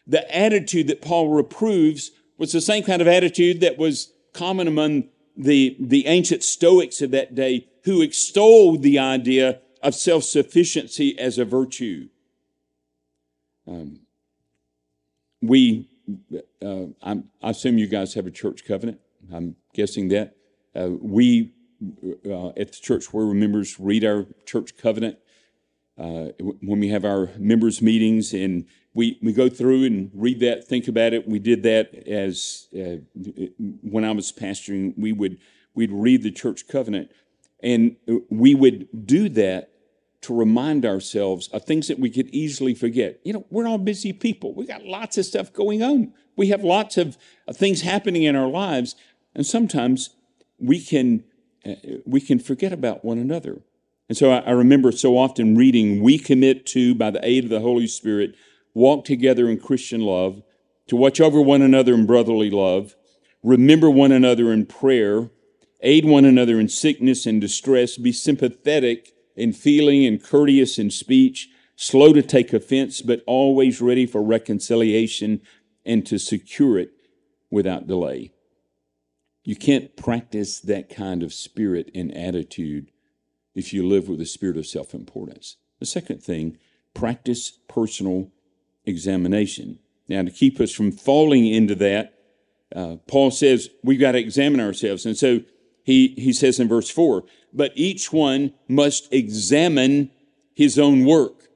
The 0.07 0.35
attitude 0.35 0.87
that 0.89 1.03
Paul 1.03 1.29
reproves 1.29 2.11
was 2.39 2.53
the 2.53 2.61
same 2.61 2.83
kind 2.83 3.03
of 3.03 3.09
attitude 3.09 3.61
that 3.61 3.77
was 3.77 4.13
common 4.33 4.67
among 4.67 5.09
the, 5.37 5.77
the 5.79 6.07
ancient 6.07 6.43
Stoics 6.43 7.03
of 7.03 7.11
that 7.11 7.35
day 7.35 7.69
who 7.85 8.01
extolled 8.01 8.83
the 8.83 8.99
idea 8.99 9.61
of 9.83 9.95
self 9.95 10.25
sufficiency 10.25 11.19
as 11.19 11.39
a 11.39 11.45
virtue. 11.45 12.09
Um, 13.67 14.01
we, 15.43 15.89
uh, 16.63 16.87
i 17.03 17.21
assume 17.43 17.77
you 17.79 17.87
guys 17.87 18.15
have 18.15 18.27
a 18.27 18.31
church 18.31 18.65
covenant. 18.65 18.99
I'm 19.33 19.57
guessing 19.75 20.09
that. 20.09 20.37
Uh, 20.75 20.91
we, 21.01 21.53
uh, 22.27 22.49
at 22.49 22.73
the 22.73 22.79
church 22.81 23.13
where 23.13 23.27
members, 23.27 23.79
read 23.79 24.05
our 24.05 24.27
church 24.47 24.77
covenant 24.79 25.19
uh, 25.99 26.29
when 26.39 26.81
we 26.81 26.89
have 26.89 27.05
our 27.05 27.31
members 27.37 27.83
meetings 27.83 28.33
and 28.33 28.67
we, 28.95 29.19
we 29.23 29.33
go 29.33 29.49
through 29.49 29.85
and 29.85 30.11
read 30.15 30.41
that, 30.41 30.67
think 30.67 30.89
about 30.89 31.13
it. 31.13 31.29
We 31.29 31.39
did 31.39 31.63
that 31.65 31.95
as 32.07 32.69
uh, 32.75 32.99
when 33.83 34.05
I 34.05 34.13
was 34.13 34.33
pastoring. 34.33 34.95
We 34.97 35.13
would 35.13 35.39
we'd 35.75 35.93
read 35.93 36.23
the 36.23 36.31
church 36.31 36.67
covenant, 36.67 37.11
and 37.63 37.97
we 38.29 38.55
would 38.55 39.07
do 39.07 39.29
that 39.31 39.71
to 40.23 40.35
remind 40.35 40.85
ourselves 40.85 41.49
of 41.49 41.65
things 41.65 41.87
that 41.89 41.99
we 41.99 42.11
could 42.11 42.29
easily 42.31 42.75
forget. 42.75 43.21
You 43.25 43.35
know, 43.35 43.47
we're 43.51 43.69
all 43.69 43.79
busy 43.79 44.13
people. 44.13 44.53
We 44.53 44.67
got 44.67 44.85
lots 44.85 45.17
of 45.17 45.25
stuff 45.25 45.53
going 45.53 45.83
on. 45.83 46.13
We 46.35 46.49
have 46.49 46.65
lots 46.65 46.99
of, 46.99 47.17
of 47.47 47.57
things 47.57 47.83
happening 47.83 48.25
in 48.25 48.35
our 48.35 48.49
lives, 48.49 48.97
and 49.35 49.47
sometimes 49.47 50.11
we 50.59 50.83
can 50.83 51.25
uh, 51.65 51.75
we 52.05 52.21
can 52.21 52.39
forget 52.39 52.73
about 52.73 53.05
one 53.05 53.19
another. 53.19 53.63
And 54.09 54.17
so 54.17 54.31
I, 54.31 54.39
I 54.39 54.51
remember 54.53 54.93
so 54.93 55.19
often 55.19 55.57
reading, 55.57 56.03
we 56.03 56.19
commit 56.19 56.67
to, 56.67 56.95
by 56.95 57.11
the 57.11 57.21
aid 57.23 57.45
of 57.45 57.51
the 57.51 57.61
Holy 57.61 57.87
Spirit, 57.87 58.35
walk 58.75 59.05
together 59.05 59.49
in 59.49 59.59
Christian 59.59 60.01
love, 60.01 60.43
to 60.87 60.97
watch 60.97 61.21
over 61.21 61.41
one 61.41 61.63
another 61.63 61.95
in 61.95 62.07
brotherly 62.07 62.51
love, 62.51 62.97
remember 63.43 63.91
one 63.91 64.13
another 64.13 64.53
in 64.53 64.65
prayer, 64.65 65.31
aid 65.83 66.05
one 66.05 66.25
another 66.25 66.59
in 66.59 66.69
sickness 66.69 67.27
and 67.27 67.41
distress, 67.41 67.99
be 67.99 68.13
sympathetic 68.13 69.13
in 69.37 69.53
feeling 69.53 70.05
and 70.07 70.23
courteous 70.23 70.79
in 70.79 70.91
speech, 70.91 71.49
slow 71.77 72.13
to 72.13 72.23
take 72.23 72.53
offense, 72.53 73.03
but 73.03 73.23
always 73.27 73.81
ready 73.81 74.07
for 74.07 74.23
reconciliation 74.23 75.41
and 75.85 76.07
to 76.07 76.19
secure 76.19 76.79
it 76.79 76.91
without 77.51 77.87
delay. 77.87 78.33
You 79.45 79.57
can't 79.57 79.97
practice 79.97 80.61
that 80.61 80.89
kind 80.89 81.23
of 81.23 81.33
spirit 81.33 81.91
and 81.95 82.15
attitude 82.15 82.91
if 83.59 83.73
you 83.73 83.87
live 83.87 84.09
with 84.09 84.21
a 84.21 84.27
spirit 84.27 84.57
of 84.57 84.67
self 84.67 84.95
importance. 84.95 85.57
The 85.81 85.87
second 85.87 86.23
thing, 86.23 86.59
practice 86.95 87.51
personal 87.69 88.31
examination. 88.87 89.81
Now, 90.09 90.23
to 90.23 90.31
keep 90.31 90.61
us 90.61 90.73
from 90.73 90.93
falling 90.93 91.47
into 91.47 91.75
that, 91.75 92.15
uh, 92.75 92.97
Paul 93.07 93.31
says 93.31 93.69
we've 93.83 94.01
got 94.01 94.13
to 94.13 94.19
examine 94.19 94.61
ourselves. 94.61 95.05
And 95.05 95.17
so 95.17 95.41
he, 95.83 96.15
he 96.17 96.33
says 96.33 96.61
in 96.61 96.69
verse 96.69 96.89
4 96.89 97.25
but 97.53 97.73
each 97.75 98.13
one 98.13 98.53
must 98.69 99.11
examine 99.13 100.11
his 100.55 100.79
own 100.79 101.07
work. 101.07 101.49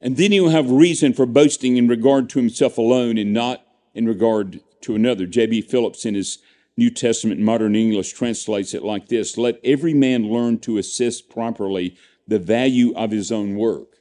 And 0.00 0.16
then 0.16 0.32
he 0.32 0.40
will 0.40 0.48
have 0.48 0.70
reason 0.70 1.12
for 1.12 1.26
boasting 1.26 1.76
in 1.76 1.86
regard 1.86 2.30
to 2.30 2.38
himself 2.38 2.78
alone 2.78 3.18
and 3.18 3.32
not 3.32 3.64
in 3.94 4.06
regard 4.06 4.60
to 4.80 4.94
another. 4.94 5.26
J.B. 5.26 5.60
Phillips, 5.60 6.06
in 6.06 6.14
his 6.14 6.38
New 6.76 6.90
Testament 6.90 7.40
Modern 7.40 7.76
English 7.76 8.12
translates 8.12 8.72
it 8.72 8.82
like 8.82 9.08
this 9.08 9.36
Let 9.36 9.60
every 9.62 9.94
man 9.94 10.28
learn 10.28 10.58
to 10.60 10.78
assess 10.78 11.20
properly 11.20 11.96
the 12.26 12.38
value 12.38 12.94
of 12.94 13.10
his 13.10 13.30
own 13.30 13.56
work, 13.56 13.96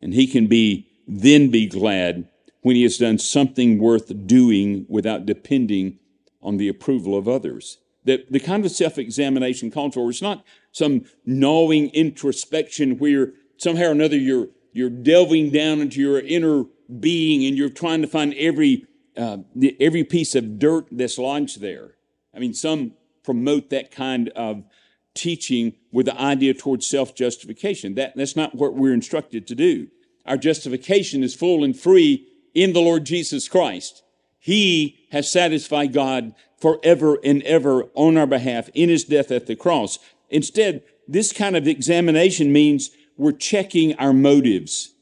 and 0.00 0.14
he 0.14 0.26
can 0.26 0.46
be 0.46 0.88
then 1.06 1.50
be 1.50 1.66
glad 1.66 2.28
when 2.62 2.76
he 2.76 2.82
has 2.82 2.98
done 2.98 3.18
something 3.18 3.78
worth 3.78 4.26
doing 4.26 4.86
without 4.88 5.26
depending 5.26 5.98
on 6.42 6.56
the 6.56 6.68
approval 6.68 7.16
of 7.16 7.28
others. 7.28 7.78
That 8.04 8.32
the 8.32 8.40
kind 8.40 8.64
of 8.64 8.70
self 8.70 8.98
examination 8.98 9.70
called 9.70 9.94
for 9.94 10.08
is 10.10 10.22
not 10.22 10.44
some 10.72 11.04
gnawing 11.26 11.90
introspection 11.90 12.98
where 12.98 13.32
somehow 13.56 13.88
or 13.88 13.92
another 13.92 14.16
you're, 14.16 14.48
you're 14.72 14.90
delving 14.90 15.50
down 15.50 15.80
into 15.80 16.00
your 16.00 16.18
inner 16.20 16.64
being 16.98 17.44
and 17.44 17.56
you're 17.56 17.68
trying 17.68 18.00
to 18.02 18.08
find 18.08 18.34
every, 18.34 18.86
uh, 19.16 19.38
every 19.78 20.02
piece 20.02 20.34
of 20.34 20.58
dirt 20.58 20.86
that's 20.90 21.18
lodged 21.18 21.60
there. 21.60 21.94
I 22.40 22.42
mean, 22.42 22.54
some 22.54 22.92
promote 23.22 23.68
that 23.68 23.90
kind 23.90 24.30
of 24.30 24.64
teaching 25.12 25.74
with 25.92 26.06
the 26.06 26.18
idea 26.18 26.54
towards 26.54 26.86
self 26.86 27.14
justification. 27.14 27.96
That, 27.96 28.16
that's 28.16 28.34
not 28.34 28.54
what 28.54 28.74
we're 28.74 28.94
instructed 28.94 29.46
to 29.48 29.54
do. 29.54 29.88
Our 30.24 30.38
justification 30.38 31.22
is 31.22 31.34
full 31.34 31.62
and 31.62 31.78
free 31.78 32.26
in 32.54 32.72
the 32.72 32.80
Lord 32.80 33.04
Jesus 33.04 33.46
Christ. 33.46 34.02
He 34.38 35.00
has 35.12 35.30
satisfied 35.30 35.92
God 35.92 36.34
forever 36.58 37.18
and 37.22 37.42
ever 37.42 37.84
on 37.92 38.16
our 38.16 38.26
behalf 38.26 38.70
in 38.72 38.88
his 38.88 39.04
death 39.04 39.30
at 39.30 39.46
the 39.46 39.54
cross. 39.54 39.98
Instead, 40.30 40.82
this 41.06 41.34
kind 41.34 41.56
of 41.56 41.68
examination 41.68 42.54
means 42.54 42.90
we're 43.18 43.32
checking 43.32 43.94
our 43.96 44.14
motives. 44.14 44.94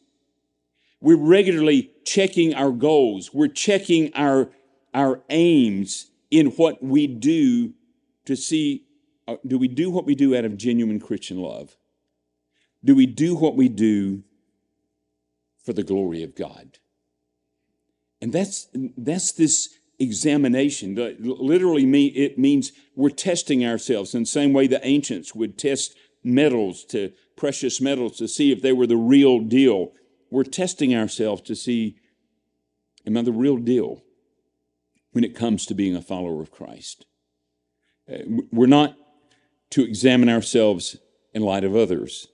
We're 1.00 1.16
regularly 1.16 1.92
checking 2.04 2.52
our 2.52 2.72
goals. 2.72 3.32
We're 3.32 3.46
checking 3.46 4.12
our, 4.14 4.50
our 4.92 5.20
aims 5.30 6.08
in 6.30 6.48
what 6.48 6.82
we 6.82 7.06
do 7.06 7.72
to 8.26 8.36
see 8.36 8.84
uh, 9.28 9.36
do 9.46 9.58
we 9.58 9.68
do 9.68 9.90
what 9.90 10.06
we 10.06 10.14
do 10.14 10.34
out 10.34 10.46
of 10.46 10.56
genuine 10.56 10.98
Christian 10.98 11.36
love? 11.36 11.76
Do 12.82 12.94
we 12.94 13.04
do 13.04 13.36
what 13.36 13.56
we 13.56 13.68
do 13.68 14.24
for 15.62 15.74
the 15.74 15.82
glory 15.82 16.22
of 16.22 16.34
God? 16.34 16.78
And 18.22 18.32
that's, 18.32 18.68
that's 18.96 19.32
this 19.32 19.68
examination. 19.98 20.94
Literally, 21.20 22.08
it 22.08 22.38
means 22.38 22.72
we're 22.96 23.10
testing 23.10 23.66
ourselves 23.66 24.14
in 24.14 24.22
the 24.22 24.26
same 24.26 24.54
way 24.54 24.66
the 24.66 24.84
ancients 24.86 25.34
would 25.34 25.58
test 25.58 25.94
metals 26.24 26.84
to 26.86 27.12
precious 27.36 27.82
metals 27.82 28.16
to 28.16 28.28
see 28.28 28.50
if 28.50 28.62
they 28.62 28.72
were 28.72 28.86
the 28.86 28.96
real 28.96 29.40
deal. 29.40 29.92
We're 30.30 30.44
testing 30.44 30.96
ourselves 30.96 31.42
to 31.42 31.54
see, 31.54 31.96
am 33.06 33.18
I 33.18 33.22
the 33.22 33.32
real 33.32 33.58
deal 33.58 34.02
when 35.12 35.24
it 35.24 35.34
comes 35.34 35.66
to 35.66 35.74
being 35.74 35.96
a 35.96 36.02
follower 36.02 36.42
of 36.42 36.50
Christ? 36.50 37.06
Uh, 38.12 38.18
we're 38.52 38.66
not 38.66 38.96
to 39.70 39.82
examine 39.82 40.28
ourselves 40.28 40.96
in 41.34 41.42
light 41.42 41.64
of 41.64 41.76
others. 41.76 42.28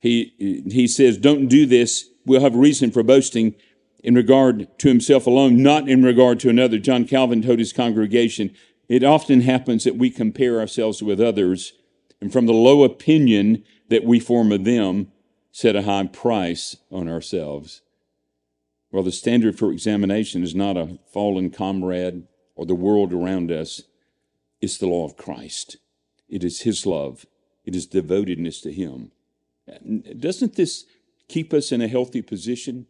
He, 0.00 0.64
he 0.70 0.86
says, 0.86 1.18
don't 1.18 1.48
do 1.48 1.66
this. 1.66 2.06
We'll 2.24 2.40
have 2.40 2.54
reason 2.54 2.90
for 2.90 3.02
boasting 3.02 3.54
in 4.02 4.14
regard 4.14 4.78
to 4.78 4.88
himself 4.88 5.26
alone, 5.26 5.62
not 5.62 5.88
in 5.88 6.02
regard 6.02 6.40
to 6.40 6.48
another. 6.48 6.78
John 6.78 7.06
Calvin 7.06 7.42
told 7.42 7.58
his 7.58 7.72
congregation, 7.72 8.54
it 8.88 9.04
often 9.04 9.42
happens 9.42 9.84
that 9.84 9.96
we 9.96 10.10
compare 10.10 10.58
ourselves 10.58 11.02
with 11.02 11.20
others, 11.20 11.74
and 12.20 12.32
from 12.32 12.46
the 12.46 12.52
low 12.52 12.82
opinion 12.82 13.62
that 13.88 14.04
we 14.04 14.18
form 14.18 14.52
of 14.52 14.64
them, 14.64 15.12
set 15.52 15.76
a 15.76 15.82
high 15.82 16.06
price 16.06 16.76
on 16.90 17.08
ourselves. 17.08 17.82
Well, 18.92 19.02
the 19.02 19.12
standard 19.12 19.58
for 19.58 19.72
examination 19.72 20.42
is 20.42 20.54
not 20.54 20.76
a 20.76 20.98
fallen 21.12 21.50
comrade 21.50 22.24
or 22.56 22.66
the 22.66 22.74
world 22.74 23.12
around 23.12 23.50
us, 23.50 23.82
it's 24.60 24.76
the 24.76 24.86
law 24.86 25.04
of 25.04 25.16
Christ. 25.16 25.76
It 26.28 26.44
is 26.44 26.62
His 26.62 26.84
love, 26.84 27.24
it 27.64 27.74
is 27.74 27.86
devotedness 27.86 28.60
to 28.62 28.72
Him. 28.72 29.12
Doesn't 30.18 30.56
this 30.56 30.84
keep 31.28 31.54
us 31.54 31.70
in 31.70 31.80
a 31.80 31.88
healthy 31.88 32.22
position? 32.22 32.86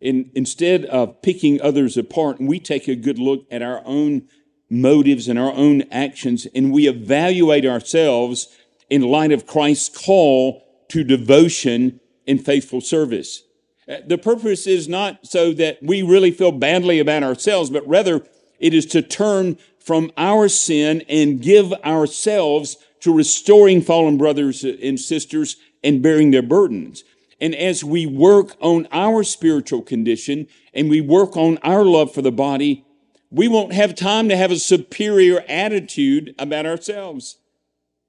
In, 0.00 0.30
instead 0.34 0.86
of 0.86 1.20
picking 1.20 1.60
others 1.60 1.96
apart, 1.96 2.40
we 2.40 2.58
take 2.58 2.88
a 2.88 2.96
good 2.96 3.18
look 3.18 3.46
at 3.50 3.60
our 3.60 3.82
own 3.84 4.28
motives 4.70 5.28
and 5.28 5.38
our 5.38 5.52
own 5.52 5.82
actions, 5.90 6.46
and 6.54 6.72
we 6.72 6.88
evaluate 6.88 7.66
ourselves 7.66 8.48
in 8.88 9.02
light 9.02 9.32
of 9.32 9.46
Christ's 9.46 9.88
call 9.88 10.62
to 10.88 11.04
devotion 11.04 12.00
and 12.26 12.44
faithful 12.44 12.80
service. 12.80 13.42
Uh, 13.90 13.96
the 14.06 14.18
purpose 14.18 14.66
is 14.66 14.88
not 14.88 15.26
so 15.26 15.52
that 15.52 15.82
we 15.82 16.02
really 16.02 16.30
feel 16.30 16.52
badly 16.52 17.00
about 17.00 17.24
ourselves, 17.24 17.70
but 17.70 17.86
rather 17.88 18.24
it 18.60 18.72
is 18.72 18.86
to 18.86 19.02
turn 19.02 19.58
from 19.80 20.12
our 20.16 20.48
sin 20.48 21.02
and 21.08 21.42
give 21.42 21.72
ourselves 21.84 22.76
to 23.00 23.12
restoring 23.12 23.82
fallen 23.82 24.16
brothers 24.16 24.62
and 24.62 25.00
sisters 25.00 25.56
and 25.82 26.02
bearing 26.02 26.30
their 26.30 26.42
burdens. 26.42 27.02
And 27.40 27.54
as 27.54 27.82
we 27.82 28.06
work 28.06 28.54
on 28.60 28.86
our 28.92 29.24
spiritual 29.24 29.82
condition 29.82 30.46
and 30.74 30.90
we 30.90 31.00
work 31.00 31.36
on 31.36 31.58
our 31.62 31.84
love 31.84 32.12
for 32.12 32.22
the 32.22 32.30
body, 32.30 32.84
we 33.30 33.48
won't 33.48 33.72
have 33.72 33.94
time 33.94 34.28
to 34.28 34.36
have 34.36 34.50
a 34.50 34.58
superior 34.58 35.42
attitude 35.48 36.34
about 36.38 36.66
ourselves. 36.66 37.38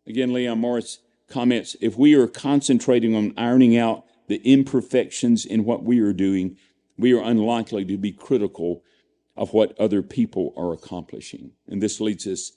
Again, 0.06 0.34
Leon 0.34 0.60
Morris 0.60 1.00
comments 1.30 1.78
if 1.80 1.98
we 1.98 2.14
are 2.14 2.28
concentrating 2.28 3.16
on 3.16 3.34
ironing 3.38 3.78
out 3.78 4.04
the 4.32 4.42
imperfections 4.50 5.46
in 5.46 5.66
what 5.66 5.84
we 5.84 6.00
are 6.00 6.14
doing, 6.14 6.58
we 6.98 7.14
are 7.14 7.22
unlikely 7.22 7.84
to 7.84 7.98
be 7.98 8.14
critical 8.14 8.82
of 9.36 9.54
what 9.54 9.78
other 9.78 10.02
people 10.02 10.54
are 10.56 10.72
accomplishing. 10.72 11.52
And 11.68 11.84
this 11.84 12.00
leads 12.00 12.26
us 12.26 12.54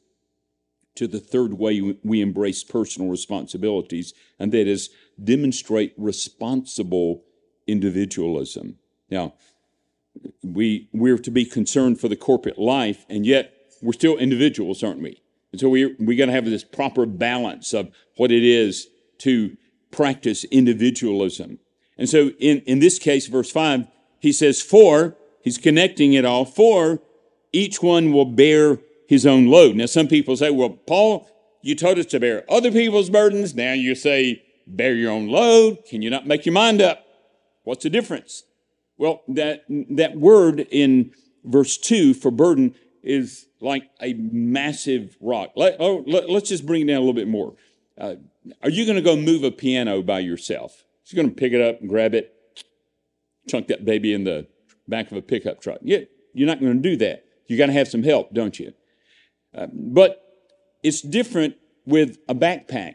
to 0.95 1.09
the 1.09 1.19
third 1.19 1.55
way 1.55 1.97
we 2.05 2.21
embrace 2.21 2.63
personal 2.63 3.11
responsibilities, 3.11 4.15
and 4.39 4.53
that 4.53 4.69
is 4.69 4.91
demonstrate 5.23 5.93
responsible 5.97 7.25
individualism. 7.67 8.79
Now, 9.11 9.35
we, 10.45 10.89
we're 10.93 11.19
to 11.19 11.31
be 11.33 11.45
concerned 11.45 12.01
for 12.01 12.09
the 12.09 12.15
corporate 12.15 12.59
life, 12.59 13.05
and 13.09 13.27
yet 13.27 13.53
we're 13.83 13.93
still 13.93 14.17
individuals, 14.17 14.85
aren't 14.85 15.03
we? 15.03 15.21
And 15.51 15.61
so 15.61 15.69
we 15.69 15.95
we 15.99 16.15
got 16.17 16.27
to 16.27 16.33
have 16.33 16.45
this 16.45 16.65
proper 16.65 17.07
balance 17.07 17.73
of 17.75 17.91
what 18.17 18.31
it 18.31 18.45
is 18.45 18.89
to 19.19 19.57
practice 19.91 20.45
individualism. 20.45 21.59
And 21.97 22.09
so 22.09 22.31
in, 22.39 22.61
in 22.61 22.79
this 22.81 22.99
case, 22.99 23.27
verse 23.27 23.51
5, 23.51 23.87
he 24.19 24.33
says, 24.33 24.61
For, 24.61 25.17
he's 25.43 25.59
connecting 25.59 26.13
it 26.15 26.25
all, 26.25 26.45
for 26.45 27.01
each 27.53 27.83
one 27.83 28.13
will 28.13 28.25
bear 28.25 28.79
his 29.09 29.25
own 29.27 29.47
load. 29.47 29.77
Now, 29.77 29.87
some 29.87 30.09
people 30.09 30.37
say, 30.37 30.51
well, 30.51 30.71
Paul, 30.71 31.29
you 31.63 31.75
told 31.75 31.99
us 31.99 32.07
to 32.07 32.21
bear 32.21 32.45
other 32.49 32.71
people's 32.73 33.11
burdens. 33.11 33.55
Now 33.55 33.73
you 33.73 33.95
say, 33.95 34.43
bear 34.67 34.95
your 34.95 35.13
own 35.13 35.29
load. 35.29 35.85
Can 35.89 36.03
you 36.03 36.11
not 36.11 36.27
make 36.27 36.45
your 36.47 36.53
mind 36.53 36.83
up? 36.83 37.05
What's 37.63 37.85
the 37.85 37.91
difference? 37.91 38.43
Well, 38.99 39.23
that, 39.29 39.65
that 39.69 40.17
word 40.17 40.67
in 40.71 41.13
verse 41.45 41.79
2 41.79 42.15
for 42.15 42.31
burden 42.31 42.75
is 43.03 43.47
like 43.61 43.85
a 44.01 44.15
massive 44.15 45.17
rock. 45.21 45.53
Let, 45.57 45.77
oh, 45.79 46.05
let, 46.07 46.29
us 46.29 46.49
just 46.49 46.67
bring 46.67 46.83
it 46.83 46.87
down 46.87 46.97
a 46.97 47.01
little 47.01 47.15
bit 47.15 47.29
more. 47.29 47.55
Uh, 47.99 48.17
are 48.63 48.71
you 48.71 48.85
going 48.85 48.97
to 48.97 49.03
go 49.03 49.17
move 49.17 49.45
a 49.45 49.51
piano 49.51 50.03
by 50.03 50.21
yourself? 50.21 50.85
You're 51.07 51.23
going 51.23 51.35
to 51.35 51.41
pick 51.41 51.53
it 51.53 51.61
up 51.61 51.81
and 51.81 51.89
grab 51.89 52.15
it, 52.15 52.35
chunk 53.49 53.69
that 53.69 53.85
baby 53.85 54.13
in 54.13 54.25
the 54.25 54.47
back 54.89 55.11
of 55.11 55.17
a 55.17 55.23
pickup 55.23 55.61
truck. 55.61 55.79
Yeah, 55.83 56.01
you're 56.33 56.47
not 56.47 56.61
going 56.61 56.75
to 56.75 56.89
do 56.89 56.97
that. 56.97 57.25
You 57.47 57.59
got 57.59 57.67
to 57.67 57.73
have 57.73 57.89
some 57.89 58.03
help, 58.03 58.33
don't 58.33 58.59
you? 58.59 58.73
Uh, 59.55 59.67
but 59.73 60.23
it's 60.83 61.03
different 61.03 61.57
with 61.87 62.19
a 62.29 62.35
backpack. 62.35 62.95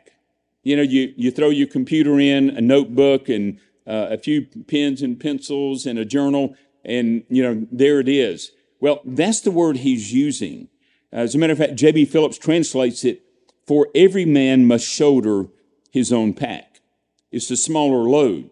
You 0.63 0.75
know, 0.75 0.81
you, 0.81 1.13
you 1.15 1.31
throw 1.31 1.49
your 1.49 1.67
computer 1.67 2.19
in, 2.19 2.49
a 2.49 2.61
notebook, 2.61 3.29
and 3.29 3.59
uh, 3.87 4.07
a 4.11 4.17
few 4.17 4.47
pens 4.67 5.01
and 5.01 5.19
pencils, 5.19 5.85
and 5.85 5.97
a 5.97 6.05
journal, 6.05 6.55
and, 6.83 7.23
you 7.29 7.43
know, 7.43 7.67
there 7.71 7.99
it 7.99 8.09
is. 8.09 8.51
Well, 8.79 9.01
that's 9.05 9.41
the 9.41 9.51
word 9.51 9.77
he's 9.77 10.13
using. 10.13 10.69
As 11.11 11.35
a 11.35 11.37
matter 11.37 11.53
of 11.53 11.59
fact, 11.59 11.75
J.B. 11.75 12.05
Phillips 12.05 12.37
translates 12.37 13.03
it 13.03 13.23
for 13.67 13.87
every 13.93 14.25
man 14.25 14.67
must 14.67 14.85
shoulder 14.87 15.47
his 15.91 16.11
own 16.11 16.33
pack. 16.33 16.68
It's 17.31 17.51
a 17.51 17.57
smaller 17.57 18.09
load. 18.09 18.49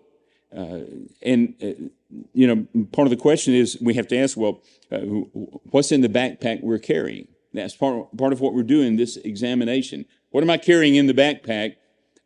Uh, 0.55 0.80
and, 1.21 1.55
uh, 1.61 1.89
you 2.34 2.47
know, 2.47 2.86
part 2.91 3.05
of 3.05 3.09
the 3.09 3.17
question 3.17 3.53
is 3.53 3.78
we 3.82 3.95
have 3.95 4.07
to 4.07 4.17
ask, 4.17 4.38
well, 4.38 4.61
uh, 4.91 4.99
what's 4.99 5.91
in 5.91 6.01
the 6.01 6.09
backpack 6.09 6.61
we're 6.63 6.78
carrying? 6.80 7.28
That's 7.53 7.75
part, 7.75 8.15
part 8.15 8.34
of 8.34 8.39
what 8.39 8.53
we're 8.53 8.63
doing 8.63 8.95
this 8.95 9.17
examination. 9.17 10.05
What 10.30 10.43
am 10.43 10.49
I 10.49 10.57
carrying 10.57 10.95
in 10.95 11.07
the 11.07 11.13
backpack? 11.13 11.75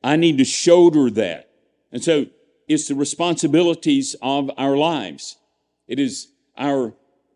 I 0.03 0.15
need 0.15 0.37
to 0.37 0.45
shoulder 0.45 1.09
that. 1.11 1.49
And 1.91 2.03
so 2.03 2.27
it's 2.67 2.87
the 2.87 2.95
responsibilities 2.95 4.15
of 4.21 4.51
our 4.57 4.77
lives. 4.77 5.37
It 5.87 5.99
is 5.99 6.31
our 6.57 6.93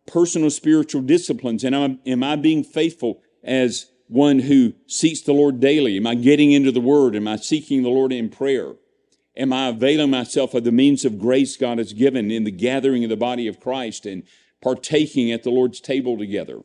personal 0.08 0.50
spiritual 0.50 1.02
disciplines. 1.02 1.64
And 1.64 1.76
am, 1.76 2.00
am 2.06 2.24
I 2.24 2.36
being 2.36 2.64
faithful 2.64 3.22
as 3.44 3.88
one 4.08 4.40
who 4.40 4.74
seeks 4.88 5.22
the 5.22 5.34
Lord 5.34 5.60
daily? 5.60 5.98
Am 5.98 6.08
I 6.08 6.16
getting 6.16 6.52
into 6.52 6.72
the 6.72 6.80
Word? 6.80 7.16
Am 7.16 7.28
I 7.28 7.38
seeking 7.38 7.84
the 7.84 7.90
Lord 7.90 8.12
in 8.12 8.30
prayer? 8.30 8.76
Am 9.38 9.52
I 9.52 9.68
availing 9.68 10.12
myself 10.12 10.54
of 10.54 10.64
the 10.64 10.72
means 10.72 11.04
of 11.04 11.20
grace 11.20 11.58
God 11.58 11.78
has 11.78 11.94
given 11.94 12.32
in 12.32 12.46
the 12.46 12.52
gathering 12.52 13.04
of 13.04 13.10
the 13.10 13.18
body 13.18 13.48
of 13.48 13.60
Christ 13.60 14.06
and 14.06 14.24
partaking 14.62 15.32
at 15.32 15.44
the 15.44 15.50
Lord's 15.50 15.82
table 15.82 16.18
together? 16.18 16.62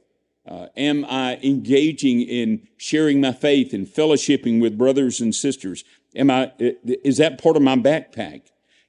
Uh, 0.46 0.66
am 0.76 1.04
I 1.04 1.38
engaging 1.42 2.22
in 2.22 2.66
sharing 2.76 3.20
my 3.20 3.32
faith 3.32 3.72
and 3.72 3.86
fellowshipping 3.86 4.60
with 4.60 4.78
brothers 4.78 5.20
and 5.20 5.34
sisters? 5.34 5.84
Am 6.14 6.30
I, 6.30 6.52
is 6.58 7.18
that 7.18 7.42
part 7.42 7.56
of 7.56 7.62
my 7.62 7.76
backpack? 7.76 8.42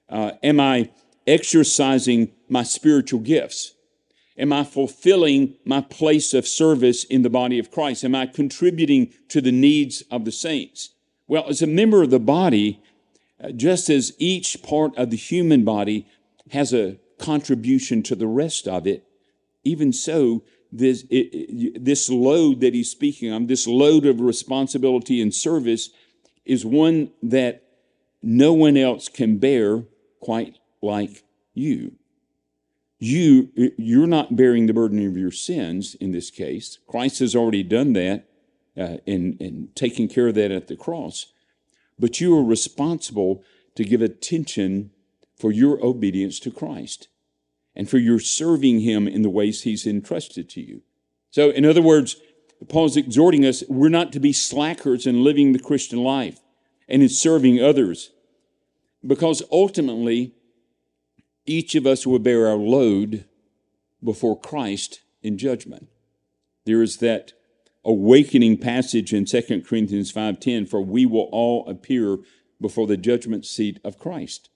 Uh, 0.09 0.31
am 0.43 0.59
I 0.59 0.91
exercising 1.27 2.31
my 2.49 2.63
spiritual 2.63 3.19
gifts? 3.19 3.73
Am 4.37 4.53
I 4.53 4.63
fulfilling 4.63 5.55
my 5.65 5.81
place 5.81 6.33
of 6.33 6.47
service 6.47 7.03
in 7.03 7.21
the 7.21 7.29
body 7.29 7.59
of 7.59 7.69
Christ? 7.69 8.03
Am 8.03 8.15
I 8.15 8.25
contributing 8.25 9.13
to 9.29 9.41
the 9.41 9.51
needs 9.51 10.01
of 10.09 10.25
the 10.25 10.31
saints? 10.31 10.91
Well, 11.27 11.47
as 11.47 11.61
a 11.61 11.67
member 11.67 12.01
of 12.01 12.09
the 12.09 12.19
body, 12.19 12.81
just 13.55 13.89
as 13.89 14.13
each 14.17 14.61
part 14.63 14.95
of 14.97 15.09
the 15.09 15.17
human 15.17 15.63
body 15.63 16.07
has 16.51 16.73
a 16.73 16.97
contribution 17.17 18.03
to 18.03 18.15
the 18.15 18.27
rest 18.27 18.67
of 18.67 18.85
it, 18.85 19.05
even 19.63 19.93
so, 19.93 20.43
this, 20.71 21.05
it, 21.09 21.83
this 21.83 22.09
load 22.09 22.61
that 22.61 22.73
he's 22.73 22.89
speaking 22.89 23.31
of, 23.31 23.47
this 23.47 23.67
load 23.67 24.05
of 24.05 24.21
responsibility 24.21 25.21
and 25.21 25.33
service, 25.33 25.89
is 26.45 26.65
one 26.65 27.11
that 27.21 27.63
no 28.23 28.53
one 28.53 28.77
else 28.77 29.09
can 29.09 29.37
bear 29.37 29.83
quite 30.19 30.57
like 30.81 31.23
you. 31.53 31.93
You, 32.99 33.49
you're 33.77 34.07
not 34.07 34.35
bearing 34.35 34.67
the 34.67 34.73
burden 34.73 35.05
of 35.07 35.17
your 35.17 35.31
sins 35.31 35.95
in 35.95 36.11
this 36.11 36.29
case. 36.29 36.77
Christ 36.87 37.19
has 37.19 37.35
already 37.35 37.63
done 37.63 37.93
that 37.93 38.27
uh, 38.77 38.97
and, 39.07 39.41
and 39.41 39.75
taken 39.75 40.07
care 40.07 40.27
of 40.27 40.35
that 40.35 40.51
at 40.51 40.67
the 40.67 40.75
cross. 40.75 41.27
But 41.99 42.19
you 42.19 42.37
are 42.37 42.43
responsible 42.43 43.43
to 43.75 43.83
give 43.83 44.01
attention 44.01 44.91
for 45.35 45.51
your 45.51 45.83
obedience 45.83 46.39
to 46.41 46.51
Christ. 46.51 47.07
and 47.75 47.89
for 47.89 47.97
your 47.97 48.19
serving 48.19 48.81
him 48.81 49.07
in 49.07 49.21
the 49.21 49.29
ways 49.29 49.63
he's 49.63 49.87
entrusted 49.87 50.49
to 50.49 50.61
you. 50.61 50.81
So, 51.29 51.49
in 51.49 51.65
other 51.65 51.81
words, 51.81 52.17
Paul's 52.67 52.97
exhorting 52.97 53.45
us 53.45 53.63
we're 53.67 53.89
not 53.89 54.11
to 54.13 54.19
be 54.19 54.33
slackers 54.33 55.07
in 55.07 55.23
living 55.23 55.53
the 55.53 55.59
Christian 55.59 55.99
life 55.99 56.39
and 56.87 57.01
in 57.01 57.09
serving 57.09 57.61
others, 57.61 58.11
because 59.05 59.41
ultimately, 59.51 60.33
each 61.45 61.75
of 61.75 61.87
us 61.87 62.05
will 62.05 62.19
bear 62.19 62.47
our 62.47 62.57
load 62.57 63.25
before 64.03 64.39
Christ 64.39 65.01
in 65.23 65.37
judgment. 65.37 65.87
There 66.65 66.81
is 66.81 66.97
that 66.97 67.33
awakening 67.83 68.57
passage 68.57 69.13
in 69.13 69.25
2 69.25 69.63
Corinthians 69.65 70.11
5:10 70.11 70.67
for 70.67 70.81
we 70.81 71.05
will 71.05 71.29
all 71.31 71.67
appear 71.67 72.19
before 72.59 72.87
the 72.87 72.97
judgment 72.97 73.45
seat 73.45 73.79
of 73.83 73.97
Christ. 73.97 74.49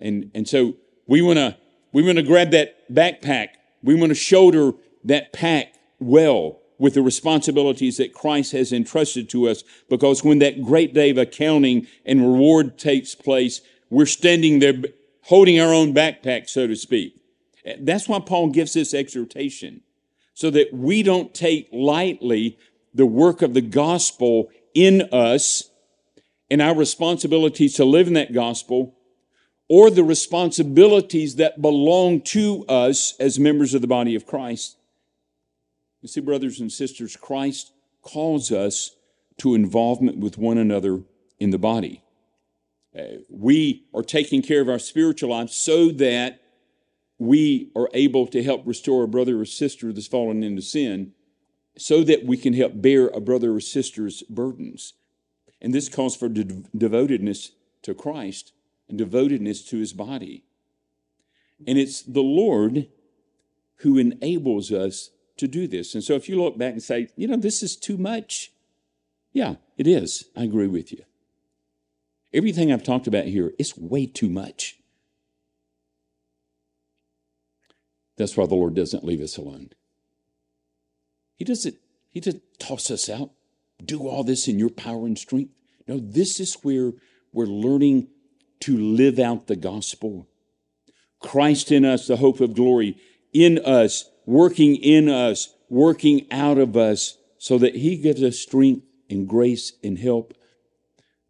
And 0.00 0.30
and 0.34 0.48
so 0.48 0.74
we 1.06 1.22
want 1.22 1.38
to 1.38 1.56
we 1.92 2.02
want 2.02 2.16
to 2.16 2.22
grab 2.22 2.50
that 2.50 2.92
backpack. 2.92 3.48
We 3.82 3.94
want 3.94 4.10
to 4.10 4.14
shoulder 4.14 4.72
that 5.04 5.32
pack 5.32 5.74
well 5.98 6.58
with 6.78 6.94
the 6.94 7.02
responsibilities 7.02 7.96
that 7.98 8.12
Christ 8.12 8.52
has 8.52 8.72
entrusted 8.72 9.28
to 9.30 9.48
us 9.48 9.62
because 9.88 10.24
when 10.24 10.40
that 10.40 10.62
great 10.62 10.92
day 10.92 11.10
of 11.10 11.18
accounting 11.18 11.86
and 12.04 12.20
reward 12.20 12.78
takes 12.78 13.14
place, 13.14 13.60
we're 13.88 14.06
standing 14.06 14.58
there 14.58 14.74
holding 15.22 15.60
our 15.60 15.72
own 15.72 15.94
backpack, 15.94 16.48
so 16.48 16.66
to 16.66 16.74
speak. 16.74 17.20
That's 17.78 18.08
why 18.08 18.18
Paul 18.18 18.48
gives 18.48 18.74
this 18.74 18.94
exhortation 18.94 19.82
so 20.34 20.50
that 20.50 20.72
we 20.72 21.02
don't 21.02 21.34
take 21.34 21.68
lightly 21.72 22.58
the 22.94 23.06
work 23.06 23.42
of 23.42 23.54
the 23.54 23.60
gospel 23.60 24.50
in 24.74 25.02
us 25.12 25.70
and 26.50 26.60
our 26.60 26.74
responsibilities 26.74 27.74
to 27.74 27.84
live 27.84 28.06
in 28.06 28.14
that 28.14 28.32
gospel 28.32 28.94
or 29.68 29.90
the 29.90 30.04
responsibilities 30.04 31.36
that 31.36 31.62
belong 31.62 32.20
to 32.20 32.64
us 32.68 33.14
as 33.18 33.38
members 33.38 33.72
of 33.72 33.80
the 33.80 33.86
body 33.86 34.14
of 34.14 34.26
Christ. 34.26 34.76
You 36.02 36.08
see, 36.08 36.20
brothers 36.20 36.60
and 36.60 36.70
sisters, 36.70 37.16
Christ 37.16 37.72
calls 38.02 38.50
us 38.50 38.96
to 39.38 39.54
involvement 39.54 40.18
with 40.18 40.36
one 40.36 40.58
another 40.58 41.02
in 41.38 41.50
the 41.50 41.58
body. 41.58 42.02
Uh, 42.94 43.04
we 43.30 43.86
are 43.94 44.02
taking 44.02 44.42
care 44.42 44.60
of 44.60 44.68
our 44.68 44.78
spiritual 44.78 45.30
lives 45.30 45.54
so 45.54 45.88
that 45.88 46.41
we 47.22 47.70
are 47.76 47.88
able 47.94 48.26
to 48.26 48.42
help 48.42 48.66
restore 48.66 49.04
a 49.04 49.08
brother 49.08 49.38
or 49.38 49.44
sister 49.44 49.92
that's 49.92 50.08
fallen 50.08 50.42
into 50.42 50.60
sin 50.60 51.12
so 51.78 52.02
that 52.02 52.26
we 52.26 52.36
can 52.36 52.52
help 52.52 52.72
bear 52.74 53.06
a 53.08 53.20
brother 53.20 53.54
or 53.54 53.60
sister's 53.60 54.24
burdens. 54.24 54.94
And 55.60 55.72
this 55.72 55.88
calls 55.88 56.16
for 56.16 56.28
de- 56.28 56.64
devotedness 56.76 57.52
to 57.82 57.94
Christ 57.94 58.52
and 58.88 58.98
devotedness 58.98 59.62
to 59.68 59.78
his 59.78 59.92
body. 59.92 60.42
And 61.64 61.78
it's 61.78 62.02
the 62.02 62.22
Lord 62.22 62.88
who 63.76 63.98
enables 63.98 64.72
us 64.72 65.10
to 65.36 65.46
do 65.46 65.68
this. 65.68 65.94
And 65.94 66.02
so 66.02 66.14
if 66.14 66.28
you 66.28 66.42
look 66.42 66.58
back 66.58 66.72
and 66.72 66.82
say, 66.82 67.06
you 67.14 67.28
know, 67.28 67.36
this 67.36 67.62
is 67.62 67.76
too 67.76 67.96
much, 67.96 68.50
yeah, 69.32 69.54
it 69.78 69.86
is. 69.86 70.24
I 70.36 70.42
agree 70.42 70.66
with 70.66 70.90
you. 70.90 71.04
Everything 72.34 72.72
I've 72.72 72.82
talked 72.82 73.06
about 73.06 73.26
here 73.26 73.52
is 73.60 73.78
way 73.78 74.06
too 74.06 74.28
much. 74.28 74.81
That's 78.16 78.36
why 78.36 78.46
the 78.46 78.54
Lord 78.54 78.74
doesn't 78.74 79.04
leave 79.04 79.20
us 79.20 79.36
alone. 79.36 79.70
He 81.36 81.44
doesn't, 81.44 81.76
He 82.10 82.20
doesn't 82.20 82.42
toss 82.58 82.90
us 82.90 83.08
out. 83.08 83.30
Do 83.84 84.06
all 84.06 84.24
this 84.24 84.48
in 84.48 84.58
your 84.58 84.70
power 84.70 85.06
and 85.06 85.18
strength. 85.18 85.52
No, 85.88 85.98
this 85.98 86.38
is 86.38 86.54
where 86.62 86.92
we're 87.32 87.46
learning 87.46 88.08
to 88.60 88.76
live 88.78 89.18
out 89.18 89.46
the 89.46 89.56
gospel. 89.56 90.28
Christ 91.20 91.72
in 91.72 91.84
us, 91.84 92.06
the 92.06 92.16
hope 92.16 92.40
of 92.40 92.54
glory, 92.54 92.96
in 93.32 93.58
us, 93.58 94.08
working 94.26 94.76
in 94.76 95.08
us, 95.08 95.54
working 95.68 96.26
out 96.30 96.58
of 96.58 96.76
us, 96.76 97.16
so 97.38 97.58
that 97.58 97.76
He 97.76 97.96
gives 97.96 98.22
us 98.22 98.38
strength 98.38 98.86
and 99.10 99.28
grace 99.28 99.72
and 99.82 99.98
help 99.98 100.34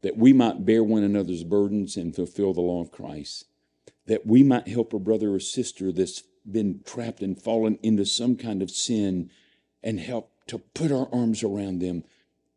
that 0.02 0.16
we 0.16 0.32
might 0.32 0.66
bear 0.66 0.84
one 0.84 1.04
another's 1.04 1.44
burdens 1.44 1.96
and 1.96 2.14
fulfill 2.14 2.52
the 2.52 2.60
law 2.60 2.80
of 2.80 2.92
Christ, 2.92 3.46
that 4.06 4.26
we 4.26 4.42
might 4.42 4.68
help 4.68 4.92
a 4.92 4.98
brother 4.98 5.32
or 5.32 5.40
sister 5.40 5.92
that's 5.92 6.22
been 6.50 6.80
trapped 6.84 7.22
and 7.22 7.40
fallen 7.40 7.78
into 7.82 8.04
some 8.04 8.36
kind 8.36 8.62
of 8.62 8.70
sin 8.70 9.30
and 9.82 10.00
help 10.00 10.30
to 10.46 10.58
put 10.58 10.92
our 10.92 11.08
arms 11.12 11.42
around 11.42 11.80
them 11.80 12.04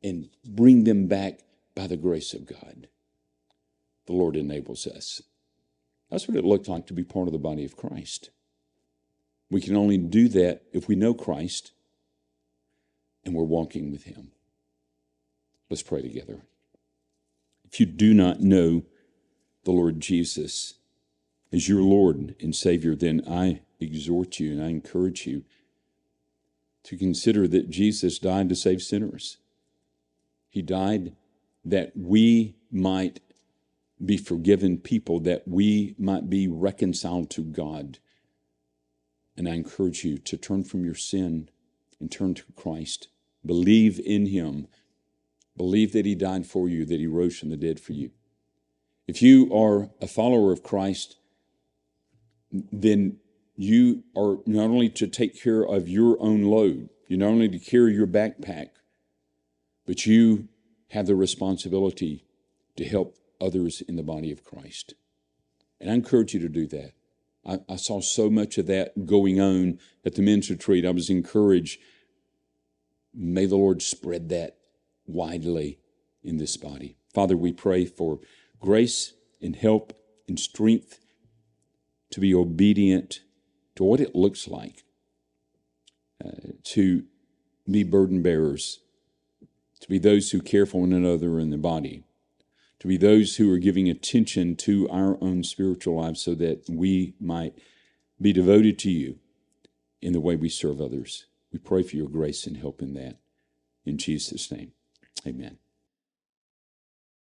and 0.03 0.29
bring 0.45 0.83
them 0.83 1.07
back 1.07 1.39
by 1.75 1.87
the 1.87 1.97
grace 1.97 2.33
of 2.33 2.45
God. 2.45 2.87
The 4.05 4.13
Lord 4.13 4.35
enables 4.35 4.85
us. 4.87 5.21
That's 6.09 6.27
what 6.27 6.37
it 6.37 6.45
looked 6.45 6.67
like 6.67 6.87
to 6.87 6.93
be 6.93 7.03
part 7.03 7.27
of 7.27 7.33
the 7.33 7.39
body 7.39 7.65
of 7.65 7.75
Christ. 7.75 8.29
We 9.49 9.61
can 9.61 9.75
only 9.75 9.97
do 9.97 10.27
that 10.29 10.63
if 10.73 10.87
we 10.87 10.95
know 10.95 11.13
Christ 11.13 11.71
and 13.23 13.33
we're 13.33 13.43
walking 13.43 13.91
with 13.91 14.03
Him. 14.03 14.31
Let's 15.69 15.83
pray 15.83 16.01
together. 16.01 16.41
If 17.65 17.79
you 17.79 17.85
do 17.85 18.13
not 18.13 18.39
know 18.39 18.83
the 19.63 19.71
Lord 19.71 19.99
Jesus 19.99 20.75
as 21.51 21.67
your 21.67 21.81
Lord 21.81 22.35
and 22.39 22.55
Savior, 22.55 22.95
then 22.95 23.21
I 23.27 23.61
exhort 23.79 24.39
you 24.39 24.51
and 24.51 24.63
I 24.63 24.69
encourage 24.69 25.25
you 25.25 25.43
to 26.83 26.97
consider 26.97 27.47
that 27.47 27.69
Jesus 27.69 28.19
died 28.19 28.49
to 28.49 28.55
save 28.55 28.81
sinners. 28.81 29.37
He 30.49 30.61
died 30.61 31.15
that 31.63 31.91
we 31.95 32.55
might 32.71 33.19
be 34.03 34.17
forgiven 34.17 34.77
people, 34.77 35.19
that 35.21 35.47
we 35.47 35.95
might 35.97 36.29
be 36.29 36.47
reconciled 36.47 37.29
to 37.31 37.43
God. 37.43 37.97
And 39.35 39.49
I 39.49 39.53
encourage 39.53 40.03
you 40.03 40.17
to 40.19 40.37
turn 40.37 40.63
from 40.63 40.85
your 40.85 40.95
sin 40.95 41.49
and 41.99 42.11
turn 42.11 42.35
to 42.35 42.43
Christ. 42.55 43.07
Believe 43.45 43.99
in 43.99 44.27
Him. 44.27 44.67
Believe 45.57 45.93
that 45.93 46.05
He 46.05 46.15
died 46.15 46.45
for 46.45 46.69
you, 46.69 46.85
that 46.85 46.99
He 46.99 47.07
rose 47.07 47.37
from 47.39 47.49
the 47.49 47.57
dead 47.57 47.79
for 47.79 47.93
you. 47.93 48.11
If 49.07 49.21
you 49.21 49.53
are 49.53 49.89
a 50.01 50.07
follower 50.07 50.51
of 50.51 50.63
Christ, 50.63 51.17
then 52.51 53.17
you 53.55 54.03
are 54.15 54.37
not 54.45 54.65
only 54.65 54.89
to 54.89 55.07
take 55.07 55.41
care 55.41 55.63
of 55.63 55.87
your 55.87 56.21
own 56.21 56.43
load, 56.43 56.89
you're 57.07 57.19
not 57.19 57.29
only 57.29 57.49
to 57.49 57.59
carry 57.59 57.93
your 57.93 58.07
backpack, 58.07 58.69
but 59.85 60.05
you 60.05 60.49
have 60.89 61.05
the 61.07 61.15
responsibility 61.15 62.25
to 62.75 62.85
help 62.85 63.17
others 63.39 63.81
in 63.87 63.95
the 63.95 64.03
body 64.03 64.31
of 64.31 64.43
Christ. 64.43 64.93
And 65.79 65.89
I 65.89 65.93
encourage 65.93 66.33
you 66.33 66.39
to 66.41 66.49
do 66.49 66.67
that. 66.67 66.93
I, 67.45 67.59
I 67.69 67.75
saw 67.75 68.01
so 68.01 68.29
much 68.29 68.57
of 68.57 68.67
that 68.67 69.05
going 69.05 69.39
on 69.39 69.79
at 70.03 70.15
the 70.15 70.21
men's 70.21 70.49
retreat. 70.49 70.85
I 70.85 70.91
was 70.91 71.09
encouraged. 71.09 71.79
May 73.13 73.45
the 73.45 73.55
Lord 73.55 73.81
spread 73.81 74.29
that 74.29 74.57
widely 75.05 75.79
in 76.23 76.37
this 76.37 76.57
body. 76.57 76.97
Father, 77.13 77.37
we 77.37 77.53
pray 77.53 77.85
for 77.85 78.19
grace 78.59 79.13
and 79.41 79.55
help 79.55 79.93
and 80.27 80.39
strength 80.39 80.99
to 82.11 82.19
be 82.19 82.33
obedient 82.33 83.19
to 83.75 83.83
what 83.83 83.99
it 83.99 84.15
looks 84.15 84.47
like 84.47 84.83
uh, 86.23 86.53
to 86.63 87.03
be 87.69 87.83
burden 87.83 88.21
bearers, 88.21 88.79
to 89.79 89.89
be 89.89 89.99
those 89.99 90.31
who 90.31 90.41
care 90.41 90.65
for 90.65 90.81
one 90.81 90.93
another 90.93 91.39
in 91.39 91.49
the 91.49 91.57
body, 91.57 92.03
to 92.79 92.87
be 92.87 92.97
those 92.97 93.37
who 93.37 93.51
are 93.51 93.57
giving 93.57 93.89
attention 93.89 94.55
to 94.55 94.87
our 94.89 95.17
own 95.21 95.43
spiritual 95.43 96.01
lives 96.01 96.21
so 96.21 96.35
that 96.35 96.63
we 96.69 97.13
might 97.19 97.57
be 98.21 98.31
devoted 98.31 98.79
to 98.79 98.91
you 98.91 99.19
in 100.01 100.13
the 100.13 100.19
way 100.19 100.35
we 100.35 100.49
serve 100.49 100.79
others. 100.79 101.25
We 101.51 101.59
pray 101.59 101.83
for 101.83 101.95
your 101.95 102.09
grace 102.09 102.45
and 102.45 102.57
help 102.57 102.81
in 102.81 102.93
that. 102.93 103.17
In 103.85 103.97
Jesus' 103.97 104.51
name, 104.51 104.71
amen. 105.25 105.57